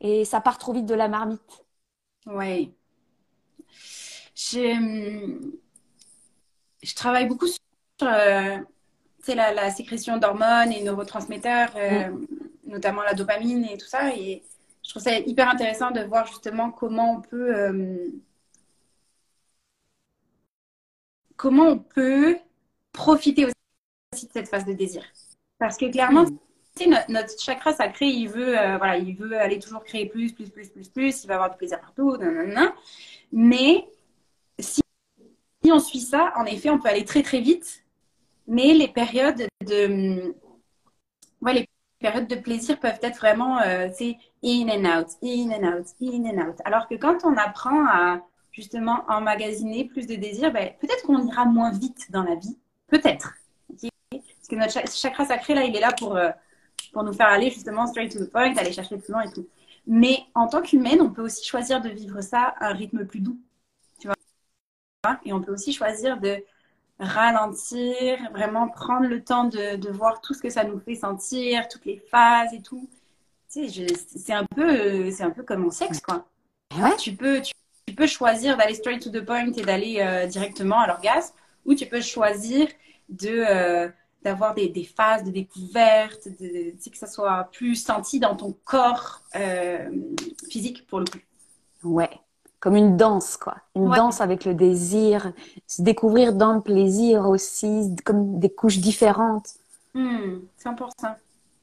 et 0.00 0.24
ça 0.24 0.40
part 0.40 0.58
trop 0.58 0.72
vite 0.72 0.86
de 0.86 0.94
la 0.94 1.06
marmite. 1.08 1.64
ouais. 2.26 2.74
Je, 4.34 5.38
je 6.82 6.94
travaille 6.94 7.26
beaucoup 7.26 7.46
sur 7.46 7.58
sais, 9.24 9.34
la, 9.34 9.52
la 9.52 9.70
sécrétion 9.70 10.16
d'hormones 10.18 10.72
et 10.72 10.82
neurotransmetteurs, 10.82 11.70
euh, 11.76 12.10
notamment 12.66 13.02
la 13.02 13.14
dopamine 13.14 13.64
et 13.64 13.76
tout 13.78 13.86
ça. 13.86 14.14
Et 14.14 14.42
je 14.84 14.90
trouve 14.90 15.02
ça 15.02 15.18
hyper 15.18 15.48
intéressant 15.50 15.90
de 15.90 16.00
voir 16.00 16.26
justement 16.26 16.70
comment 16.70 17.14
on 17.16 17.20
peut, 17.20 17.54
euh, 17.54 17.96
comment 21.36 21.64
on 21.68 21.78
peut 21.78 22.38
profiter 22.92 23.46
aussi 23.46 24.26
de 24.26 24.32
cette 24.32 24.48
phase 24.48 24.64
de 24.64 24.72
désir. 24.72 25.04
Parce 25.58 25.76
que 25.76 25.90
clairement, 25.90 26.24
Mm. 26.24 26.38
notre, 26.90 27.10
notre 27.10 27.40
chakra 27.42 27.72
sacré, 27.72 28.06
il 28.06 28.28
veut, 28.28 28.58
euh, 28.58 28.78
voilà, 28.78 28.98
il 28.98 29.16
veut 29.16 29.36
aller 29.38 29.58
toujours 29.58 29.82
créer 29.84 30.06
plus, 30.06 30.32
plus, 30.32 30.48
plus, 30.50 30.68
plus, 30.68 30.88
plus. 30.88 31.24
Il 31.24 31.26
va 31.26 31.34
avoir 31.34 31.50
du 31.50 31.56
plaisir 31.56 31.80
partout, 31.80 32.16
nanana. 32.16 32.74
Mais 33.32 33.86
si, 34.58 34.80
si 35.64 35.72
on 35.72 35.80
suit 35.80 36.00
ça, 36.00 36.32
en 36.36 36.44
effet, 36.46 36.70
on 36.70 36.78
peut 36.78 36.88
aller 36.88 37.04
très, 37.04 37.22
très 37.22 37.40
vite. 37.40 37.84
Mais 38.48 38.74
les 38.74 38.88
périodes 38.88 39.46
de, 39.60 40.34
ouais, 41.42 41.52
les 41.52 41.68
périodes 42.00 42.26
de 42.26 42.36
plaisir 42.36 42.80
peuvent 42.80 42.98
être 43.02 43.18
vraiment, 43.18 43.60
euh, 43.60 43.88
in 44.42 44.68
and 44.68 44.84
out, 44.84 45.08
in 45.22 45.50
and 45.52 45.64
out, 45.64 45.86
in 46.00 46.24
and 46.24 46.48
out. 46.48 46.56
Alors 46.64 46.88
que 46.88 46.94
quand 46.94 47.24
on 47.24 47.36
apprend 47.36 47.86
à 47.86 48.22
justement 48.52 49.04
emmagasiner 49.08 49.84
plus 49.84 50.06
de 50.06 50.16
désir, 50.16 50.52
ben, 50.52 50.72
peut-être 50.80 51.02
qu'on 51.04 51.26
ira 51.26 51.44
moins 51.44 51.70
vite 51.72 52.10
dans 52.10 52.22
la 52.22 52.34
vie. 52.36 52.58
Peut-être. 52.88 53.34
Parce 54.10 54.48
que 54.48 54.56
notre 54.56 54.72
cha- 54.72 54.86
chakra 54.86 55.26
sacré, 55.26 55.54
là, 55.54 55.64
il 55.64 55.76
est 55.76 55.80
là 55.80 55.92
pour, 55.92 56.16
euh, 56.16 56.30
pour 56.92 57.02
nous 57.04 57.12
faire 57.12 57.28
aller 57.28 57.50
justement 57.50 57.86
straight 57.86 58.10
to 58.12 58.24
the 58.24 58.30
point, 58.30 58.56
aller 58.56 58.72
chercher 58.72 58.96
plus 58.96 59.12
loin 59.12 59.22
et 59.22 59.32
tout. 59.32 59.46
Mais 59.86 60.20
en 60.34 60.48
tant 60.48 60.62
qu'humaine, 60.62 61.00
on 61.02 61.10
peut 61.10 61.22
aussi 61.22 61.44
choisir 61.44 61.80
de 61.80 61.90
vivre 61.90 62.20
ça 62.22 62.54
à 62.58 62.68
un 62.70 62.72
rythme 62.72 63.04
plus 63.06 63.20
doux. 63.20 63.38
Tu 64.00 64.08
vois? 64.08 64.16
Et 65.24 65.32
on 65.32 65.40
peut 65.40 65.52
aussi 65.52 65.72
choisir 65.72 66.18
de 66.18 66.42
ralentir, 67.00 68.18
vraiment 68.32 68.68
prendre 68.68 69.06
le 69.06 69.22
temps 69.22 69.44
de, 69.44 69.76
de 69.76 69.90
voir 69.90 70.20
tout 70.20 70.34
ce 70.34 70.42
que 70.42 70.50
ça 70.50 70.64
nous 70.64 70.80
fait 70.80 70.94
sentir, 70.96 71.68
toutes 71.68 71.84
les 71.84 71.98
phases 72.10 72.52
et 72.52 72.62
tout. 72.62 72.88
Tu 73.52 73.68
sais, 73.68 73.86
c'est 73.96 74.32
un 74.34 74.44
peu, 74.44 74.68
euh, 74.68 75.10
c'est 75.10 75.22
un 75.22 75.30
peu 75.30 75.42
comme 75.42 75.62
mon 75.62 75.70
sexe, 75.70 76.00
quoi. 76.00 76.26
Ouais. 76.76 76.96
Tu 76.96 77.14
peux, 77.14 77.40
tu, 77.40 77.54
tu 77.86 77.94
peux 77.94 78.06
choisir 78.06 78.56
d'aller 78.56 78.74
straight 78.74 79.02
to 79.02 79.10
the 79.10 79.24
point 79.24 79.52
et 79.52 79.62
d'aller 79.62 80.00
euh, 80.00 80.26
directement 80.26 80.80
à 80.80 80.86
l'orgasme, 80.86 81.34
ou 81.64 81.74
tu 81.74 81.86
peux 81.86 82.00
choisir 82.02 82.68
de 83.08 83.44
euh, 83.48 83.88
d'avoir 84.22 84.52
des, 84.54 84.68
des 84.68 84.84
phases 84.84 85.24
de 85.24 85.30
découverte, 85.30 86.28
de, 86.28 86.72
tu 86.72 86.76
sais, 86.78 86.90
que 86.90 86.98
ça 86.98 87.06
soit 87.06 87.48
plus 87.52 87.76
senti 87.76 88.18
dans 88.20 88.36
ton 88.36 88.52
corps 88.64 89.22
euh, 89.36 89.88
physique 90.50 90.86
pour 90.86 91.00
le 91.00 91.06
coup. 91.06 91.18
Ouais, 91.84 92.10
comme 92.60 92.76
une 92.76 92.96
danse 92.96 93.36
quoi, 93.36 93.56
une 93.76 93.88
Ouais. 93.88 93.96
danse 93.96 94.20
avec 94.20 94.44
le 94.44 94.54
désir, 94.54 95.32
se 95.66 95.82
découvrir 95.82 96.32
dans 96.34 96.52
le 96.54 96.60
plaisir 96.60 97.28
aussi, 97.28 97.94
comme 98.04 98.38
des 98.38 98.50
couches 98.50 98.78
différentes. 98.78 99.50
Hmm, 99.94 100.40
100%. 100.58 101.16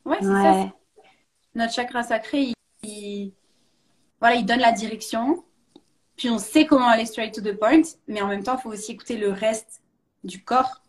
Ouais, 0.06 0.18
c'est 0.22 0.26
ça. 0.28 0.68
Notre 1.56 1.74
chakra 1.74 2.04
sacré, 2.04 2.42
il, 2.44 2.54
il- 2.84 3.34
voilà, 4.20 4.36
il 4.36 4.46
donne 4.46 4.60
la 4.60 4.72
direction. 4.72 5.44
Puis 6.16 6.30
on 6.30 6.38
sait 6.38 6.66
comment 6.66 6.88
aller 6.88 7.06
straight 7.06 7.34
to 7.34 7.42
the 7.42 7.58
point, 7.58 7.82
mais 8.08 8.22
en 8.22 8.28
même 8.28 8.44
temps, 8.44 8.56
il 8.58 8.62
faut 8.62 8.70
aussi 8.72 8.94
écouter 8.94 9.18
le 9.18 9.32
reste 9.32 9.82
du 10.24 10.44
corps 10.44 10.82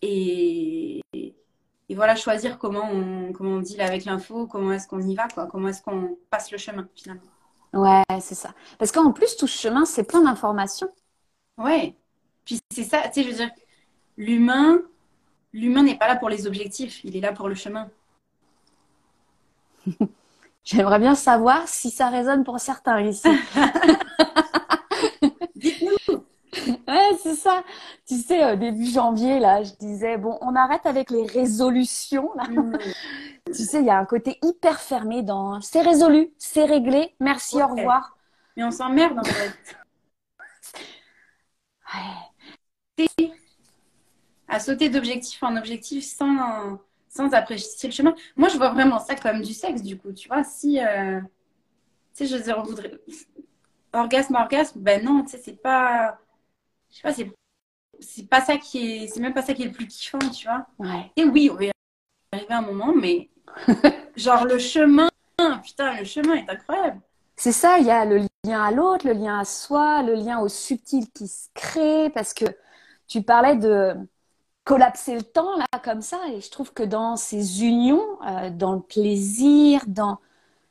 et, 0.00 1.00
et 1.12 1.94
voilà, 1.94 2.14
choisir 2.14 2.58
comment 2.58 2.88
on, 2.90 3.32
comment 3.32 3.56
on 3.56 3.60
deal 3.60 3.80
avec 3.80 4.04
l'info, 4.04 4.46
comment 4.46 4.72
est-ce 4.72 4.86
qu'on 4.86 5.00
y 5.02 5.14
va, 5.14 5.26
quoi, 5.28 5.46
comment 5.46 5.68
est-ce 5.68 5.82
qu'on 5.82 6.16
passe 6.30 6.50
le 6.52 6.58
chemin 6.58 6.86
finalement. 6.94 7.22
Ouais, 7.74 8.02
c'est 8.20 8.34
ça. 8.34 8.54
Parce 8.78 8.92
qu'en 8.92 9.12
plus, 9.12 9.36
tout 9.36 9.46
ce 9.46 9.58
chemin, 9.58 9.84
c'est 9.84 10.04
plein 10.04 10.22
d'informations. 10.22 10.88
Ouais. 11.58 11.96
Puis 12.44 12.60
c'est 12.70 12.84
ça, 12.84 13.02
tu 13.08 13.14
sais, 13.14 13.22
je 13.24 13.28
veux 13.30 13.36
dire, 13.36 13.50
l'humain, 14.16 14.80
l'humain 15.52 15.82
n'est 15.82 15.98
pas 15.98 16.08
là 16.08 16.16
pour 16.16 16.28
les 16.28 16.46
objectifs, 16.46 17.02
il 17.04 17.16
est 17.16 17.20
là 17.20 17.32
pour 17.32 17.48
le 17.48 17.54
chemin. 17.54 17.90
J'aimerais 20.64 20.98
bien 20.98 21.14
savoir 21.14 21.68
si 21.68 21.90
ça 21.90 22.08
résonne 22.08 22.44
pour 22.44 22.58
certains 22.60 23.00
ici. 23.02 23.28
Dites-nous. 25.56 26.24
Ouais, 26.86 27.16
c'est 27.20 27.34
ça. 27.34 27.64
Tu 28.06 28.16
sais, 28.16 28.56
début 28.56 28.86
janvier, 28.86 29.40
là, 29.40 29.64
je 29.64 29.72
disais, 29.72 30.16
bon, 30.16 30.38
on 30.40 30.54
arrête 30.54 30.86
avec 30.86 31.10
les 31.10 31.26
résolutions. 31.26 32.30
Là. 32.36 32.44
Mm. 32.44 32.78
Tu 33.54 33.62
sais, 33.64 33.80
il 33.80 33.86
y 33.86 33.90
a 33.90 33.98
un 33.98 34.04
côté 34.04 34.38
hyper 34.42 34.80
fermé 34.80 35.22
dans 35.22 35.60
c'est 35.60 35.82
résolu, 35.82 36.32
c'est 36.38 36.64
réglé, 36.64 37.14
merci, 37.20 37.62
au 37.62 37.68
revoir. 37.68 38.16
Mais 38.56 38.64
on 38.64 38.70
s'emmerde 38.70 39.18
en 39.18 39.24
fait. 39.24 39.76
Ouais. 41.94 42.34
À 44.48 44.60
sauter 44.60 44.90
d'objectif 44.90 45.42
en 45.42 45.56
objectif 45.56 46.04
sans, 46.04 46.78
sans 47.08 47.32
apprécier 47.32 47.88
le 47.88 47.94
chemin. 47.94 48.14
Moi, 48.36 48.48
je 48.48 48.56
vois 48.58 48.70
vraiment 48.70 48.98
ça 48.98 49.14
comme 49.14 49.40
du 49.40 49.54
sexe, 49.54 49.82
du 49.82 49.96
coup. 49.98 50.12
Tu 50.12 50.28
vois, 50.28 50.44
si. 50.44 50.80
euh, 50.80 51.20
Tu 52.16 52.26
sais, 52.26 52.28
je 52.28 52.36
veux 52.36 52.42
dire, 52.44 52.58
on 52.58 52.64
voudrait. 52.64 52.92
Orgasme, 53.94 54.36
orgasme, 54.36 54.80
ben 54.80 55.04
non, 55.04 55.22
tu 55.24 55.30
sais, 55.32 55.38
c'est 55.38 55.62
pas. 55.62 56.18
Je 56.90 56.96
sais 56.98 57.02
pas, 57.02 57.14
c'est. 57.14 57.32
C'est 58.00 58.28
pas 58.28 58.42
ça 58.42 58.58
qui 58.58 58.78
est. 59.04 59.08
C'est 59.08 59.20
même 59.20 59.34
pas 59.34 59.42
ça 59.42 59.54
qui 59.54 59.62
est 59.64 59.66
le 59.66 59.72
plus 59.72 59.88
kiffant, 59.88 60.18
tu 60.20 60.46
vois. 60.48 60.66
Ouais. 60.78 61.12
Et 61.16 61.24
oui, 61.24 61.50
on 61.52 61.56
va 61.56 61.64
y 61.66 61.72
arriver 62.32 62.52
à 62.54 62.58
un 62.58 62.62
moment, 62.62 62.94
mais. 62.94 63.30
Genre, 64.16 64.44
le 64.44 64.58
chemin. 64.58 65.08
Putain, 65.62 65.98
le 65.98 66.04
chemin 66.04 66.34
est 66.34 66.50
incroyable. 66.50 67.00
C'est 67.36 67.52
ça, 67.52 67.78
il 67.78 67.86
y 67.86 67.90
a 67.90 68.04
le 68.04 68.26
lien 68.44 68.62
à 68.62 68.70
l'autre, 68.70 69.06
le 69.06 69.12
lien 69.12 69.38
à 69.38 69.44
soi, 69.44 70.02
le 70.02 70.14
lien 70.14 70.38
au 70.40 70.48
subtil 70.48 71.10
qui 71.10 71.26
se 71.26 71.48
crée, 71.54 72.10
parce 72.10 72.32
que 72.32 72.44
tu 73.08 73.22
parlais 73.22 73.56
de 73.56 73.94
collapser 74.64 75.16
le 75.16 75.22
temps, 75.22 75.56
là, 75.56 75.66
comme 75.82 76.00
ça, 76.00 76.18
et 76.32 76.40
je 76.40 76.50
trouve 76.50 76.72
que 76.72 76.82
dans 76.82 77.16
ces 77.16 77.64
unions, 77.64 78.04
euh, 78.26 78.50
dans 78.50 78.74
le 78.74 78.80
plaisir, 78.80 79.82
dans 79.86 80.18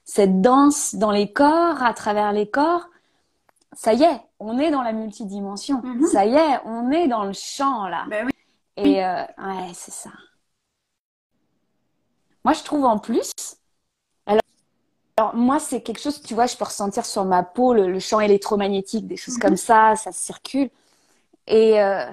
cette 0.06 0.42
danse 0.42 0.96
dans 0.96 1.12
les 1.12 1.32
corps, 1.32 1.82
à 1.84 1.94
travers 1.94 2.32
les 2.32 2.50
corps, 2.50 2.90
ça 3.74 3.94
y 3.94 4.04
est, 4.04 4.22
on 4.40 4.60
est 4.60 4.72
dans 4.72 4.82
la 4.82 4.94
multidimension. 4.94 5.82
Mhm. 5.84 6.06
Ça 6.08 6.26
y 6.26 6.36
est, 6.36 6.60
on 6.66 6.92
est 6.92 7.08
dans 7.08 7.24
le 7.24 7.34
champ, 7.34 7.88
là. 7.88 8.06
Ben 8.10 8.26
oui. 8.26 8.32
Et 8.78 9.04
euh, 9.04 9.22
ouais, 9.22 9.72
c'est 9.74 9.94
ça. 9.94 10.10
Moi, 12.44 12.54
je 12.54 12.64
trouve 12.64 12.86
en 12.86 12.98
plus, 13.00 13.32
alors, 14.26 14.42
alors, 15.18 15.36
moi, 15.36 15.60
c'est 15.60 15.82
quelque 15.82 16.02
chose, 16.02 16.22
tu 16.24 16.34
vois, 16.36 16.48
je 16.48 16.58
peux 16.58 16.66
ressentir 16.66 17.06
sur 17.06 17.26
ma 17.26 17.44
peau 17.44 17.74
le, 17.74 17.92
le 17.92 18.00
champ 18.00 18.20
électromagnétique, 18.20 19.08
des 19.08 19.18
choses 19.18 19.38
Mhm. 19.38 19.40
comme 19.40 19.58
ça, 19.58 19.96
ça 19.96 20.12
circule. 20.12 20.70
Et 21.48 21.82
euh, 21.82 22.06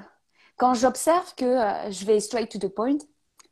quand 0.58 0.74
j'observe 0.74 1.34
que 1.36 1.44
euh, 1.44 1.90
je 1.92 2.04
vais 2.06 2.20
straight 2.20 2.50
to 2.50 2.58
the 2.58 2.68
point, 2.72 2.98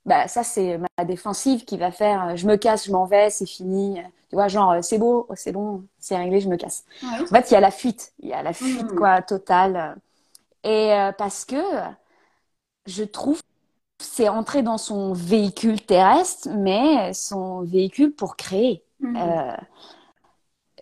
bah, 0.06 0.28
ça, 0.28 0.44
c'est 0.44 0.78
ma 0.78 1.04
défensive 1.06 1.64
qui 1.66 1.78
va 1.78 1.92
faire 1.92 2.28
euh, 2.30 2.36
je 2.36 2.46
me 2.46 2.56
casse, 2.56 2.86
je 2.86 2.92
m'en 2.92 3.06
vais, 3.06 3.30
c'est 3.30 3.46
fini. 3.46 4.00
Tu 4.30 4.36
vois, 4.36 4.48
genre, 4.48 4.82
c'est 4.84 4.98
beau, 4.98 5.28
c'est 5.36 5.52
bon, 5.52 5.84
c'est 6.00 6.16
réglé, 6.16 6.40
je 6.40 6.48
me 6.48 6.56
casse. 6.56 6.84
Ouais. 7.02 7.28
En 7.30 7.36
fait, 7.36 7.50
il 7.50 7.54
y 7.54 7.56
a 7.58 7.60
la 7.60 7.70
fuite, 7.72 8.12
il 8.20 8.28
y 8.30 8.32
a 8.34 8.42
la 8.42 8.52
fuite, 8.54 8.92
Mhm. 8.92 8.94
quoi, 8.94 9.22
totale. 9.22 9.96
Et 10.64 10.90
parce 11.18 11.44
que 11.46 11.56
je 12.86 13.04
trouve 13.04 13.40
c'est 14.18 14.28
entrer 14.28 14.64
dans 14.64 14.78
son 14.78 15.12
véhicule 15.12 15.80
terrestre, 15.80 16.48
mais 16.48 17.14
son 17.14 17.62
véhicule 17.62 18.12
pour 18.12 18.36
créer. 18.36 18.82
Mhm. 18.98 19.16
Euh, 19.16 19.56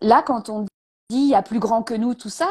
là, 0.00 0.22
quand 0.22 0.48
on 0.48 0.62
dit 0.62 0.68
il 1.10 1.28
y 1.28 1.34
a 1.34 1.42
plus 1.42 1.58
grand 1.58 1.82
que 1.82 1.92
nous, 1.92 2.14
tout 2.14 2.30
ça, 2.30 2.48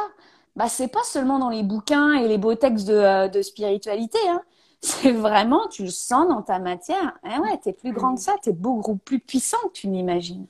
bah 0.56 0.70
c'est 0.70 0.88
pas 0.88 1.04
seulement 1.04 1.40
dans 1.40 1.50
les 1.50 1.64
bouquins 1.64 2.14
et 2.14 2.28
les 2.28 2.38
beaux 2.38 2.54
textes 2.54 2.88
de, 2.88 2.94
euh, 2.94 3.28
de 3.28 3.42
spiritualité. 3.42 4.20
Hein. 4.30 4.44
C'est 4.82 5.12
vraiment, 5.12 5.68
tu 5.70 5.86
le 5.86 5.90
sens 5.90 6.28
dans 6.28 6.44
ta 6.44 6.60
matière. 6.60 7.18
Eh 7.24 7.40
ouais, 7.40 7.58
t'es 7.58 7.74
plus 7.74 7.92
grand 7.92 8.14
que 8.14 8.22
ça, 8.22 8.36
t'es 8.44 8.54
beaucoup 8.54 8.98
plus 8.98 9.20
puissant 9.20 9.58
que 9.70 9.72
tu 9.74 9.88
n'imagines. 9.88 10.46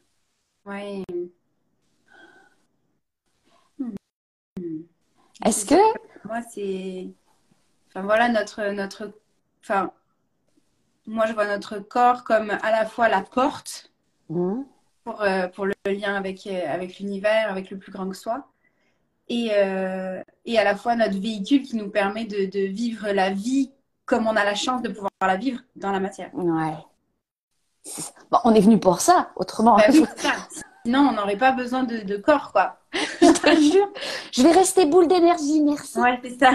Ouais. 0.66 1.02
Est-ce 5.46 5.66
que 5.66 5.76
Moi, 6.26 6.42
c'est. 6.50 7.08
Enfin, 7.88 8.02
voilà, 8.02 8.28
notre. 8.28 8.72
notre... 8.74 9.14
Enfin, 9.62 9.94
moi, 11.08 11.26
je 11.28 11.34
vois 11.34 11.46
notre 11.48 11.80
corps 11.80 12.24
comme 12.24 12.52
à 12.52 12.72
la 12.72 12.86
fois 12.86 13.10
la 13.10 13.22
porte 13.22 13.92
Mhm. 14.30 14.66
pour, 15.04 15.22
euh, 15.22 15.48
pour 15.48 15.66
le 15.68 15.74
lien 15.86 16.16
avec, 16.16 16.48
euh, 16.48 16.62
avec 16.68 16.98
l'univers, 17.00 17.50
avec 17.52 17.70
le 17.70 17.78
plus 17.78 17.92
grand 17.92 18.10
que 18.10 18.16
soi, 18.16 18.48
et, 19.30 19.50
euh, 19.54 20.22
et 20.46 20.58
à 20.58 20.64
la 20.64 20.76
fois 20.76 20.96
notre 20.96 21.20
véhicule 21.20 21.62
qui 21.64 21.76
nous 21.76 21.90
permet 21.90 22.26
de, 22.26 22.46
de 22.46 22.66
vivre 22.66 23.10
la 23.12 23.30
vie 23.30 23.72
comme 24.06 24.28
on 24.28 24.36
a 24.36 24.44
la 24.44 24.56
chance 24.56 24.82
de 24.82 24.90
pouvoir 24.90 25.12
la 25.22 25.36
vivre 25.36 25.62
dans 25.76 25.92
la 25.92 26.00
matière. 26.00 26.30
Ouais. 26.34 26.74
Bon, 28.32 28.40
on 28.44 28.54
est 28.56 28.60
venu 28.62 28.80
pour 28.80 29.00
ça, 29.02 29.32
autrement. 29.36 29.76
Bah 29.78 29.84
oui, 29.90 30.04
c'est 30.16 30.22
ça. 30.28 30.34
Sinon, 30.84 31.10
on 31.10 31.12
n'aurait 31.14 31.38
pas 31.38 31.52
besoin 31.52 31.84
de, 31.84 32.00
de 32.00 32.18
corps, 32.18 32.52
quoi. 32.52 32.80
Je 32.94 33.32
te 33.32 33.60
jure. 33.62 33.90
Je 34.32 34.42
vais 34.44 34.52
rester 34.52 34.86
boule 34.86 35.08
d'énergie, 35.08 35.62
merci. 35.62 36.00
Ouais, 36.00 36.20
c'est 36.24 36.40
ça. 36.40 36.54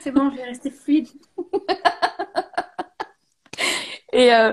C'est 0.00 0.10
bon, 0.10 0.30
je 0.30 0.36
vais 0.36 0.44
rester 0.44 0.70
fluide. 0.70 1.08
Et 4.12 4.32
euh, 4.34 4.52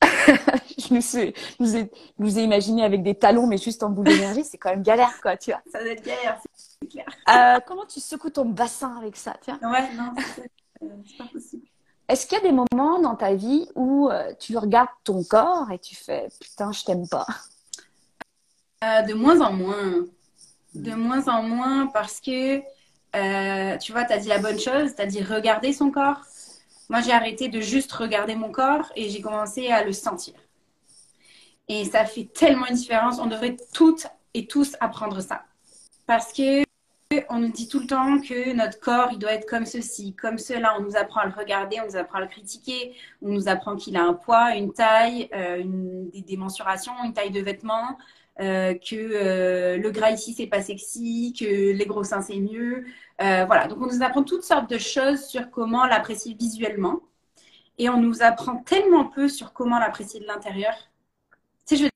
je, 0.02 0.94
me 0.94 1.00
suis, 1.00 1.34
je 1.34 1.62
nous 1.62 1.76
ai, 1.76 1.90
nous 2.18 2.38
ai 2.38 2.42
imaginé 2.42 2.84
avec 2.84 3.02
des 3.02 3.14
talons, 3.14 3.46
mais 3.46 3.58
juste 3.58 3.82
en 3.82 3.90
boule 3.90 4.06
d'énergie, 4.06 4.44
c'est 4.44 4.58
quand 4.58 4.70
même 4.70 4.82
galère, 4.82 5.20
quoi, 5.20 5.36
tu 5.36 5.50
vois. 5.50 5.62
Ça 5.70 5.80
doit 5.80 5.92
être 5.92 6.04
galère, 6.04 6.38
c'est 6.54 6.88
clair. 6.88 7.06
Euh, 7.28 7.60
comment 7.66 7.86
tu 7.86 8.00
secoues 8.00 8.30
ton 8.30 8.44
bassin 8.44 8.96
avec 8.98 9.16
ça, 9.16 9.34
tu 9.42 9.50
vois? 9.50 9.70
Ouais, 9.70 9.92
non, 9.94 10.12
c'est 10.36 10.50
euh, 10.82 10.88
c'est 11.06 11.16
pas 11.16 11.30
possible. 11.32 11.66
Est-ce 12.08 12.26
qu'il 12.26 12.36
y 12.36 12.40
a 12.40 12.44
des 12.44 12.52
moments 12.52 12.98
dans 12.98 13.14
ta 13.14 13.34
vie 13.34 13.68
où 13.74 14.10
tu 14.38 14.58
regardes 14.58 14.90
ton 15.04 15.24
corps 15.24 15.70
et 15.70 15.78
tu 15.78 15.94
fais 15.94 16.28
putain, 16.40 16.72
je 16.72 16.84
t'aime 16.84 17.08
pas? 17.08 17.26
Euh, 18.82 19.02
de 19.02 19.14
moins 19.14 19.40
en 19.40 19.52
moins. 19.52 20.06
De 20.74 20.92
moins 20.92 21.28
en 21.28 21.42
moins 21.42 21.86
parce 21.86 22.20
que, 22.20 22.58
euh, 23.14 23.78
tu 23.78 23.92
vois, 23.92 24.04
tu 24.04 24.12
as 24.12 24.18
dit 24.18 24.28
la 24.28 24.38
bonne 24.38 24.58
chose, 24.58 24.94
tu 24.94 25.02
as 25.02 25.06
dit 25.06 25.22
regarder 25.22 25.72
son 25.72 25.90
corps. 25.90 26.20
Moi, 26.88 27.00
j'ai 27.00 27.12
arrêté 27.12 27.48
de 27.48 27.60
juste 27.60 27.92
regarder 27.92 28.34
mon 28.34 28.50
corps 28.50 28.92
et 28.96 29.08
j'ai 29.08 29.20
commencé 29.20 29.68
à 29.68 29.84
le 29.84 29.92
sentir. 29.92 30.34
Et 31.68 31.84
ça 31.84 32.04
fait 32.04 32.24
tellement 32.24 32.66
une 32.66 32.74
différence. 32.74 33.18
On 33.18 33.26
devrait 33.26 33.56
toutes 33.72 34.06
et 34.34 34.46
tous 34.46 34.76
apprendre 34.80 35.20
ça. 35.20 35.44
Parce 36.06 36.32
que 36.32 36.64
on 37.28 37.40
nous 37.40 37.50
dit 37.50 37.68
tout 37.68 37.80
le 37.80 37.86
temps 37.86 38.20
que 38.20 38.54
notre 38.54 38.80
corps, 38.80 39.10
il 39.12 39.18
doit 39.18 39.32
être 39.32 39.46
comme 39.46 39.66
ceci, 39.66 40.14
comme 40.14 40.38
cela. 40.38 40.74
On 40.78 40.82
nous 40.82 40.96
apprend 40.96 41.20
à 41.20 41.26
le 41.26 41.32
regarder, 41.32 41.78
on 41.80 41.86
nous 41.86 41.96
apprend 41.96 42.18
à 42.18 42.22
le 42.22 42.26
critiquer, 42.26 42.94
on 43.20 43.28
nous 43.28 43.48
apprend 43.48 43.76
qu'il 43.76 43.96
a 43.96 44.02
un 44.02 44.14
poids, 44.14 44.54
une 44.56 44.72
taille, 44.72 45.28
euh, 45.34 45.62
des, 45.64 46.22
des 46.22 46.36
mensurations, 46.36 46.92
une 47.04 47.12
taille 47.12 47.30
de 47.30 47.40
vêtements, 47.40 47.98
euh, 48.40 48.74
que 48.74 48.94
euh, 48.96 49.76
le 49.76 49.90
gras 49.90 50.10
ici, 50.10 50.34
c'est 50.34 50.46
pas 50.46 50.62
sexy, 50.62 51.34
que 51.38 51.44
les 51.72 51.86
gros 51.86 52.04
seins, 52.04 52.22
c'est 52.22 52.36
mieux. 52.38 52.84
Euh, 53.20 53.44
voilà, 53.46 53.66
donc 53.68 53.78
on 53.80 53.86
nous 53.86 54.02
apprend 54.02 54.22
toutes 54.24 54.42
sortes 54.44 54.70
de 54.70 54.78
choses 54.78 55.24
sur 55.26 55.50
comment 55.50 55.86
l'apprécier 55.86 56.34
visuellement. 56.34 57.00
Et 57.78 57.88
on 57.88 57.98
nous 58.00 58.22
apprend 58.22 58.56
tellement 58.58 59.06
peu 59.06 59.28
sur 59.28 59.52
comment 59.52 59.78
l'apprécier 59.78 60.20
de 60.20 60.26
l'intérieur. 60.26 60.74
Tu 61.66 61.76
sais, 61.76 61.84
je 61.84 61.84
veux 61.84 61.90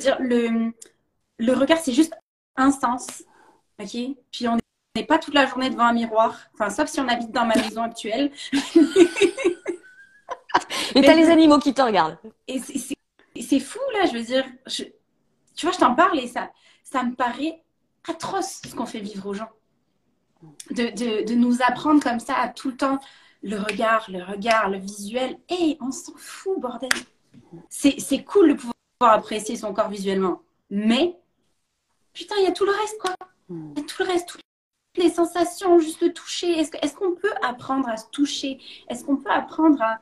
dire, 0.00 0.16
le, 0.20 0.72
le 1.38 1.52
regard, 1.54 1.78
c'est 1.78 1.92
juste 1.92 2.14
un 2.56 2.70
sens. 2.70 3.24
Ok? 3.80 3.96
Puis 4.32 4.48
on 4.48 4.58
n'est 4.96 5.04
pas 5.06 5.18
toute 5.18 5.34
la 5.34 5.46
journée 5.46 5.70
devant 5.70 5.84
un 5.86 5.92
miroir. 5.92 6.38
Enfin, 6.54 6.70
sauf 6.70 6.88
si 6.88 7.00
on 7.00 7.08
habite 7.08 7.32
dans 7.32 7.44
ma 7.46 7.54
maison 7.56 7.82
actuelle. 7.82 8.30
Et 10.94 11.02
t'as 11.02 11.14
les 11.14 11.30
animaux 11.30 11.58
qui 11.58 11.72
te 11.72 11.82
regardent. 11.82 12.18
Et 12.48 12.58
c'est- 12.58 13.60
fou, 13.60 13.78
là, 13.94 14.06
je 14.06 14.12
veux 14.18 14.24
dire. 14.24 14.44
je- 14.66 14.84
tu 15.54 15.66
vois, 15.66 15.74
je 15.74 15.78
t'en 15.78 15.94
parle 15.94 16.18
et 16.18 16.28
ça, 16.28 16.50
ça 16.82 17.02
me 17.02 17.14
paraît 17.14 17.62
atroce 18.08 18.62
ce 18.66 18.74
qu'on 18.74 18.86
fait 18.86 19.00
vivre 19.00 19.26
aux 19.26 19.34
gens. 19.34 19.50
De, 20.70 21.24
de, 21.24 21.34
nous 21.34 21.58
apprendre 21.60 22.02
comme 22.02 22.18
ça 22.20 22.34
à 22.34 22.48
tout 22.48 22.70
le 22.70 22.76
temps 22.76 22.98
le 23.42 23.56
regard, 23.58 24.10
le 24.10 24.22
regard, 24.22 24.70
le 24.70 24.78
visuel. 24.78 25.38
Et 25.50 25.76
on 25.80 25.90
s'en 25.90 26.14
fout, 26.16 26.58
bordel. 26.60 26.90
C'est 27.68 28.24
cool 28.24 28.50
de 28.50 28.54
pouvoir 28.54 28.72
apprécier 29.00 29.56
son 29.56 29.72
corps 29.74 29.88
visuellement. 29.88 30.42
Mais, 30.70 31.18
putain, 32.12 32.36
il 32.38 32.44
y 32.44 32.46
a 32.46 32.52
tout 32.52 32.64
le 32.64 32.72
reste, 32.72 32.98
quoi. 33.00 33.14
Il 33.48 33.78
y 33.78 33.80
a 33.80 33.84
tout 33.84 34.02
le 34.02 34.08
reste, 34.08 34.28
toutes 34.28 34.40
les 34.96 35.10
sensations, 35.10 35.78
juste 35.78 36.00
le 36.00 36.12
toucher. 36.12 36.50
Est-ce 36.58 36.70
est-ce 36.82 36.94
qu'on 36.94 37.14
peut 37.14 37.32
apprendre 37.42 37.88
à 37.88 37.96
se 37.96 38.08
toucher? 38.10 38.58
Est-ce 38.88 39.04
qu'on 39.04 39.16
peut 39.16 39.30
apprendre 39.30 39.82
à 39.82 40.00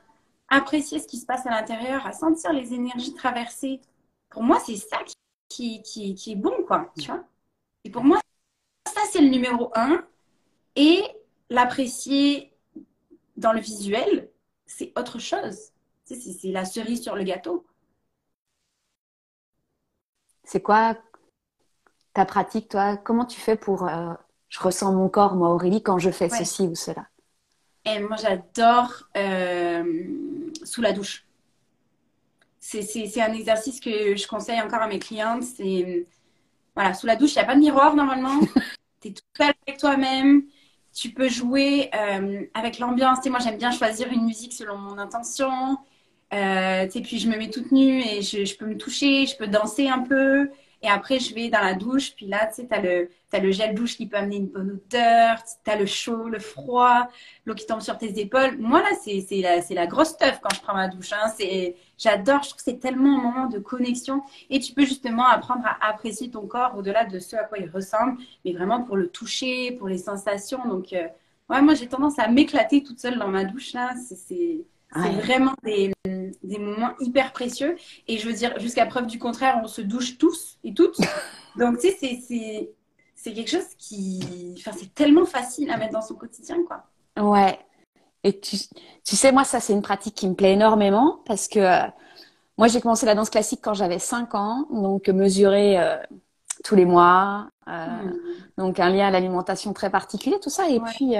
apprécier 0.48 0.98
ce 0.98 1.06
qui 1.06 1.18
se 1.18 1.26
passe 1.26 1.46
à 1.46 1.50
l'intérieur, 1.50 2.06
à 2.06 2.12
sentir 2.12 2.52
les 2.52 2.74
énergies 2.74 3.14
traverser? 3.14 3.80
Pour 4.30 4.42
moi, 4.42 4.60
c'est 4.64 4.76
ça 4.76 4.98
qui, 5.48 5.82
qui, 5.82 6.14
qui, 6.14 6.32
est 6.32 6.36
bon, 6.36 6.62
quoi. 6.66 6.92
Tu 6.98 7.06
vois 7.06 7.24
Et 7.84 7.90
pour 7.90 8.04
moi, 8.04 8.20
ça, 8.86 9.00
c'est 9.10 9.20
le 9.20 9.28
numéro 9.28 9.70
un. 9.74 10.04
Et 10.76 11.02
l'apprécier 11.50 12.52
dans 13.36 13.52
le 13.52 13.60
visuel, 13.60 14.30
c'est 14.66 14.92
autre 14.98 15.18
chose. 15.18 15.72
C'est 16.04 16.48
la 16.48 16.64
cerise 16.64 17.02
sur 17.02 17.14
le 17.14 17.24
gâteau. 17.24 17.66
C'est 20.44 20.62
quoi 20.62 20.96
ta 22.14 22.24
pratique, 22.24 22.68
toi? 22.68 22.96
Comment 22.96 23.26
tu 23.26 23.38
fais 23.38 23.56
pour... 23.56 23.86
Euh, 23.86 24.14
je 24.48 24.60
ressens 24.60 24.92
mon 24.92 25.08
corps, 25.08 25.34
moi, 25.34 25.50
Aurélie, 25.50 25.82
quand 25.82 25.98
je 25.98 26.10
fais 26.10 26.30
ceci 26.30 26.62
ou 26.62 26.74
cela? 26.74 27.06
Et 27.84 28.00
moi, 28.00 28.16
j'adore 28.16 29.08
euh, 29.16 29.84
sous 30.64 30.80
la 30.80 30.92
douche. 30.92 31.27
C'est 32.70 33.20
un 33.22 33.32
exercice 33.32 33.80
que 33.80 34.14
je 34.14 34.26
conseille 34.26 34.60
encore 34.60 34.82
à 34.82 34.88
mes 34.88 34.98
clientes. 34.98 35.42
C'est 35.42 36.06
voilà, 36.74 36.92
sous 36.94 37.06
la 37.06 37.16
douche, 37.16 37.32
il 37.34 37.38
n'y 37.38 37.42
a 37.42 37.46
pas 37.46 37.54
de 37.54 37.60
miroir 37.60 37.96
normalement. 37.96 38.40
tu 39.00 39.08
es 39.08 39.12
tout 39.12 39.22
seul 39.36 39.52
avec 39.66 39.80
toi-même. 39.80 40.42
Tu 40.94 41.10
peux 41.10 41.28
jouer 41.28 41.90
euh, 41.94 42.44
avec 42.54 42.78
l'ambiance. 42.78 43.24
Moi, 43.26 43.38
j'aime 43.38 43.56
bien 43.56 43.70
choisir 43.70 44.12
une 44.12 44.24
musique 44.24 44.52
selon 44.52 44.76
mon 44.76 44.98
intention. 44.98 45.78
Euh, 46.34 46.86
puis 47.02 47.18
je 47.18 47.28
me 47.28 47.36
mets 47.36 47.48
toute 47.48 47.72
nue 47.72 48.02
et 48.02 48.20
je, 48.20 48.44
je, 48.44 48.54
peux 48.56 48.66
me 48.66 48.76
toucher, 48.76 49.26
je 49.26 49.36
peux 49.36 49.46
danser 49.46 49.88
un 49.88 50.00
peu. 50.00 50.50
Et 50.82 50.88
après, 50.88 51.18
je 51.18 51.34
vais 51.34 51.48
dans 51.48 51.60
la 51.60 51.74
douche. 51.74 52.14
Puis 52.14 52.26
là, 52.26 52.46
tu 52.46 52.54
sais, 52.62 52.68
tu 52.68 52.74
as 52.74 52.80
le, 52.80 53.10
as 53.32 53.38
le 53.40 53.50
gel 53.50 53.74
douche 53.74 53.96
qui 53.96 54.06
peut 54.06 54.16
amener 54.16 54.36
une 54.36 54.46
bonne 54.46 54.70
odeur. 54.70 55.38
Tu 55.64 55.70
as 55.70 55.76
le 55.76 55.86
chaud, 55.86 56.28
le 56.28 56.38
froid, 56.38 57.08
l'eau 57.46 57.54
qui 57.54 57.66
tombe 57.66 57.80
sur 57.80 57.98
tes 57.98 58.18
épaules. 58.20 58.56
Moi, 58.58 58.80
là, 58.80 58.90
c'est 59.02 59.24
la, 59.40 59.60
la 59.68 59.86
grosse 59.86 60.16
teuf 60.16 60.40
quand 60.40 60.54
je 60.54 60.60
prends 60.60 60.74
ma 60.74 60.88
douche. 60.88 61.12
Hein. 61.12 61.32
J'adore. 61.98 62.42
Je 62.42 62.48
trouve 62.50 62.58
que 62.58 62.62
c'est 62.62 62.78
tellement 62.80 63.18
un 63.18 63.22
moment 63.22 63.46
de 63.46 63.58
connexion. 63.58 64.22
Et 64.50 64.60
tu 64.60 64.72
peux 64.72 64.84
justement 64.84 65.26
apprendre 65.26 65.66
à 65.66 65.88
apprécier 65.88 66.30
ton 66.30 66.46
corps 66.46 66.76
au-delà 66.76 67.04
de 67.04 67.18
ce 67.18 67.36
à 67.36 67.44
quoi 67.44 67.58
il 67.58 67.68
ressemble, 67.70 68.18
mais 68.44 68.52
vraiment 68.52 68.82
pour 68.82 68.96
le 68.96 69.08
toucher, 69.08 69.72
pour 69.72 69.88
les 69.88 69.98
sensations. 69.98 70.66
Donc, 70.68 70.92
euh, 70.92 71.08
ouais, 71.50 71.60
moi, 71.62 71.74
j'ai 71.74 71.88
tendance 71.88 72.18
à 72.18 72.28
m'éclater 72.28 72.82
toute 72.82 73.00
seule 73.00 73.18
dans 73.18 73.28
ma 73.28 73.44
douche. 73.44 73.72
là. 73.72 73.94
C'est 73.96 74.64
vraiment 74.94 75.52
des, 75.62 75.92
des, 76.04 76.58
moments 76.58 76.92
hyper 77.00 77.32
précieux. 77.32 77.76
Et 78.06 78.18
je 78.18 78.26
veux 78.26 78.32
dire, 78.32 78.58
jusqu'à 78.58 78.86
preuve 78.86 79.06
du 79.06 79.18
contraire, 79.18 79.60
on 79.62 79.66
se 79.66 79.80
douche 79.80 80.18
tous 80.18 80.58
et 80.64 80.74
toutes. 80.74 80.98
Donc, 81.56 81.78
tu 81.78 81.90
sais, 81.90 82.20
c'est 83.14 83.32
quelque 83.32 83.50
chose 83.50 83.74
qui. 83.78 84.54
Enfin, 84.58 84.72
c'est 84.78 84.94
tellement 84.94 85.26
facile 85.26 85.70
à 85.70 85.76
mettre 85.76 85.92
dans 85.92 86.02
son 86.02 86.14
quotidien, 86.14 86.56
quoi. 86.66 86.84
Ouais. 87.22 87.58
Et 88.24 88.38
tu, 88.40 88.56
tu 89.04 89.16
sais, 89.16 89.32
moi, 89.32 89.44
ça, 89.44 89.60
c'est 89.60 89.72
une 89.72 89.82
pratique 89.82 90.14
qui 90.14 90.28
me 90.28 90.34
plaît 90.34 90.52
énormément 90.52 91.20
parce 91.26 91.48
que 91.48 91.60
euh, 91.60 91.86
moi, 92.56 92.68
j'ai 92.68 92.80
commencé 92.80 93.06
la 93.06 93.14
danse 93.14 93.30
classique 93.30 93.60
quand 93.62 93.74
j'avais 93.74 93.98
5 93.98 94.34
ans. 94.34 94.66
Donc, 94.70 95.08
mesurer 95.08 95.78
euh, 95.78 95.96
tous 96.64 96.74
les 96.74 96.84
mois. 96.84 97.48
Euh, 97.68 97.86
hmm. 97.86 98.14
Donc, 98.56 98.80
un 98.80 98.90
lien 98.90 99.08
à 99.08 99.10
l'alimentation 99.10 99.72
très 99.72 99.90
particulier, 99.90 100.38
tout 100.40 100.50
ça. 100.50 100.68
Et 100.68 100.80
puis 100.80 101.14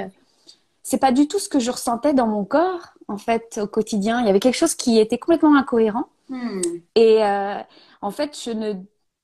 c'est 0.82 0.98
pas 0.98 1.12
du 1.12 1.28
tout 1.28 1.38
ce 1.38 1.50
que 1.50 1.58
je 1.58 1.70
ressentais 1.70 2.14
dans 2.14 2.26
mon 2.26 2.46
corps 2.46 2.94
en 3.08 3.18
fait 3.18 3.58
au 3.62 3.66
quotidien. 3.66 4.20
Il 4.20 4.26
y 4.26 4.30
avait 4.30 4.40
quelque 4.40 4.56
chose 4.56 4.74
qui 4.74 4.98
était 4.98 5.18
complètement 5.18 5.56
incohérent. 5.56 6.08
Hmm. 6.28 6.60
Et 6.94 7.24
euh, 7.24 7.60
en 8.00 8.10
fait, 8.10 8.38
je 8.42 8.50
ne, 8.50 8.74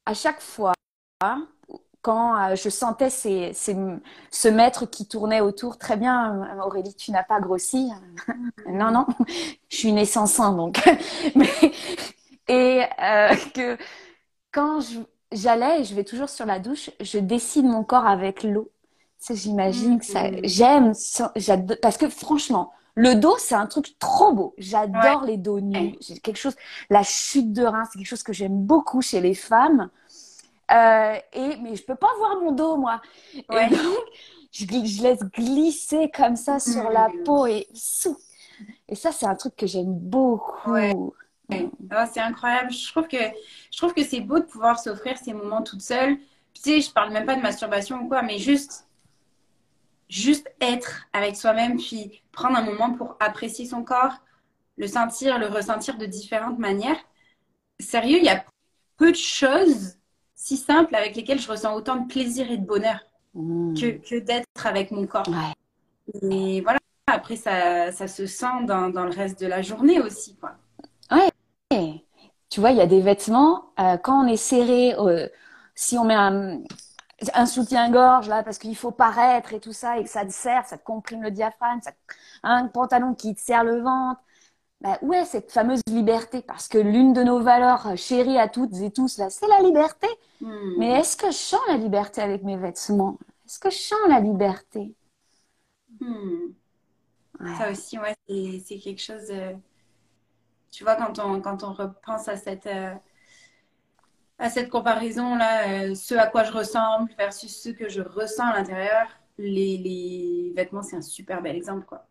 à 0.07 0.14
chaque 0.14 0.40
fois, 0.40 0.73
quand 2.03 2.37
euh, 2.37 2.57
je 2.57 2.68
sentais 2.68 3.11
ces, 3.11 3.53
ces, 3.53 3.77
ce 4.31 4.49
maître 4.49 4.87
qui 4.87 5.07
tournait 5.07 5.40
autour, 5.40 5.79
très 5.79 5.97
bien, 5.97 6.42
euh, 6.42 6.62
Aurélie, 6.62 6.94
tu 6.94 7.12
n'as 7.12 7.23
pas 7.23 7.40
grossi. 7.40 7.90
non, 8.68 8.90
non, 8.90 9.07
je 9.68 9.77
suis 9.77 9.92
née 9.92 10.07
sans 10.07 10.27
sang, 10.27 10.55
donc. 10.55 10.81
Mais, 11.35 11.73
et 12.49 12.85
que 13.55 13.79
quand 14.53 14.81
j'allais, 15.33 15.81
et 15.81 15.85
je 15.85 15.94
vais 15.94 16.05
toujours 16.05 16.29
sur 16.29 16.47
la 16.47 16.59
douche, 16.59 16.90
je 17.01 17.18
dessine 17.18 17.68
mon 17.68 17.85
corps 17.85 18.07
avec 18.07 18.42
l'eau 18.42 18.70
j'imagine 19.33 19.99
que 19.99 20.05
ça, 20.05 20.31
mm. 20.31 20.40
j'aime, 20.44 20.92
parce 21.81 21.97
que 21.97 22.09
franchement, 22.09 22.73
le 22.94 23.14
dos, 23.14 23.37
c'est 23.38 23.54
un 23.54 23.66
truc 23.66 23.98
trop 23.98 24.33
beau. 24.33 24.54
J'adore 24.59 25.24
les 25.24 25.37
dos 25.37 25.61
nus. 25.61 25.96
C'est 26.00 26.20
quelque 26.20 26.37
chose, 26.37 26.57
la 26.90 27.02
chute 27.02 27.52
de 27.52 27.64
rein, 27.64 27.85
c'est 27.85 27.98
quelque 27.98 28.09
chose 28.09 28.22
que 28.22 28.33
j'aime 28.33 28.57
beaucoup 28.64 29.02
chez 29.02 29.20
les 29.20 29.35
femmes. 29.35 29.90
Euh, 30.70 31.16
et, 31.33 31.57
mais 31.57 31.76
je 31.76 31.85
peux 31.85 31.96
pas 31.96 32.11
voir 32.18 32.40
mon 32.40 32.52
dos, 32.52 32.76
moi. 32.76 33.02
Et 33.35 33.42
donc, 33.42 33.98
je, 34.52 34.64
je, 34.64 35.02
laisse 35.02 35.20
glisser 35.35 36.11
comme 36.14 36.37
ça 36.37 36.59
sur 36.61 36.88
la 36.90 37.09
mm. 37.09 37.24
peau 37.24 37.46
et 37.46 37.66
sous. 37.74 38.16
Et 38.88 38.94
ça, 38.94 39.12
c'est 39.12 39.26
un 39.26 39.35
truc 39.35 39.57
que 39.57 39.66
j'aime 39.66 39.92
beaucoup. 39.92 41.12
Mm. 41.48 41.70
Ah, 41.90 42.07
c'est 42.07 42.20
incroyable. 42.20 42.70
Je 42.72 42.90
trouve 42.90 43.09
que 43.09 43.16
je 43.70 43.76
trouve 43.76 43.92
que 43.92 44.04
c'est 44.04 44.20
beau 44.20 44.38
de 44.38 44.44
pouvoir 44.44 44.78
s'offrir 44.78 45.18
ces 45.18 45.33
moments 45.35 45.62
toute 45.62 45.83
seule. 45.83 46.16
Tu 46.54 46.62
sais, 46.62 46.80
je 46.80 46.90
parle 46.92 47.12
même 47.12 47.26
pas 47.26 47.35
de 47.35 47.42
masturbation 47.42 47.98
ou 47.98 48.09
quoi, 48.09 48.22
mais 48.22 48.38
juste 48.38 48.87
juste 50.09 50.48
être 50.61 51.07
avec 51.12 51.35
soi-même, 51.35 51.76
puis 51.76 52.22
prendre 52.35 52.57
un 52.57 52.62
moment 52.62 52.92
pour 52.92 53.16
apprécier 53.20 53.66
son 53.66 53.83
corps, 53.83 54.18
le 54.77 54.87
sentir, 54.87 55.38
le 55.38 55.47
ressentir 55.47 55.97
de 55.97 56.07
différentes 56.07 56.59
manières. 56.59 56.99
Sérieux, 57.81 58.18
il 58.18 58.25
y 58.25 58.29
a 58.29 58.44
peu 58.97 59.11
de 59.11 59.16
choses 59.16 59.97
si 60.35 60.57
simples 60.57 60.94
avec 60.94 61.16
lesquelles 61.16 61.40
je 61.40 61.51
ressens 61.51 61.75
autant 61.75 61.97
de 61.97 62.07
plaisir 62.07 62.51
et 62.51 62.59
de 62.59 62.66
bonheur 62.66 62.99
mmh. 63.35 63.75
que, 63.75 64.18
d'être 64.18 64.66
avec 64.66 64.90
mon 64.90 65.07
corps. 65.07 65.25
Et 66.23 66.61
voilà, 66.61 66.79
après, 67.07 67.37
ça, 67.37 67.92
ça 67.92 68.09
se 68.09 68.27
sent 68.27 68.64
dans, 68.66 68.90
dans, 68.90 69.05
le 69.05 69.11
reste 69.11 69.40
de 69.40 69.47
la 69.47 69.62
journée 69.62 70.01
aussi. 70.01 70.37
Quoi. 70.37 70.53
Ouais. 71.11 71.31
Tu 72.51 72.61
vois, 72.61 72.70
il 72.70 72.77
y 72.77 72.81
a 72.81 72.87
des 72.87 73.01
vêtements, 73.01 73.73
euh, 73.81 73.97
quand 73.97 74.25
on 74.25 74.29
est 74.29 74.37
serré, 74.37 74.94
euh, 74.94 75.29
si 75.75 75.99
on 75.99 76.05
met 76.05 76.14
un, 76.14 76.61
un 77.35 77.46
soutien-gorge 77.46 78.29
là 78.29 78.42
parce 78.42 78.59
qu'il 78.59 78.77
faut 78.77 78.90
paraître 78.90 79.53
et 79.53 79.61
tout 79.61 79.72
ça 79.72 79.98
et 79.98 80.05
que 80.05 80.11
ça 80.11 80.24
te 80.24 80.33
serre, 80.33 80.66
ça 80.66 80.79
te 80.79 80.85
comprime 80.85 81.22
le 81.22 81.31
diaphragme, 81.31 81.81
ça, 81.83 81.92
un 82.42 82.66
pantalon 82.68 83.14
qui 83.14 83.35
te 83.35 83.40
serre 83.40 83.64
le 83.64 83.81
ventre. 83.81 84.20
Bah, 84.81 84.98
où 85.00 85.14
est 85.14 85.24
cette 85.24 85.50
fameuse 85.50 85.81
liberté 85.88 86.42
Parce 86.42 86.68
que 86.68 86.77
l'une 86.77 87.14
de 87.14 87.22
nos 87.22 87.40
valeurs 87.40 87.96
chéries 87.96 88.38
à 88.38 88.48
toutes 88.48 88.74
et 88.77 88.90
tous 88.90 89.16
là, 89.16 89.31
c'est 89.31 89.46
la 89.46 89.61
liberté. 89.61 90.09
Hmm. 90.40 90.74
Mais 90.79 90.90
est-ce 91.00 91.16
que 91.16 91.29
je 91.29 91.37
sens 91.37 91.61
la 91.68 91.77
liberté 91.77 92.20
avec 92.20 92.42
mes 92.42 92.57
vêtements? 92.57 93.18
Est-ce 93.46 93.59
que 93.59 93.70
je 93.70 93.79
sens 93.79 93.98
la 94.09 94.20
liberté? 94.20 94.94
Hmm. 96.00 96.53
Ça 97.57 97.70
aussi, 97.70 97.98
ouais, 97.98 98.14
c'est 98.29 98.79
quelque 98.79 99.00
chose. 99.00 99.33
Tu 100.70 100.85
vois, 100.85 100.96
quand 100.96 101.18
on 101.18 101.40
quand 101.40 101.62
on 101.62 101.72
repense 101.72 102.29
à 102.29 102.37
cette 102.37 102.66
euh, 102.66 102.94
à 104.38 104.51
cette 104.51 104.68
comparaison-là, 104.68 105.68
euh, 105.68 105.94
ce 105.94 106.14
à 106.14 106.27
quoi 106.27 106.44
je 106.44 106.53
ressemble 106.53 107.11
versus 107.16 107.55
ce 107.62 107.68
que 107.68 107.88
je 107.88 108.03
ressens 108.03 108.47
à 108.47 108.57
l'intérieur, 108.57 109.09
les, 109.38 110.53
vêtements, 110.57 110.83
c'est 110.83 110.97
un 110.97 111.03
super 111.03 111.42
bel 111.42 111.57
exemple. 111.57 111.87
Quoi. 111.87 112.07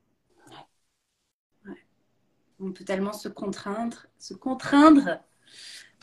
On 2.59 2.71
peut 2.71 2.86
tellement 2.86 3.13
se 3.13 3.27
contraindre, 3.27 4.05
se 4.17 4.33
contraindre, 4.33 5.19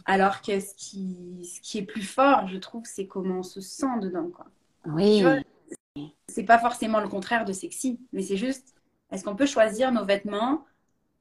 alors 0.04 0.42
que 0.42 0.60
ce 0.60 0.74
qui, 0.74 1.50
ce 1.54 1.60
qui 1.60 1.78
est 1.78 1.82
plus 1.82 2.02
fort, 2.02 2.48
je 2.48 2.58
trouve, 2.58 2.84
c'est 2.84 3.06
comment 3.06 3.38
on 3.38 3.42
se 3.42 3.60
sent 3.60 3.98
dedans. 4.00 4.28
Quoi. 4.30 4.46
Oui. 4.86 5.24
C'est 6.28 6.44
pas 6.44 6.58
forcément 6.58 7.00
le 7.00 7.08
contraire 7.08 7.44
de 7.44 7.52
sexy, 7.52 7.98
mais 8.12 8.22
c'est 8.22 8.36
juste, 8.36 8.74
est-ce 9.10 9.24
qu'on 9.24 9.36
peut 9.36 9.46
choisir 9.46 9.90
nos 9.90 10.04
vêtements 10.04 10.64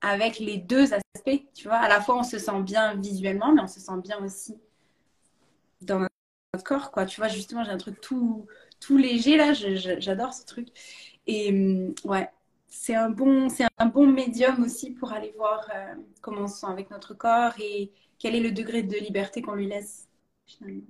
avec 0.02 0.40
les 0.40 0.58
deux 0.58 0.94
aspects, 0.94 1.44
tu 1.54 1.68
vois? 1.68 1.78
À 1.78 1.90
la 1.90 2.00
fois, 2.02 2.18
on 2.20 2.24
se 2.24 2.38
sent 2.38 2.62
bien 2.62 2.96
visuellement, 2.96 3.54
mais 3.54 3.62
on 3.62 3.68
se 3.68 3.80
sent 3.80 3.98
bien 4.04 4.24
aussi 4.24 4.60
dans 5.82 6.00
notre 6.00 6.64
corps, 6.64 6.92
quoi. 6.92 7.06
Tu 7.06 7.20
vois, 7.22 7.28
justement, 7.30 7.64
j'ai 7.64 7.72
un 7.72 7.78
truc 7.78 8.02
tout, 8.02 8.48
tout 8.80 8.98
léger, 8.98 9.38
là, 9.38 9.54
j'adore 9.54 10.34
ce 10.34 10.46
truc. 10.46 10.70
Et 11.28 11.50
hum, 11.52 11.94
ouais, 12.06 12.30
c'est 12.68 12.96
un, 12.96 13.10
bon, 13.10 13.50
c'est 13.50 13.66
un 13.78 13.86
bon 13.88 14.08
médium 14.08 14.64
aussi 14.64 14.92
pour 14.92 15.14
aller 15.14 15.32
voir 15.38 15.68
euh, 15.76 15.96
comment 16.22 16.42
on 16.44 16.48
se 16.48 16.60
sent 16.62 16.68
avec 16.68 16.90
notre 16.92 17.14
corps 17.14 17.54
et 17.60 17.92
quel 18.20 18.36
est 18.36 18.42
le 18.42 18.52
degré 18.52 18.84
de 18.84 18.98
liberté 18.98 19.42
qu'on 19.42 19.54
lui 19.56 19.68
laisse, 19.68 20.08
finalement. 20.46 20.84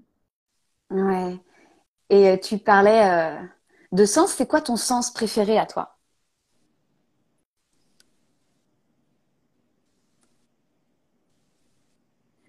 Ouais. 0.92 1.38
Et 2.12 2.30
euh, 2.30 2.38
tu 2.38 2.58
parlais 2.60 3.04
euh, 3.10 3.44
de 3.94 4.06
sens, 4.06 4.34
c'est 4.34 4.48
quoi 4.48 4.62
ton 4.62 4.78
sens 4.78 5.12
préféré 5.14 5.58
à 5.60 5.66
toi 5.68 5.98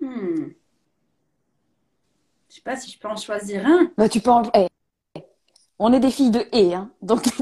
Hmm. 0.00 0.50
Je 2.50 2.56
sais 2.56 2.62
pas 2.62 2.74
si 2.74 2.90
je 2.90 2.98
peux 2.98 3.06
en 3.06 3.16
choisir 3.16 3.64
un. 3.64 3.92
Bah, 3.96 4.08
tu 4.08 4.20
peux 4.20 4.30
en... 4.30 4.42
Eh, 4.54 4.66
on 5.78 5.92
est 5.92 6.00
des 6.00 6.10
filles 6.10 6.32
de 6.32 6.44
et, 6.52 6.74
hein, 6.74 6.90
donc. 7.00 7.24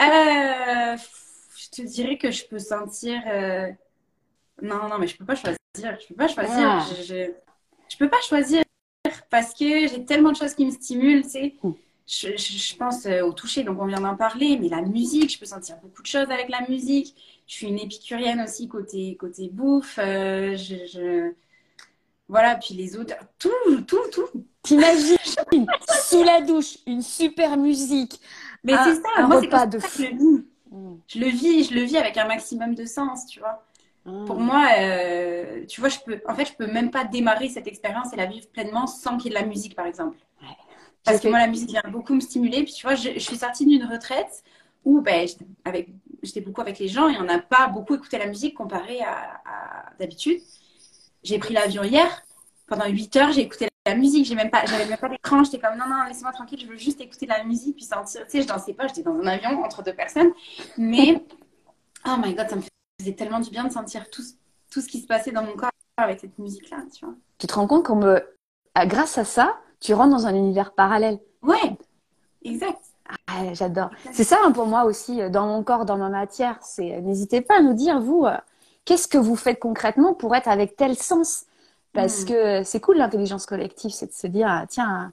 Euh, 0.00 0.96
je 1.56 1.68
te 1.68 1.82
dirais 1.82 2.16
que 2.16 2.30
je 2.30 2.46
peux 2.46 2.58
sentir. 2.58 3.20
Euh, 3.26 3.70
non, 4.62 4.88
non, 4.88 4.96
mais 4.98 5.06
je 5.06 5.14
peux 5.14 5.26
pas 5.26 5.34
choisir. 5.34 5.58
Je 5.76 6.06
peux 6.08 6.14
pas 6.14 6.26
choisir. 6.26 6.56
Ah. 6.58 6.86
Je, 7.02 7.30
je, 7.86 7.96
peux 7.98 8.08
pas 8.08 8.20
choisir 8.26 8.62
parce 9.28 9.52
que 9.52 9.86
j'ai 9.88 10.06
tellement 10.06 10.32
de 10.32 10.36
choses 10.36 10.54
qui 10.54 10.64
me 10.64 10.70
stimulent, 10.70 11.24
tu 11.24 11.30
sais. 11.30 11.54
Hmm. 11.62 11.72
Je, 12.06 12.34
je, 12.34 12.76
pense 12.76 13.04
euh, 13.04 13.20
au 13.20 13.34
toucher, 13.34 13.62
donc 13.62 13.78
on 13.78 13.84
vient 13.84 14.00
d'en 14.00 14.16
parler, 14.16 14.58
mais 14.58 14.70
la 14.70 14.80
musique, 14.80 15.34
je 15.34 15.38
peux 15.38 15.44
sentir 15.44 15.76
beaucoup 15.82 16.00
de 16.00 16.06
choses 16.06 16.30
avec 16.30 16.48
la 16.48 16.66
musique. 16.66 17.14
Je 17.46 17.52
suis 17.52 17.66
une 17.66 17.78
épicurienne 17.78 18.40
aussi 18.40 18.68
côté, 18.68 19.16
côté 19.16 19.50
bouffe. 19.52 19.96
je, 19.98 21.34
Voilà, 22.30 22.54
puis 22.54 22.74
les 22.74 22.96
autres, 22.96 23.14
tout, 23.40 23.80
tout, 23.88 24.08
tout. 24.12 24.28
T'imagines 24.62 25.16
sous 26.04 26.22
la 26.22 26.40
douche, 26.40 26.78
une 26.86 27.02
super 27.02 27.56
musique. 27.56 28.20
Mais 28.62 28.74
c'est 28.84 28.94
ça, 28.94 29.08
un 29.16 29.26
moi, 29.26 29.40
repas 29.40 29.66
de 29.66 29.80
fou. 29.80 30.02
je 30.02 30.08
le 30.08 30.16
vis. 30.16 30.44
Mm. 30.70 30.94
Je 31.08 31.18
le 31.18 31.26
vis, 31.26 31.64
je 31.64 31.74
le 31.74 31.80
vis 31.80 31.96
avec 31.96 32.16
un 32.16 32.28
maximum 32.28 32.76
de 32.76 32.84
sens, 32.84 33.26
tu 33.26 33.40
vois. 33.40 33.66
Mm. 34.04 34.26
Pour 34.26 34.38
moi, 34.38 34.64
euh, 34.78 35.66
tu 35.66 35.80
vois, 35.80 35.90
je 35.90 35.98
peux, 36.06 36.20
en 36.28 36.34
fait, 36.36 36.44
je 36.44 36.52
peux 36.52 36.68
même 36.68 36.92
pas 36.92 37.02
démarrer 37.02 37.48
cette 37.48 37.66
expérience 37.66 38.12
et 38.12 38.16
la 38.16 38.26
vivre 38.26 38.46
pleinement 38.46 38.86
sans 38.86 39.16
qu'il 39.16 39.32
y 39.32 39.34
ait 39.34 39.38
de 39.38 39.42
la 39.42 39.48
musique, 39.48 39.74
par 39.74 39.86
exemple. 39.86 40.16
Ouais. 40.40 40.56
Parce 41.02 41.18
que 41.18 41.26
moi, 41.26 41.40
la 41.40 41.48
musique 41.48 41.70
vient 41.70 41.82
beaucoup 41.90 42.14
me 42.14 42.20
stimuler. 42.20 42.62
Puis 42.62 42.74
tu 42.74 42.86
vois, 42.86 42.94
je, 42.94 43.10
je 43.14 43.18
suis 43.18 43.38
sortie 43.38 43.66
d'une 43.66 43.86
retraite 43.86 44.44
où 44.84 45.00
ben, 45.00 45.26
j'étais 45.26 45.46
avec, 45.64 45.88
j'étais 46.22 46.42
beaucoup 46.42 46.60
avec 46.60 46.78
les 46.78 46.86
gens 46.86 47.08
et 47.08 47.16
on 47.18 47.24
n'a 47.24 47.40
pas 47.40 47.66
beaucoup 47.66 47.96
écouté 47.96 48.18
la 48.18 48.26
musique 48.26 48.54
comparé 48.54 49.00
à, 49.00 49.40
à 49.44 49.90
d'habitude. 49.98 50.40
J'ai 51.22 51.38
pris 51.38 51.54
l'avion 51.54 51.82
hier. 51.82 52.22
Pendant 52.66 52.86
8 52.86 53.16
heures, 53.16 53.32
j'ai 53.32 53.42
écouté 53.42 53.68
la 53.86 53.94
musique. 53.94 54.26
J'ai 54.26 54.34
même 54.34 54.50
pas, 54.50 54.64
j'avais 54.66 54.86
même 54.86 54.98
pas 54.98 55.08
d'écran. 55.08 55.42
J'étais 55.44 55.58
comme 55.58 55.76
non, 55.76 55.86
non, 55.88 56.04
laissez-moi 56.06 56.32
tranquille. 56.32 56.60
Je 56.60 56.66
veux 56.66 56.76
juste 56.76 57.00
écouter 57.00 57.26
de 57.26 57.32
la 57.32 57.44
musique 57.44 57.76
puis 57.76 57.84
sentir. 57.84 58.22
Tu 58.24 58.30
sais, 58.30 58.42
je 58.42 58.48
dansais 58.48 58.74
pas. 58.74 58.86
J'étais 58.86 59.02
dans 59.02 59.14
un 59.14 59.26
avion 59.26 59.62
entre 59.64 59.82
deux 59.82 59.94
personnes. 59.94 60.32
Mais 60.78 61.22
oh 62.06 62.16
my 62.18 62.34
god, 62.34 62.48
ça 62.48 62.56
me 62.56 62.62
faisait 63.00 63.14
tellement 63.14 63.40
du 63.40 63.50
bien 63.50 63.64
de 63.64 63.72
sentir 63.72 64.08
tout, 64.10 64.22
tout 64.70 64.80
ce 64.80 64.88
qui 64.88 65.00
se 65.00 65.06
passait 65.06 65.32
dans 65.32 65.42
mon 65.42 65.54
corps 65.54 65.70
avec 65.96 66.20
cette 66.20 66.38
musique-là, 66.38 66.78
tu 66.92 67.04
vois. 67.04 67.14
Tu 67.38 67.46
te 67.46 67.54
rends 67.54 67.66
compte 67.66 67.84
qu'on 67.84 67.96
me... 67.96 68.22
ah, 68.74 68.86
grâce 68.86 69.18
à 69.18 69.24
ça, 69.24 69.58
tu 69.80 69.94
rentres 69.94 70.10
dans 70.10 70.26
un 70.26 70.34
univers 70.34 70.72
parallèle. 70.72 71.18
Ouais, 71.42 71.76
exact. 72.42 72.80
Ah, 73.26 73.52
j'adore. 73.54 73.90
C'est 74.12 74.24
ça 74.24 74.38
hein, 74.44 74.52
pour 74.52 74.66
moi 74.66 74.84
aussi, 74.84 75.20
euh, 75.20 75.28
dans 75.28 75.46
mon 75.46 75.62
corps, 75.62 75.84
dans 75.84 75.96
ma 75.96 76.08
matière. 76.08 76.58
C'est 76.62 76.94
euh, 76.94 77.00
n'hésitez 77.00 77.40
pas 77.40 77.58
à 77.58 77.60
nous 77.60 77.74
dire 77.74 78.00
vous, 78.00 78.24
euh, 78.24 78.36
qu'est-ce 78.84 79.08
que 79.08 79.18
vous 79.18 79.36
faites 79.36 79.60
concrètement 79.60 80.14
pour 80.14 80.34
être 80.36 80.48
avec 80.48 80.76
tel 80.76 80.96
sens? 80.96 81.44
Parce 81.92 82.24
Mm. 82.24 82.28
que 82.28 82.62
c'est 82.64 82.80
cool 82.80 82.98
l'intelligence 82.98 83.46
collective, 83.46 83.90
c'est 83.90 84.06
de 84.06 84.12
se 84.12 84.26
dire 84.26 84.46
ah, 84.48 84.66
tiens, 84.68 85.06
euh, 85.06 85.08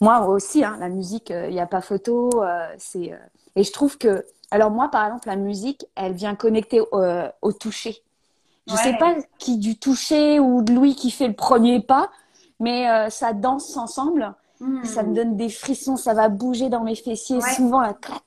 moi 0.00 0.26
aussi, 0.28 0.64
hein, 0.64 0.76
la 0.80 0.88
musique, 0.88 1.30
il 1.30 1.50
n'y 1.50 1.60
a 1.60 1.66
pas 1.66 1.80
photo. 1.80 2.30
euh, 2.42 2.66
c'est 2.78 3.12
euh, 3.12 3.16
et 3.56 3.64
je 3.64 3.72
trouve 3.72 3.98
que 3.98 4.24
alors 4.50 4.70
moi 4.70 4.88
par 4.90 5.06
exemple 5.06 5.28
la 5.28 5.36
musique, 5.36 5.86
elle 5.94 6.12
vient 6.14 6.34
connecter 6.34 6.82
euh, 6.92 7.28
au 7.42 7.52
toucher. 7.52 8.02
Je 8.66 8.74
Ouais. 8.74 8.78
sais 8.82 8.94
pas 8.94 9.14
qui 9.38 9.58
du 9.58 9.78
toucher 9.78 10.40
ou 10.40 10.62
de 10.62 10.72
Louis 10.72 10.94
qui 10.94 11.10
fait 11.10 11.28
le 11.28 11.34
premier 11.34 11.80
pas, 11.80 12.10
mais 12.60 12.88
euh, 12.90 13.10
ça 13.10 13.32
danse 13.32 13.76
ensemble. 13.76 14.34
Mm. 14.60 14.84
Ça 14.86 15.02
me 15.02 15.14
donne 15.14 15.36
des 15.36 15.48
frissons, 15.50 15.96
ça 15.96 16.14
va 16.14 16.28
bouger 16.28 16.68
dans 16.70 16.82
mes 16.84 16.94
fessiers. 16.96 17.40
Ouais. 17.40 17.54
Souvent, 17.54 17.80
la 17.80 17.94
claque, 17.94 18.22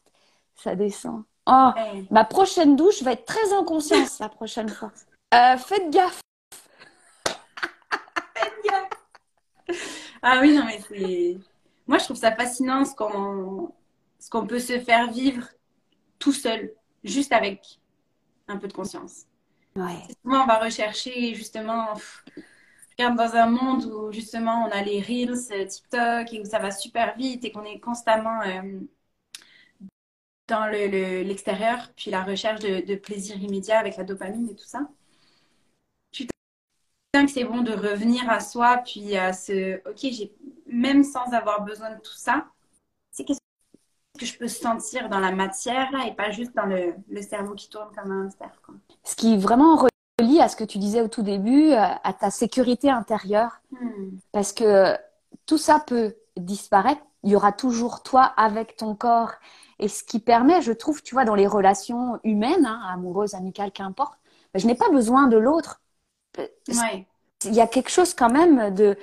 ça 0.55 0.75
descend. 0.75 1.23
Oh, 1.47 1.71
Ouais. 1.75 2.05
ma 2.11 2.25
prochaine 2.25 2.75
douche 2.75 3.01
va 3.03 3.13
être 3.13 3.25
très 3.25 3.53
en 3.53 3.63
conscience 3.63 4.19
la 4.19 4.29
prochaine 4.29 4.69
fois. 4.69 4.91
Euh, 5.33 5.57
faites 5.57 5.89
gaffe. 5.91 6.21
Ah 10.21 10.39
oui, 10.41 10.55
non, 10.55 10.65
mais 10.65 10.79
c'est. 10.87 11.37
Moi, 11.87 11.97
je 11.99 12.03
trouve 12.05 12.17
ça 12.17 12.31
fascinant 12.35 12.83
ce 12.85 12.95
qu'on 12.95 13.71
ce 14.19 14.29
qu'on 14.29 14.45
peut 14.47 14.59
se 14.59 14.79
faire 14.79 15.09
vivre 15.11 15.47
tout 16.19 16.33
seul, 16.33 16.73
juste 17.03 17.31
avec 17.31 17.79
un 18.47 18.57
peu 18.57 18.67
de 18.67 18.73
conscience. 18.73 19.23
Ouais. 19.75 20.01
Souvent, 20.23 20.43
on 20.43 20.47
va 20.47 20.59
rechercher 20.59 21.33
justement. 21.35 21.87
regarde 22.97 23.15
dans 23.15 23.35
un 23.35 23.45
monde 23.47 23.85
où 23.85 24.11
justement 24.11 24.65
on 24.67 24.71
a 24.71 24.81
les 24.81 25.01
Reels, 25.01 25.51
euh, 25.51 25.65
TikTok, 25.65 26.33
et 26.33 26.41
où 26.41 26.45
ça 26.45 26.59
va 26.59 26.71
super 26.71 27.15
vite 27.15 27.45
et 27.45 27.51
qu'on 27.51 27.63
est 27.63 27.79
constamment 27.79 28.41
euh, 28.41 28.79
dans 30.47 30.67
le, 30.67 30.87
le- 30.87 31.23
l'extérieur, 31.23 31.77
puis 31.95 32.11
la 32.11 32.23
recherche 32.23 32.61
de, 32.61 32.85
de 32.85 32.95
plaisir 32.95 33.37
immédiat 33.41 33.79
avec 33.79 33.97
la 33.97 34.03
dopamine 34.03 34.49
et 34.49 34.55
tout 34.55 34.65
ça. 34.65 34.87
Putain 36.11 37.25
que 37.25 37.31
c'est 37.31 37.43
bon 37.43 37.61
de 37.61 37.71
revenir 37.71 38.29
à 38.29 38.39
soi, 38.39 38.77
puis 38.85 39.15
à 39.17 39.33
ce, 39.33 39.77
ok, 39.89 39.97
j'ai 40.11 40.33
même 40.67 41.03
sans 41.03 41.33
avoir 41.33 41.63
besoin 41.63 41.91
de 41.91 41.99
tout 42.01 42.15
ça, 42.15 42.45
c'est 43.11 43.25
qu'est-ce 43.25 43.39
que 44.19 44.25
je 44.25 44.37
peux 44.37 44.47
sentir 44.47 45.09
dans 45.09 45.19
la 45.19 45.31
matière 45.31 45.91
là 45.91 46.07
et 46.07 46.15
pas 46.15 46.31
juste 46.31 46.55
dans 46.55 46.65
le, 46.65 46.95
le 47.09 47.21
cerveau 47.21 47.55
qui 47.55 47.69
tourne 47.69 47.89
comme 47.95 48.11
un 48.11 48.25
hamster, 48.25 48.51
quoi. 48.65 48.75
Ce 49.03 49.15
qui 49.15 49.37
vraiment 49.37 49.77
relie 50.19 50.41
à 50.41 50.49
ce 50.49 50.55
que 50.55 50.63
tu 50.63 50.77
disais 50.79 51.01
au 51.01 51.07
tout 51.07 51.23
début, 51.23 51.71
euh, 51.71 51.77
à 52.03 52.13
ta 52.13 52.31
sécurité 52.31 52.89
intérieure, 52.89 53.61
Hmm. 53.71 54.17
parce 54.31 54.53
que 54.53 54.95
tout 55.45 55.57
ça 55.57 55.79
peut 55.85 56.15
disparaître. 56.37 57.01
Il 57.23 57.31
y 57.31 57.35
aura 57.35 57.51
toujours 57.51 58.03
toi 58.03 58.23
avec 58.23 58.77
ton 58.77 58.95
corps. 58.95 59.33
Et 59.79 59.87
ce 59.87 60.03
qui 60.03 60.19
permet, 60.19 60.61
je 60.61 60.71
trouve, 60.71 61.03
tu 61.03 61.15
vois, 61.15 61.25
dans 61.25 61.35
les 61.35 61.47
relations 61.47 62.19
humaines, 62.23 62.65
hein, 62.65 62.81
amoureuses, 62.91 63.35
amicales, 63.35 63.71
qu'importe, 63.71 64.17
ben, 64.53 64.59
je 64.59 64.67
n'ai 64.67 64.75
pas 64.75 64.89
besoin 64.89 65.27
de 65.27 65.37
l'autre. 65.37 65.81
Ouais. 66.69 67.07
il 67.45 67.53
y 67.53 67.61
a 67.61 67.67
quelque 67.67 67.89
chose 67.89 68.13
quand 68.13 68.29
même 68.29 68.73
de 68.73 68.97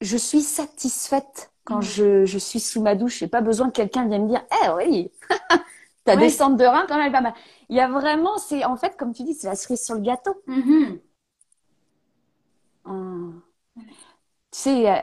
je 0.00 0.16
suis 0.16 0.42
satisfaite 0.42 1.52
quand 1.64 1.80
Mhm. 1.80 1.82
je, 1.82 2.24
je 2.26 2.38
suis 2.38 2.60
sous 2.60 2.82
ma 2.82 2.94
douche. 2.96 3.18
J'ai 3.20 3.28
pas 3.28 3.42
besoin 3.42 3.68
que 3.68 3.74
quelqu'un 3.74 4.06
vienne 4.08 4.24
me 4.24 4.28
dire 4.30 4.44
Eh 4.64 4.70
oui, 4.76 5.12
ta 6.04 6.16
Ouais. 6.16 6.20
descente 6.20 6.56
de 6.58 6.64
rein 6.64 6.86
quand 6.88 6.98
même 6.98 7.08
est 7.08 7.12
pas 7.12 7.20
mal. 7.22 7.34
Il 7.70 7.76
y 7.76 7.80
a 7.80 7.88
vraiment, 7.88 8.38
c'est 8.38 8.64
en 8.64 8.76
fait, 8.76 8.96
comme 8.98 9.14
tu 9.14 9.24
dis, 9.24 9.34
c'est 9.34 9.48
la 9.48 9.56
cerise 9.56 9.84
sur 9.84 9.94
le 9.96 10.02
gâteau. 10.02 10.34
Hum. 12.84 13.42
Tu 14.50 14.58
sais, 14.58 14.90
euh, 14.90 15.00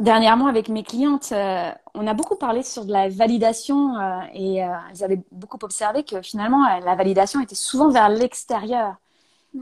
dernièrement 0.00 0.46
avec 0.46 0.68
mes 0.68 0.82
clientes, 0.82 1.30
euh, 1.32 1.70
on 1.94 2.06
a 2.06 2.14
beaucoup 2.14 2.36
parlé 2.36 2.62
sur 2.62 2.84
de 2.84 2.92
la 2.92 3.08
validation 3.08 3.96
euh, 3.96 4.20
et 4.32 4.64
euh, 4.64 4.68
elles 4.90 5.04
avaient 5.04 5.22
beaucoup 5.30 5.58
observé 5.62 6.04
que 6.04 6.22
finalement 6.22 6.64
la 6.80 6.94
validation 6.94 7.40
était 7.40 7.54
souvent 7.54 7.90
vers 7.90 8.08
l'extérieur. 8.08 8.96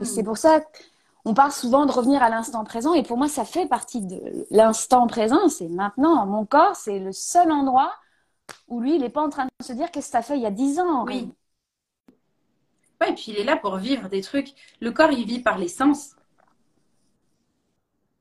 Et 0.01 0.05
c'est 0.05 0.23
pour 0.23 0.37
ça 0.37 0.61
qu'on 1.25 1.33
parle 1.33 1.51
souvent 1.51 1.87
de 1.87 1.93
revenir 1.93 2.23
à 2.23 2.29
l'instant 2.29 2.63
présent. 2.63 2.93
Et 2.93 3.03
pour 3.03 3.17
moi, 3.17 3.27
ça 3.27 3.45
fait 3.45 3.67
partie 3.67 4.03
de 4.05 4.47
l'instant 4.51 5.07
présent. 5.07 5.49
C'est 5.49 5.69
maintenant. 5.69 6.27
Mon 6.27 6.45
corps, 6.45 6.77
c'est 6.77 6.99
le 6.99 7.13
seul 7.13 7.51
endroit 7.51 7.93
où 8.69 8.81
lui, 8.81 8.97
il 8.97 9.01
n'est 9.01 9.09
pas 9.09 9.23
en 9.23 9.31
train 9.31 9.47
de 9.47 9.65
se 9.65 9.73
dire 9.73 9.91
qu'est-ce 9.91 10.09
que 10.09 10.13
ça 10.13 10.23
fait 10.23 10.37
il 10.37 10.43
y 10.43 10.47
a 10.47 10.51
10 10.51 10.79
ans. 10.81 11.05
Oui. 11.07 11.33
Ouais, 13.01 13.11
et 13.11 13.15
puis 13.15 13.27
il 13.29 13.39
est 13.39 13.45
là 13.45 13.57
pour 13.57 13.77
vivre 13.77 14.09
des 14.09 14.21
trucs. 14.21 14.53
Le 14.81 14.91
corps, 14.91 15.13
il 15.13 15.25
vit 15.25 15.41
par 15.41 15.57
les 15.57 15.69
sens. 15.69 16.17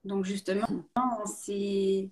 Donc 0.03 0.25
justement, 0.25 0.67
c'est 1.25 2.09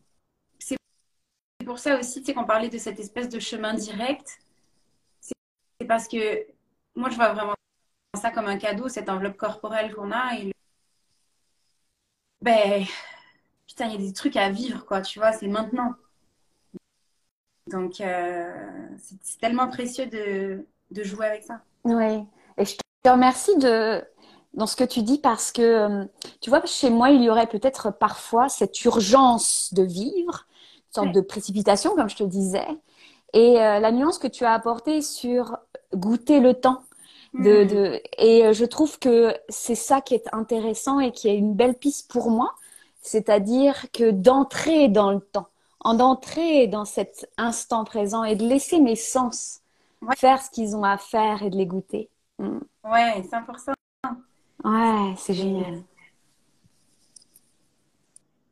pour 1.65 1.79
ça 1.79 1.99
aussi, 1.99 2.23
qu'on 2.23 2.45
parlait 2.45 2.69
de 2.69 2.77
cette 2.77 2.99
espèce 2.99 3.27
de 3.27 3.39
chemin 3.39 3.73
direct. 3.73 4.39
C'est 5.19 5.87
parce 5.87 6.07
que 6.07 6.45
moi, 6.95 7.09
je 7.09 7.15
vois 7.15 7.33
vraiment 7.33 7.55
ça 8.15 8.31
comme 8.31 8.45
un 8.45 8.57
cadeau, 8.57 8.87
cette 8.87 9.09
enveloppe 9.09 9.37
corporelle 9.37 9.93
qu'on 9.93 10.11
a. 10.11 10.31
Ben, 12.41 12.85
putain, 13.67 13.87
il 13.87 13.91
y 13.93 13.95
a 13.95 14.07
des 14.07 14.13
trucs 14.13 14.37
à 14.37 14.49
vivre, 14.49 14.85
quoi, 14.85 15.01
tu 15.01 15.19
vois, 15.19 15.33
c'est 15.33 15.47
maintenant. 15.47 15.95
Donc, 17.67 17.99
euh, 17.99 18.87
c'est 18.97 19.39
tellement 19.39 19.67
précieux 19.67 20.05
de, 20.05 20.65
de 20.91 21.03
jouer 21.03 21.25
avec 21.25 21.43
ça. 21.43 21.63
Oui. 21.83 22.23
Et 22.57 22.65
je 22.65 22.75
te 22.75 23.09
remercie 23.09 23.57
de, 23.57 24.03
dans 24.55 24.67
ce 24.67 24.75
que 24.75 24.83
tu 24.83 25.03
dis 25.03 25.19
parce 25.19 25.51
que, 25.51 25.61
euh, 25.61 26.05
tu 26.41 26.49
vois, 26.49 26.65
chez 26.65 26.89
moi, 26.89 27.11
il 27.11 27.23
y 27.23 27.29
aurait 27.29 27.47
peut-être 27.47 27.91
parfois 27.91 28.49
cette 28.49 28.83
urgence 28.85 29.73
de 29.73 29.83
vivre, 29.83 30.47
une 30.89 30.93
sorte 30.93 31.07
Ouais. 31.07 31.13
de 31.13 31.21
précipitation, 31.21 31.95
comme 31.95 32.09
je 32.09 32.17
te 32.17 32.23
disais. 32.23 32.67
Et 33.33 33.61
euh, 33.61 33.79
la 33.79 33.91
nuance 33.91 34.17
que 34.17 34.27
tu 34.27 34.45
as 34.45 34.53
apportée 34.53 35.01
sur 35.01 35.57
goûter 35.93 36.39
le 36.39 36.53
temps. 36.53 36.83
De, 37.33 37.65
de... 37.65 38.01
Et 38.17 38.45
euh, 38.45 38.53
je 38.53 38.63
trouve 38.65 38.97
que 38.99 39.35
c'est 39.49 39.75
ça 39.75 39.99
qui 40.01 40.15
est 40.15 40.33
intéressant 40.33 40.99
et 41.01 41.11
qui 41.11 41.27
est 41.27 41.37
une 41.37 41.53
belle 41.53 41.75
piste 41.75 42.09
pour 42.09 42.29
moi. 42.31 42.53
C'est-à-dire 43.01 43.85
que 43.91 44.09
d'entrer 44.11 44.87
dans 44.87 45.11
le 45.11 45.19
temps, 45.19 45.47
en 45.81 45.95
d'entrer 45.95 46.67
dans 46.67 46.85
cet 46.85 47.29
instant 47.37 47.83
présent 47.83 48.23
et 48.23 48.35
de 48.37 48.45
laisser 48.47 48.79
mes 48.79 48.95
sens 48.95 49.59
Ouais. 50.01 50.15
faire 50.15 50.41
ce 50.41 50.49
qu'ils 50.49 50.75
ont 50.75 50.83
à 50.83 50.97
faire 50.97 51.43
et 51.43 51.49
de 51.49 51.57
les 51.57 51.65
goûter. 51.65 52.09
Mm. 52.39 52.59
Ouais, 52.83 53.23
100%. 53.29 53.73
Ouais, 54.65 55.15
c'est 55.17 55.33
génial. 55.33 55.85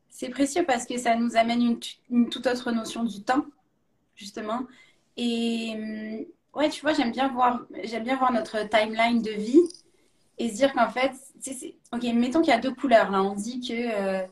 C'est 0.10 0.30
précieux 0.30 0.65
parce 0.65 0.86
que 0.86 0.97
ça 0.97 1.15
nous 1.15 1.35
amène 1.35 1.62
une, 1.62 1.79
tu- 1.79 1.96
une 2.10 2.29
toute 2.29 2.46
autre 2.48 2.71
notion 2.71 3.04
du 3.04 3.23
temps, 3.23 3.46
justement. 4.15 4.62
Et 5.17 5.73
hum, 5.75 6.25
ouais, 6.62 6.69
tu 6.69 6.81
vois, 6.81 6.94
j'aime 6.94 7.12
bien 7.12 7.29
voir, 7.29 7.62
j'aime 7.83 8.04
bien 8.04 8.17
voir 8.17 8.33
notre 8.33 8.67
timeline 8.69 9.21
de 9.21 9.31
vie 9.31 9.62
et 10.40 10.50
se 10.50 10.56
dire 10.56 10.73
qu'en 10.73 10.90
fait, 10.90 11.13
tu 11.44 11.52
ok, 11.94 12.04
mettons 12.15 12.42
qu'il 12.42 12.52
y 12.52 12.58
a 12.58 12.60
deux 12.60 12.73
couleurs 12.75 13.12
là. 13.12 13.23
On 13.23 13.35
dit 13.35 13.62
que 13.62 13.73
euh, 13.73 14.27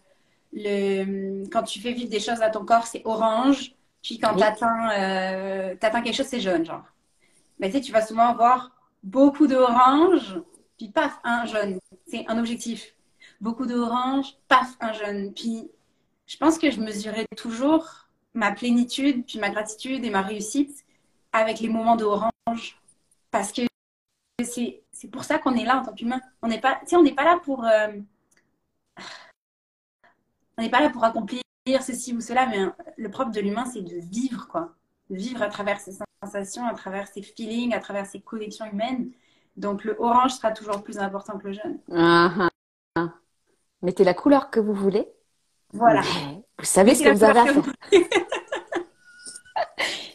le, 0.53 1.45
quand 1.49 1.63
tu 1.63 1.79
fais 1.81 1.93
vivre 1.93 2.09
des 2.11 2.19
choses 2.21 2.41
à 2.41 2.49
ton 2.51 2.65
corps, 2.65 2.87
c'est 2.87 3.03
orange, 3.05 3.73
puis 4.03 4.19
quand 4.19 4.35
Oui. 4.35 4.37
t'atteins, 4.37 4.91
euh, 4.99 5.75
t'atteins 5.77 6.01
quelque 6.01 6.15
chose, 6.17 6.27
c'est 6.27 6.41
jaune, 6.41 6.65
genre. 6.65 6.83
Mais 7.59 7.67
tu 7.69 7.77
sais, 7.77 7.81
tu 7.81 7.91
vas 7.91 8.05
souvent 8.05 8.33
voir 8.35 8.71
beaucoup 9.03 9.47
d'orange, 9.47 10.39
puis 10.81 10.89
paf, 10.89 11.19
un 11.23 11.45
jaune. 11.45 11.79
C'est 12.07 12.27
un 12.27 12.39
objectif. 12.39 12.95
Beaucoup 13.39 13.67
d'orange, 13.67 14.33
paf, 14.47 14.75
un 14.79 14.93
jaune. 14.93 15.31
Puis 15.31 15.69
je 16.25 16.37
pense 16.37 16.57
que 16.57 16.71
je 16.71 16.81
mesurais 16.81 17.25
toujours 17.37 17.85
ma 18.33 18.51
plénitude, 18.51 19.23
puis 19.27 19.37
ma 19.37 19.51
gratitude 19.51 20.03
et 20.03 20.09
ma 20.09 20.23
réussite 20.23 20.83
avec 21.33 21.59
les 21.59 21.69
moments 21.69 21.95
d'orange. 21.95 22.81
Parce 23.29 23.51
que 23.51 23.61
c'est 24.43 24.81
c'est 24.91 25.07
pour 25.07 25.23
ça 25.23 25.37
qu'on 25.37 25.53
est 25.55 25.65
là 25.65 25.81
en 25.81 25.85
tant 25.85 25.93
qu'humain. 25.93 26.19
On 26.41 26.47
n'est 26.47 26.59
pas, 26.59 26.81
on 26.93 27.03
n'est 27.03 27.13
pas 27.13 27.25
là 27.25 27.39
pour. 27.43 27.63
euh, 27.63 27.99
on 30.57 30.63
n'est 30.63 30.69
pas 30.71 30.81
là 30.81 30.89
pour 30.89 31.03
accomplir 31.03 31.43
ceci 31.81 32.11
ou 32.15 32.21
cela, 32.21 32.47
mais 32.47 32.65
le 32.97 33.11
propre 33.11 33.31
de 33.31 33.39
l'humain, 33.39 33.65
c'est 33.65 33.83
de 33.83 33.97
vivre, 33.97 34.47
quoi. 34.47 34.73
De 35.11 35.15
vivre 35.15 35.43
à 35.43 35.47
travers 35.47 35.79
ses 35.79 35.95
sensations, 36.23 36.65
à 36.65 36.73
travers 36.73 37.07
ses 37.07 37.21
feelings, 37.21 37.73
à 37.75 37.79
travers 37.79 38.07
ses 38.07 38.19
connexions 38.19 38.65
humaines. 38.65 39.11
Donc 39.55 39.83
le 39.83 39.95
orange 39.99 40.31
sera 40.31 40.51
toujours 40.51 40.81
plus 40.83 40.97
important 40.97 41.37
que 41.37 41.47
le 41.47 41.53
jaune. 41.53 41.79
Ah, 41.93 42.49
ah. 42.95 43.09
Mettez 43.81 44.03
la 44.03 44.13
couleur 44.13 44.49
que 44.49 44.59
vous 44.59 44.73
voulez. 44.73 45.07
Voilà. 45.73 46.01
vous 46.57 46.65
savez 46.65 46.95
ce 46.95 47.03
que 47.03 47.09
vous 47.09 47.23
avez 47.23 47.39
à 47.39 47.45
faire. 47.45 47.63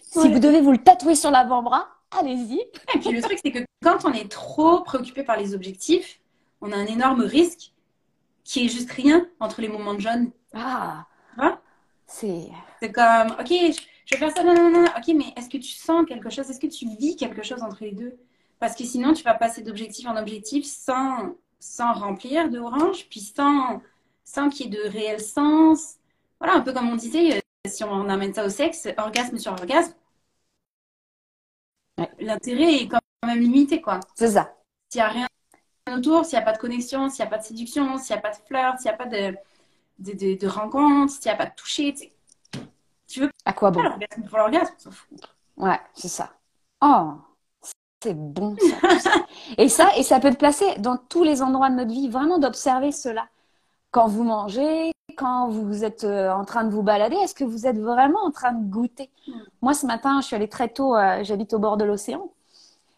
si 0.03 0.33
vous 0.33 0.39
devez 0.39 0.61
vous 0.61 0.73
le 0.73 0.79
tatouer 0.79 1.15
sur 1.15 1.31
l'avant-bras, 1.31 1.89
allez-y. 2.11 2.61
Et 2.95 2.99
puis 3.01 3.13
le 3.13 3.23
truc, 3.23 3.39
c'est 3.43 3.53
que 3.53 3.65
quand 3.83 4.05
on 4.05 4.13
est 4.13 4.31
trop 4.31 4.81
préoccupé 4.83 5.23
par 5.23 5.37
les 5.37 5.55
objectifs, 5.55 6.21
on 6.61 6.73
a 6.73 6.77
un 6.77 6.87
énorme 6.87 7.23
risque 7.23 7.73
qui 8.45 8.65
est 8.65 8.69
juste 8.69 8.91
rien 8.93 9.27
entre 9.41 9.61
les 9.61 9.69
moments 9.69 9.95
de 9.95 10.01
jaune. 10.01 10.31
Ah. 10.55 11.07
c'est. 12.07 12.49
C'est 12.81 12.93
comme, 12.93 13.33
ok, 13.41 13.49
je, 13.49 14.11
vais 14.11 14.17
faire 14.17 14.31
ça, 14.31 14.45
non, 14.45 14.55
non, 14.55 14.71
non, 14.71 14.85
ok, 14.85 15.15
mais 15.15 15.33
est-ce 15.37 15.49
que 15.49 15.59
tu 15.59 15.71
sens 15.71 16.07
quelque 16.07 16.31
chose? 16.31 16.49
Est-ce 16.49 16.61
que 16.61 16.67
tu 16.67 16.87
vis 16.87 17.17
quelque 17.17 17.43
chose 17.43 17.63
entre 17.63 17.79
les 17.83 17.93
deux? 17.93 18.17
Parce 18.59 18.75
que 18.75 18.85
sinon, 18.85 19.13
tu 19.13 19.23
vas 19.23 19.35
passer 19.35 19.63
d'objectif 19.63 20.07
en 20.07 20.17
objectif 20.17 20.65
sans, 20.65 21.35
sans 21.59 21.93
remplir 21.93 22.51
de 22.51 22.59
orange, 22.59 23.07
puis 23.09 23.21
sans, 23.21 23.83
sans 24.25 24.49
qu'il 24.49 24.67
y 24.67 24.77
ait 24.77 24.83
de 24.85 24.89
réel 24.91 25.21
sens. 25.21 25.97
Voilà, 26.41 26.55
un 26.55 26.61
peu 26.61 26.73
comme 26.73 26.89
on 26.89 26.97
disait, 26.97 27.37
euh, 27.37 27.41
si 27.67 27.85
on 27.85 28.09
amène 28.09 28.35
ça 28.35 28.45
au 28.47 28.51
sexe, 28.51 28.89
orgasme 28.99 29.39
sur 29.39 29.53
orgasme, 29.53 29.95
l'intérêt 32.19 32.75
est 32.75 32.89
quand 32.89 33.01
même 33.25 33.41
limité, 33.41 33.81
quoi. 33.81 34.01
C'est 34.15 34.31
ça. 34.33 34.55
S'il 34.91 35.01
n'y 35.01 35.07
a 35.07 35.09
rien 35.09 35.29
autour, 35.95 36.25
s'il 36.25 36.39
n'y 36.39 36.43
a 36.43 36.45
pas 36.45 36.53
de 36.53 36.59
connexion, 36.59 37.09
s'il 37.09 37.25
n'y 37.25 37.29
a 37.29 37.31
pas 37.31 37.39
de 37.39 37.45
séduction, 37.45 37.99
s'il 37.99 38.15
n'y 38.15 38.19
a 38.19 38.23
pas 38.23 38.31
de 38.31 38.37
flirt, 38.47 38.79
s'il 38.79 38.91
n'y 38.91 38.95
a 38.95 38.97
pas 38.97 39.07
de, 39.07 39.37
de, 39.99 40.37
de, 40.37 40.47
rencontres, 40.49 41.13
s'il 41.13 41.31
n'y 41.31 41.35
a 41.35 41.37
pas 41.37 41.47
de 41.47 41.55
toucher, 41.55 41.95
tu 43.07 43.21
veux 43.21 43.31
à 43.45 43.53
quoi 43.53 43.71
bon? 43.71 43.83
l'orgasme 43.83 44.23
pour 44.29 44.39
l'orgasme, 44.39 44.75
on 44.79 44.83
s'en 44.83 44.91
fout. 44.91 45.21
Ouais, 45.57 45.81
c'est 45.95 46.09
ça. 46.09 46.33
Oh, 46.83 47.15
c'est 48.03 48.15
bon 48.15 48.57
ça. 48.59 49.11
et 49.59 49.69
ça, 49.69 49.89
et 49.97 50.03
ça 50.03 50.21
peut 50.21 50.31
te 50.31 50.37
placer 50.37 50.67
dans 50.79 50.97
tous 50.97 51.25
les 51.25 51.43
endroits 51.43 51.71
de 51.71 51.77
notre 51.77 51.91
vie, 51.91 52.09
vraiment 52.09 52.39
d'observer 52.39 52.93
cela. 52.93 53.27
Quand 53.91 54.09
vous 54.09 54.25
mangez, 54.25 54.93
quand 55.17 55.49
vous 55.49 55.85
êtes 55.85 56.05
euh, 56.05 56.31
en 56.31 56.45
train 56.45 56.65
de 56.65 56.71
vous 56.71 56.83
balader, 56.83 57.17
est-ce 57.17 57.35
que 57.35 57.45
vous 57.45 57.67
êtes 57.67 57.79
vraiment 57.79 58.25
en 58.25 58.31
train 58.31 58.53
de 58.53 58.65
goûter? 58.69 59.11
Mm. 59.27 59.33
Moi, 59.63 59.75
ce 59.75 59.87
matin, 59.87 60.21
je 60.21 60.27
suis 60.27 60.37
allée 60.37 60.49
très 60.49 60.69
tôt, 60.69 60.95
euh, 60.95 61.25
j'habite 61.25 61.53
au 61.55 61.59
bord 61.59 61.77
de 61.77 61.85
l'océan. 61.85 62.31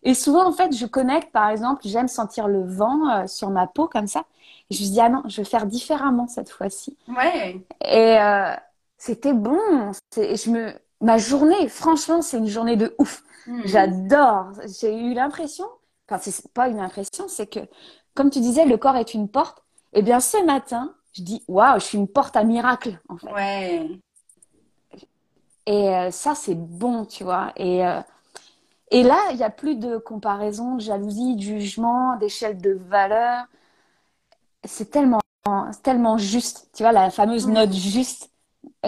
Et 0.02 0.14
souvent, 0.14 0.46
en 0.46 0.52
fait, 0.52 0.74
je 0.76 0.86
connecte, 0.86 1.32
par 1.32 1.48
exemple, 1.48 1.82
j'aime 1.84 2.08
sentir 2.08 2.48
le 2.48 2.64
vent 2.64 3.08
euh, 3.10 3.26
sur 3.26 3.50
ma 3.50 3.66
peau 3.66 3.88
comme 3.88 4.06
ça. 4.06 4.24
Et 4.70 4.74
je 4.74 4.82
me 4.82 4.88
dis, 4.88 5.00
ah 5.00 5.08
non, 5.08 5.22
je 5.26 5.38
vais 5.38 5.44
faire 5.44 5.66
différemment 5.66 6.26
cette 6.28 6.50
fois-ci. 6.50 6.96
Ouais. 7.08 7.60
Et 7.84 8.18
c'était 8.98 9.32
bon. 9.32 9.92
Je 10.14 10.50
me... 10.50 10.72
Ma 11.00 11.16
journée, 11.16 11.68
franchement, 11.68 12.22
c'est 12.22 12.38
une 12.38 12.48
journée 12.48 12.76
de 12.76 12.94
ouf. 12.98 13.22
Mm. 13.48 13.62
J'adore. 13.64 14.52
J'ai 14.80 14.94
eu 14.94 15.14
l'impression, 15.14 15.66
enfin, 16.08 16.20
c'est 16.22 16.52
pas 16.52 16.68
une 16.68 16.78
impression, 16.78 17.26
c'est 17.28 17.46
que, 17.46 17.60
comme 18.14 18.30
tu 18.30 18.40
disais, 18.40 18.66
le 18.66 18.76
corps 18.76 18.96
est 18.96 19.14
une 19.14 19.28
porte. 19.28 19.64
Eh 19.94 20.02
bien, 20.02 20.20
ce 20.20 20.44
matin, 20.44 20.94
je 21.14 21.22
dis 21.22 21.42
waouh, 21.48 21.80
je 21.80 21.84
suis 21.84 21.98
une 21.98 22.08
porte 22.08 22.36
à 22.36 22.44
miracle 22.44 23.00
en 23.08 23.16
fait. 23.16 23.32
Ouais. 23.32 23.88
Et 25.66 25.88
euh, 25.88 26.10
ça 26.10 26.34
c'est 26.34 26.54
bon, 26.54 27.04
tu 27.04 27.24
vois. 27.24 27.52
Et 27.56 27.84
euh, 27.86 28.00
et 28.90 29.02
là, 29.02 29.18
il 29.30 29.36
n'y 29.36 29.42
a 29.42 29.50
plus 29.50 29.76
de 29.76 29.98
comparaison, 29.98 30.76
de 30.76 30.80
jalousie, 30.80 31.36
de 31.36 31.42
jugement, 31.42 32.16
d'échelle 32.16 32.60
de 32.60 32.72
valeur. 32.88 33.46
C'est 34.64 34.90
tellement 34.90 35.20
tellement 35.82 36.18
juste, 36.18 36.68
tu 36.74 36.82
vois 36.82 36.92
la 36.92 37.10
fameuse 37.10 37.48
note 37.48 37.72
juste 37.72 38.30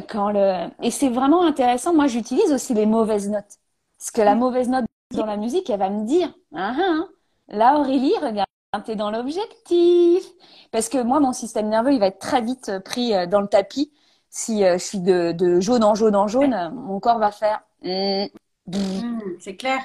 quand 0.08 0.30
le 0.30 0.68
et 0.82 0.90
c'est 0.90 1.08
vraiment 1.08 1.44
intéressant. 1.44 1.94
Moi, 1.94 2.06
j'utilise 2.06 2.52
aussi 2.52 2.74
les 2.74 2.86
mauvaises 2.86 3.28
notes 3.28 3.59
parce 4.00 4.10
que 4.12 4.22
la 4.22 4.34
mauvaise 4.34 4.68
note 4.70 4.86
dans 5.14 5.26
la 5.26 5.36
musique, 5.36 5.68
elle 5.68 5.78
va 5.78 5.90
me 5.90 6.06
dire 6.06 6.32
ah, 6.56 6.74
ah, 6.74 6.82
ah. 6.82 7.08
là 7.48 7.78
Aurélie, 7.78 8.16
regarde 8.20 8.46
tu 8.84 8.92
es 8.92 8.96
dans 8.96 9.10
l'objectif. 9.10 10.24
Parce 10.70 10.88
que 10.88 11.02
moi, 11.02 11.20
mon 11.20 11.32
système 11.32 11.68
nerveux, 11.68 11.92
il 11.92 12.00
va 12.00 12.06
être 12.06 12.18
très 12.18 12.40
vite 12.40 12.68
euh, 12.68 12.80
pris 12.80 13.14
euh, 13.14 13.26
dans 13.26 13.40
le 13.40 13.48
tapis. 13.48 13.92
Si 14.30 14.64
euh, 14.64 14.78
je 14.78 14.84
suis 14.84 15.00
de, 15.00 15.60
jaune 15.60 15.82
en 15.82 15.94
jaune 15.94 16.14
en 16.14 16.28
jaune, 16.28 16.70
mon 16.72 17.00
corps 17.00 17.18
va 17.18 17.32
faire. 17.32 17.62
Hmm, 17.82 19.18
c'est 19.40 19.56
clair. 19.56 19.80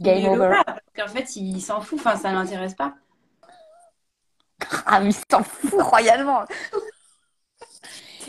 Game 0.00 0.24
over. 0.32 0.62
parce 0.64 0.80
qu'en 0.96 1.08
fait, 1.08 1.36
il 1.36 1.60
s'en 1.60 1.80
fout. 1.80 1.98
Enfin, 1.98 2.16
ça 2.16 2.30
ne 2.30 2.36
l'intéresse 2.36 2.74
pas. 2.74 2.94
Ah, 4.86 5.00
mais 5.00 5.10
il 5.10 5.16
s'en 5.30 5.42
fout 5.42 5.80
royalement. 5.80 6.40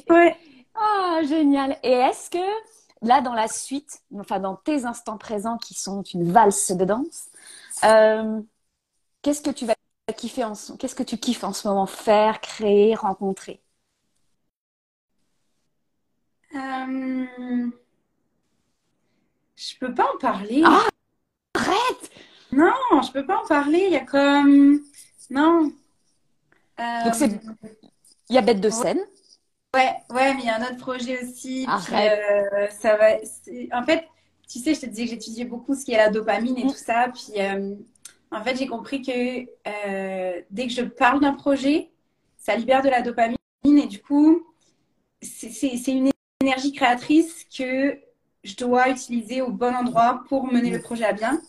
ouais. 0.10 0.38
Ah, 0.76 1.22
génial. 1.28 1.78
Et 1.82 1.92
est-ce 1.92 2.30
que 2.30 2.38
là, 3.02 3.22
dans 3.22 3.34
la 3.34 3.48
suite, 3.48 4.02
enfin, 4.18 4.40
dans 4.40 4.56
tes 4.56 4.86
instants 4.86 5.18
présents 5.18 5.58
qui 5.58 5.74
sont 5.74 6.04
une 6.04 6.32
valse 6.32 6.72
de 6.72 6.86
danse, 6.86 7.30
qu'est-ce 9.22 9.42
que 9.42 9.52
tu 9.52 9.66
vas 9.66 9.76
kiffer 10.16 10.44
en 10.44 10.56
ce... 10.56 10.74
qu'est-ce 10.74 10.96
que 10.96 11.04
tu 11.04 11.18
kiffes 11.18 11.44
en 11.44 11.54
ce 11.54 11.68
moment 11.68 11.86
faire, 11.86 12.42
créer, 12.42 12.96
rencontrer? 12.96 13.62
Euh... 16.56 17.70
Je 19.56 19.78
peux 19.78 19.94
pas 19.94 20.08
en 20.14 20.18
parler. 20.18 20.64
Ah, 20.66 20.88
arrête 21.54 22.12
Non, 22.52 23.02
je 23.04 23.12
peux 23.12 23.26
pas 23.26 23.44
en 23.44 23.46
parler. 23.46 23.84
Il 23.88 23.94
y 23.94 23.98
a 23.98 24.06
comme 24.06 24.80
non. 25.30 25.72
Donc 26.78 27.14
c'est 27.14 27.40
il 28.30 28.36
y 28.36 28.38
a 28.38 28.42
bête 28.42 28.62
de 28.62 28.70
scène. 28.70 29.00
Ouais, 29.76 29.94
ouais, 30.10 30.34
mais 30.34 30.42
il 30.42 30.46
y 30.46 30.50
a 30.50 30.58
un 30.58 30.64
autre 30.64 30.78
projet 30.78 31.24
aussi. 31.24 31.68
Euh, 31.68 32.68
ça 32.72 32.96
va. 32.96 33.10
En 33.74 33.84
fait, 33.84 34.04
tu 34.48 34.58
sais, 34.60 34.74
je 34.74 34.82
te 34.82 34.86
disais 34.88 35.04
que 35.04 35.10
j'étudiais 35.12 35.46
beaucoup 35.46 35.76
ce 35.76 35.86
qui 35.86 35.94
est 35.94 35.98
la 35.98 36.10
dopamine 36.10 36.58
et 36.58 36.66
mm. 36.66 36.72
tout 36.72 36.78
ça. 36.78 37.12
Puis 37.14 37.40
euh, 37.40 37.76
en 38.32 38.44
fait, 38.44 38.56
j'ai 38.56 38.66
compris 38.66 39.04
que 39.04 39.48
euh, 39.68 40.42
dès 40.50 40.68
que 40.68 40.74
je 40.74 40.82
parle 40.82 41.20
d'un 41.20 41.34
projet, 41.34 41.92
ça 42.38 42.56
libère 42.56 42.82
de 42.82 42.90
la 42.90 43.04
dopamine 43.04 43.38
et 43.64 43.86
du 43.86 44.02
coup, 44.02 44.44
c'est 45.22 45.88
une 45.88 46.10
énergie 46.42 46.72
créatrice 46.72 47.46
que 47.56 48.00
je 48.44 48.56
dois 48.56 48.90
utiliser 48.90 49.42
au 49.44 49.52
bon 49.52 49.76
endroit 49.76 50.24
pour 50.30 50.52
mener 50.52 50.72
le 50.72 50.82
projet 50.82 51.06
à 51.06 51.14
bien. 51.14 51.40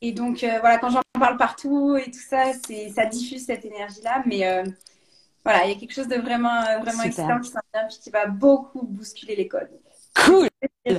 Et 0.00 0.12
donc, 0.12 0.38
voilà, 0.38 0.78
quand 0.78 0.90
j'en 0.90 1.02
parle 1.12 1.36
partout 1.36 1.96
et 1.96 2.10
tout 2.10 2.18
ça, 2.18 2.52
ça 2.94 3.06
diffuse 3.06 3.44
cette 3.44 3.64
énergie-là. 3.64 4.22
Mais 4.26 4.64
voilà, 5.44 5.64
il 5.64 5.72
y 5.72 5.76
a 5.76 5.78
quelque 5.78 5.92
chose 5.92 6.08
de 6.08 6.16
vraiment, 6.16 6.62
vraiment 6.80 7.02
excitant 7.02 7.40
qui 7.40 7.50
s'en 7.50 7.60
vient 7.74 7.86
puis 7.88 7.98
qui 8.00 8.10
va 8.10 8.26
beaucoup 8.26 8.82
bousculer 8.82 9.36
les 9.36 9.48
codes. 9.48 9.70
Cool 10.24 10.48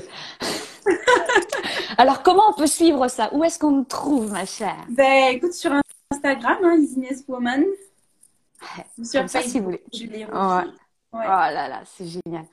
Alors, 1.98 2.24
comment 2.24 2.44
on 2.50 2.54
peut 2.54 2.68
suivre 2.68 3.08
ça? 3.08 3.30
Où 3.34 3.44
est-ce 3.44 3.60
qu'on 3.60 3.84
trouve, 3.84 4.32
ma 4.32 4.46
chère? 4.46 4.86
Ben, 4.90 5.36
écoute, 5.36 5.54
sur 5.54 5.72
Instagram, 6.12 6.58
hein, 6.64 6.78
Woman. 7.28 7.64
sur 9.04 9.30
ça, 9.30 9.42
si 9.42 9.60
vous 9.60 9.66
voulez. 9.66 9.84
Oh 10.34 11.18
là 11.20 11.68
là, 11.70 11.84
c'est 11.86 12.08
génial. 12.08 12.46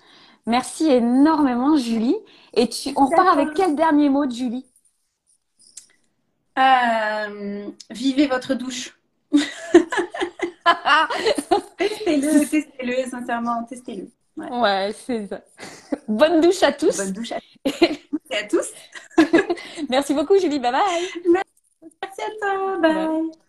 Merci 0.47 0.91
énormément, 0.91 1.76
Julie. 1.76 2.16
Et 2.55 2.68
tu, 2.68 2.91
on 2.97 3.07
repart 3.07 3.28
avec 3.28 3.55
quel 3.55 3.74
dernier 3.74 4.09
mot 4.09 4.26
de 4.26 4.32
Julie? 4.32 4.66
Euh, 6.59 7.68
Vivez 7.91 8.26
votre 8.26 8.55
douche. 8.55 8.99
testez-le, 11.76 12.40
testez-le, 12.50 13.11
sincèrement, 13.11 13.64
testez-le. 13.64 14.08
Ouais, 14.36 14.94
c'est 15.06 15.26
ça. 15.26 15.40
Bonne 16.08 16.40
douche 16.40 16.62
à 16.62 16.72
tous. 16.72 16.96
Bonne 16.96 17.12
douche 17.12 17.32
à, 17.32 17.36
à 18.36 18.42
tous. 18.48 18.72
Merci 19.88 20.14
beaucoup, 20.14 20.38
Julie. 20.38 20.58
Bye 20.58 20.72
bye. 20.72 20.82
Merci 22.02 22.22
à 22.22 22.30
toi. 22.40 22.78
bye. 22.78 23.40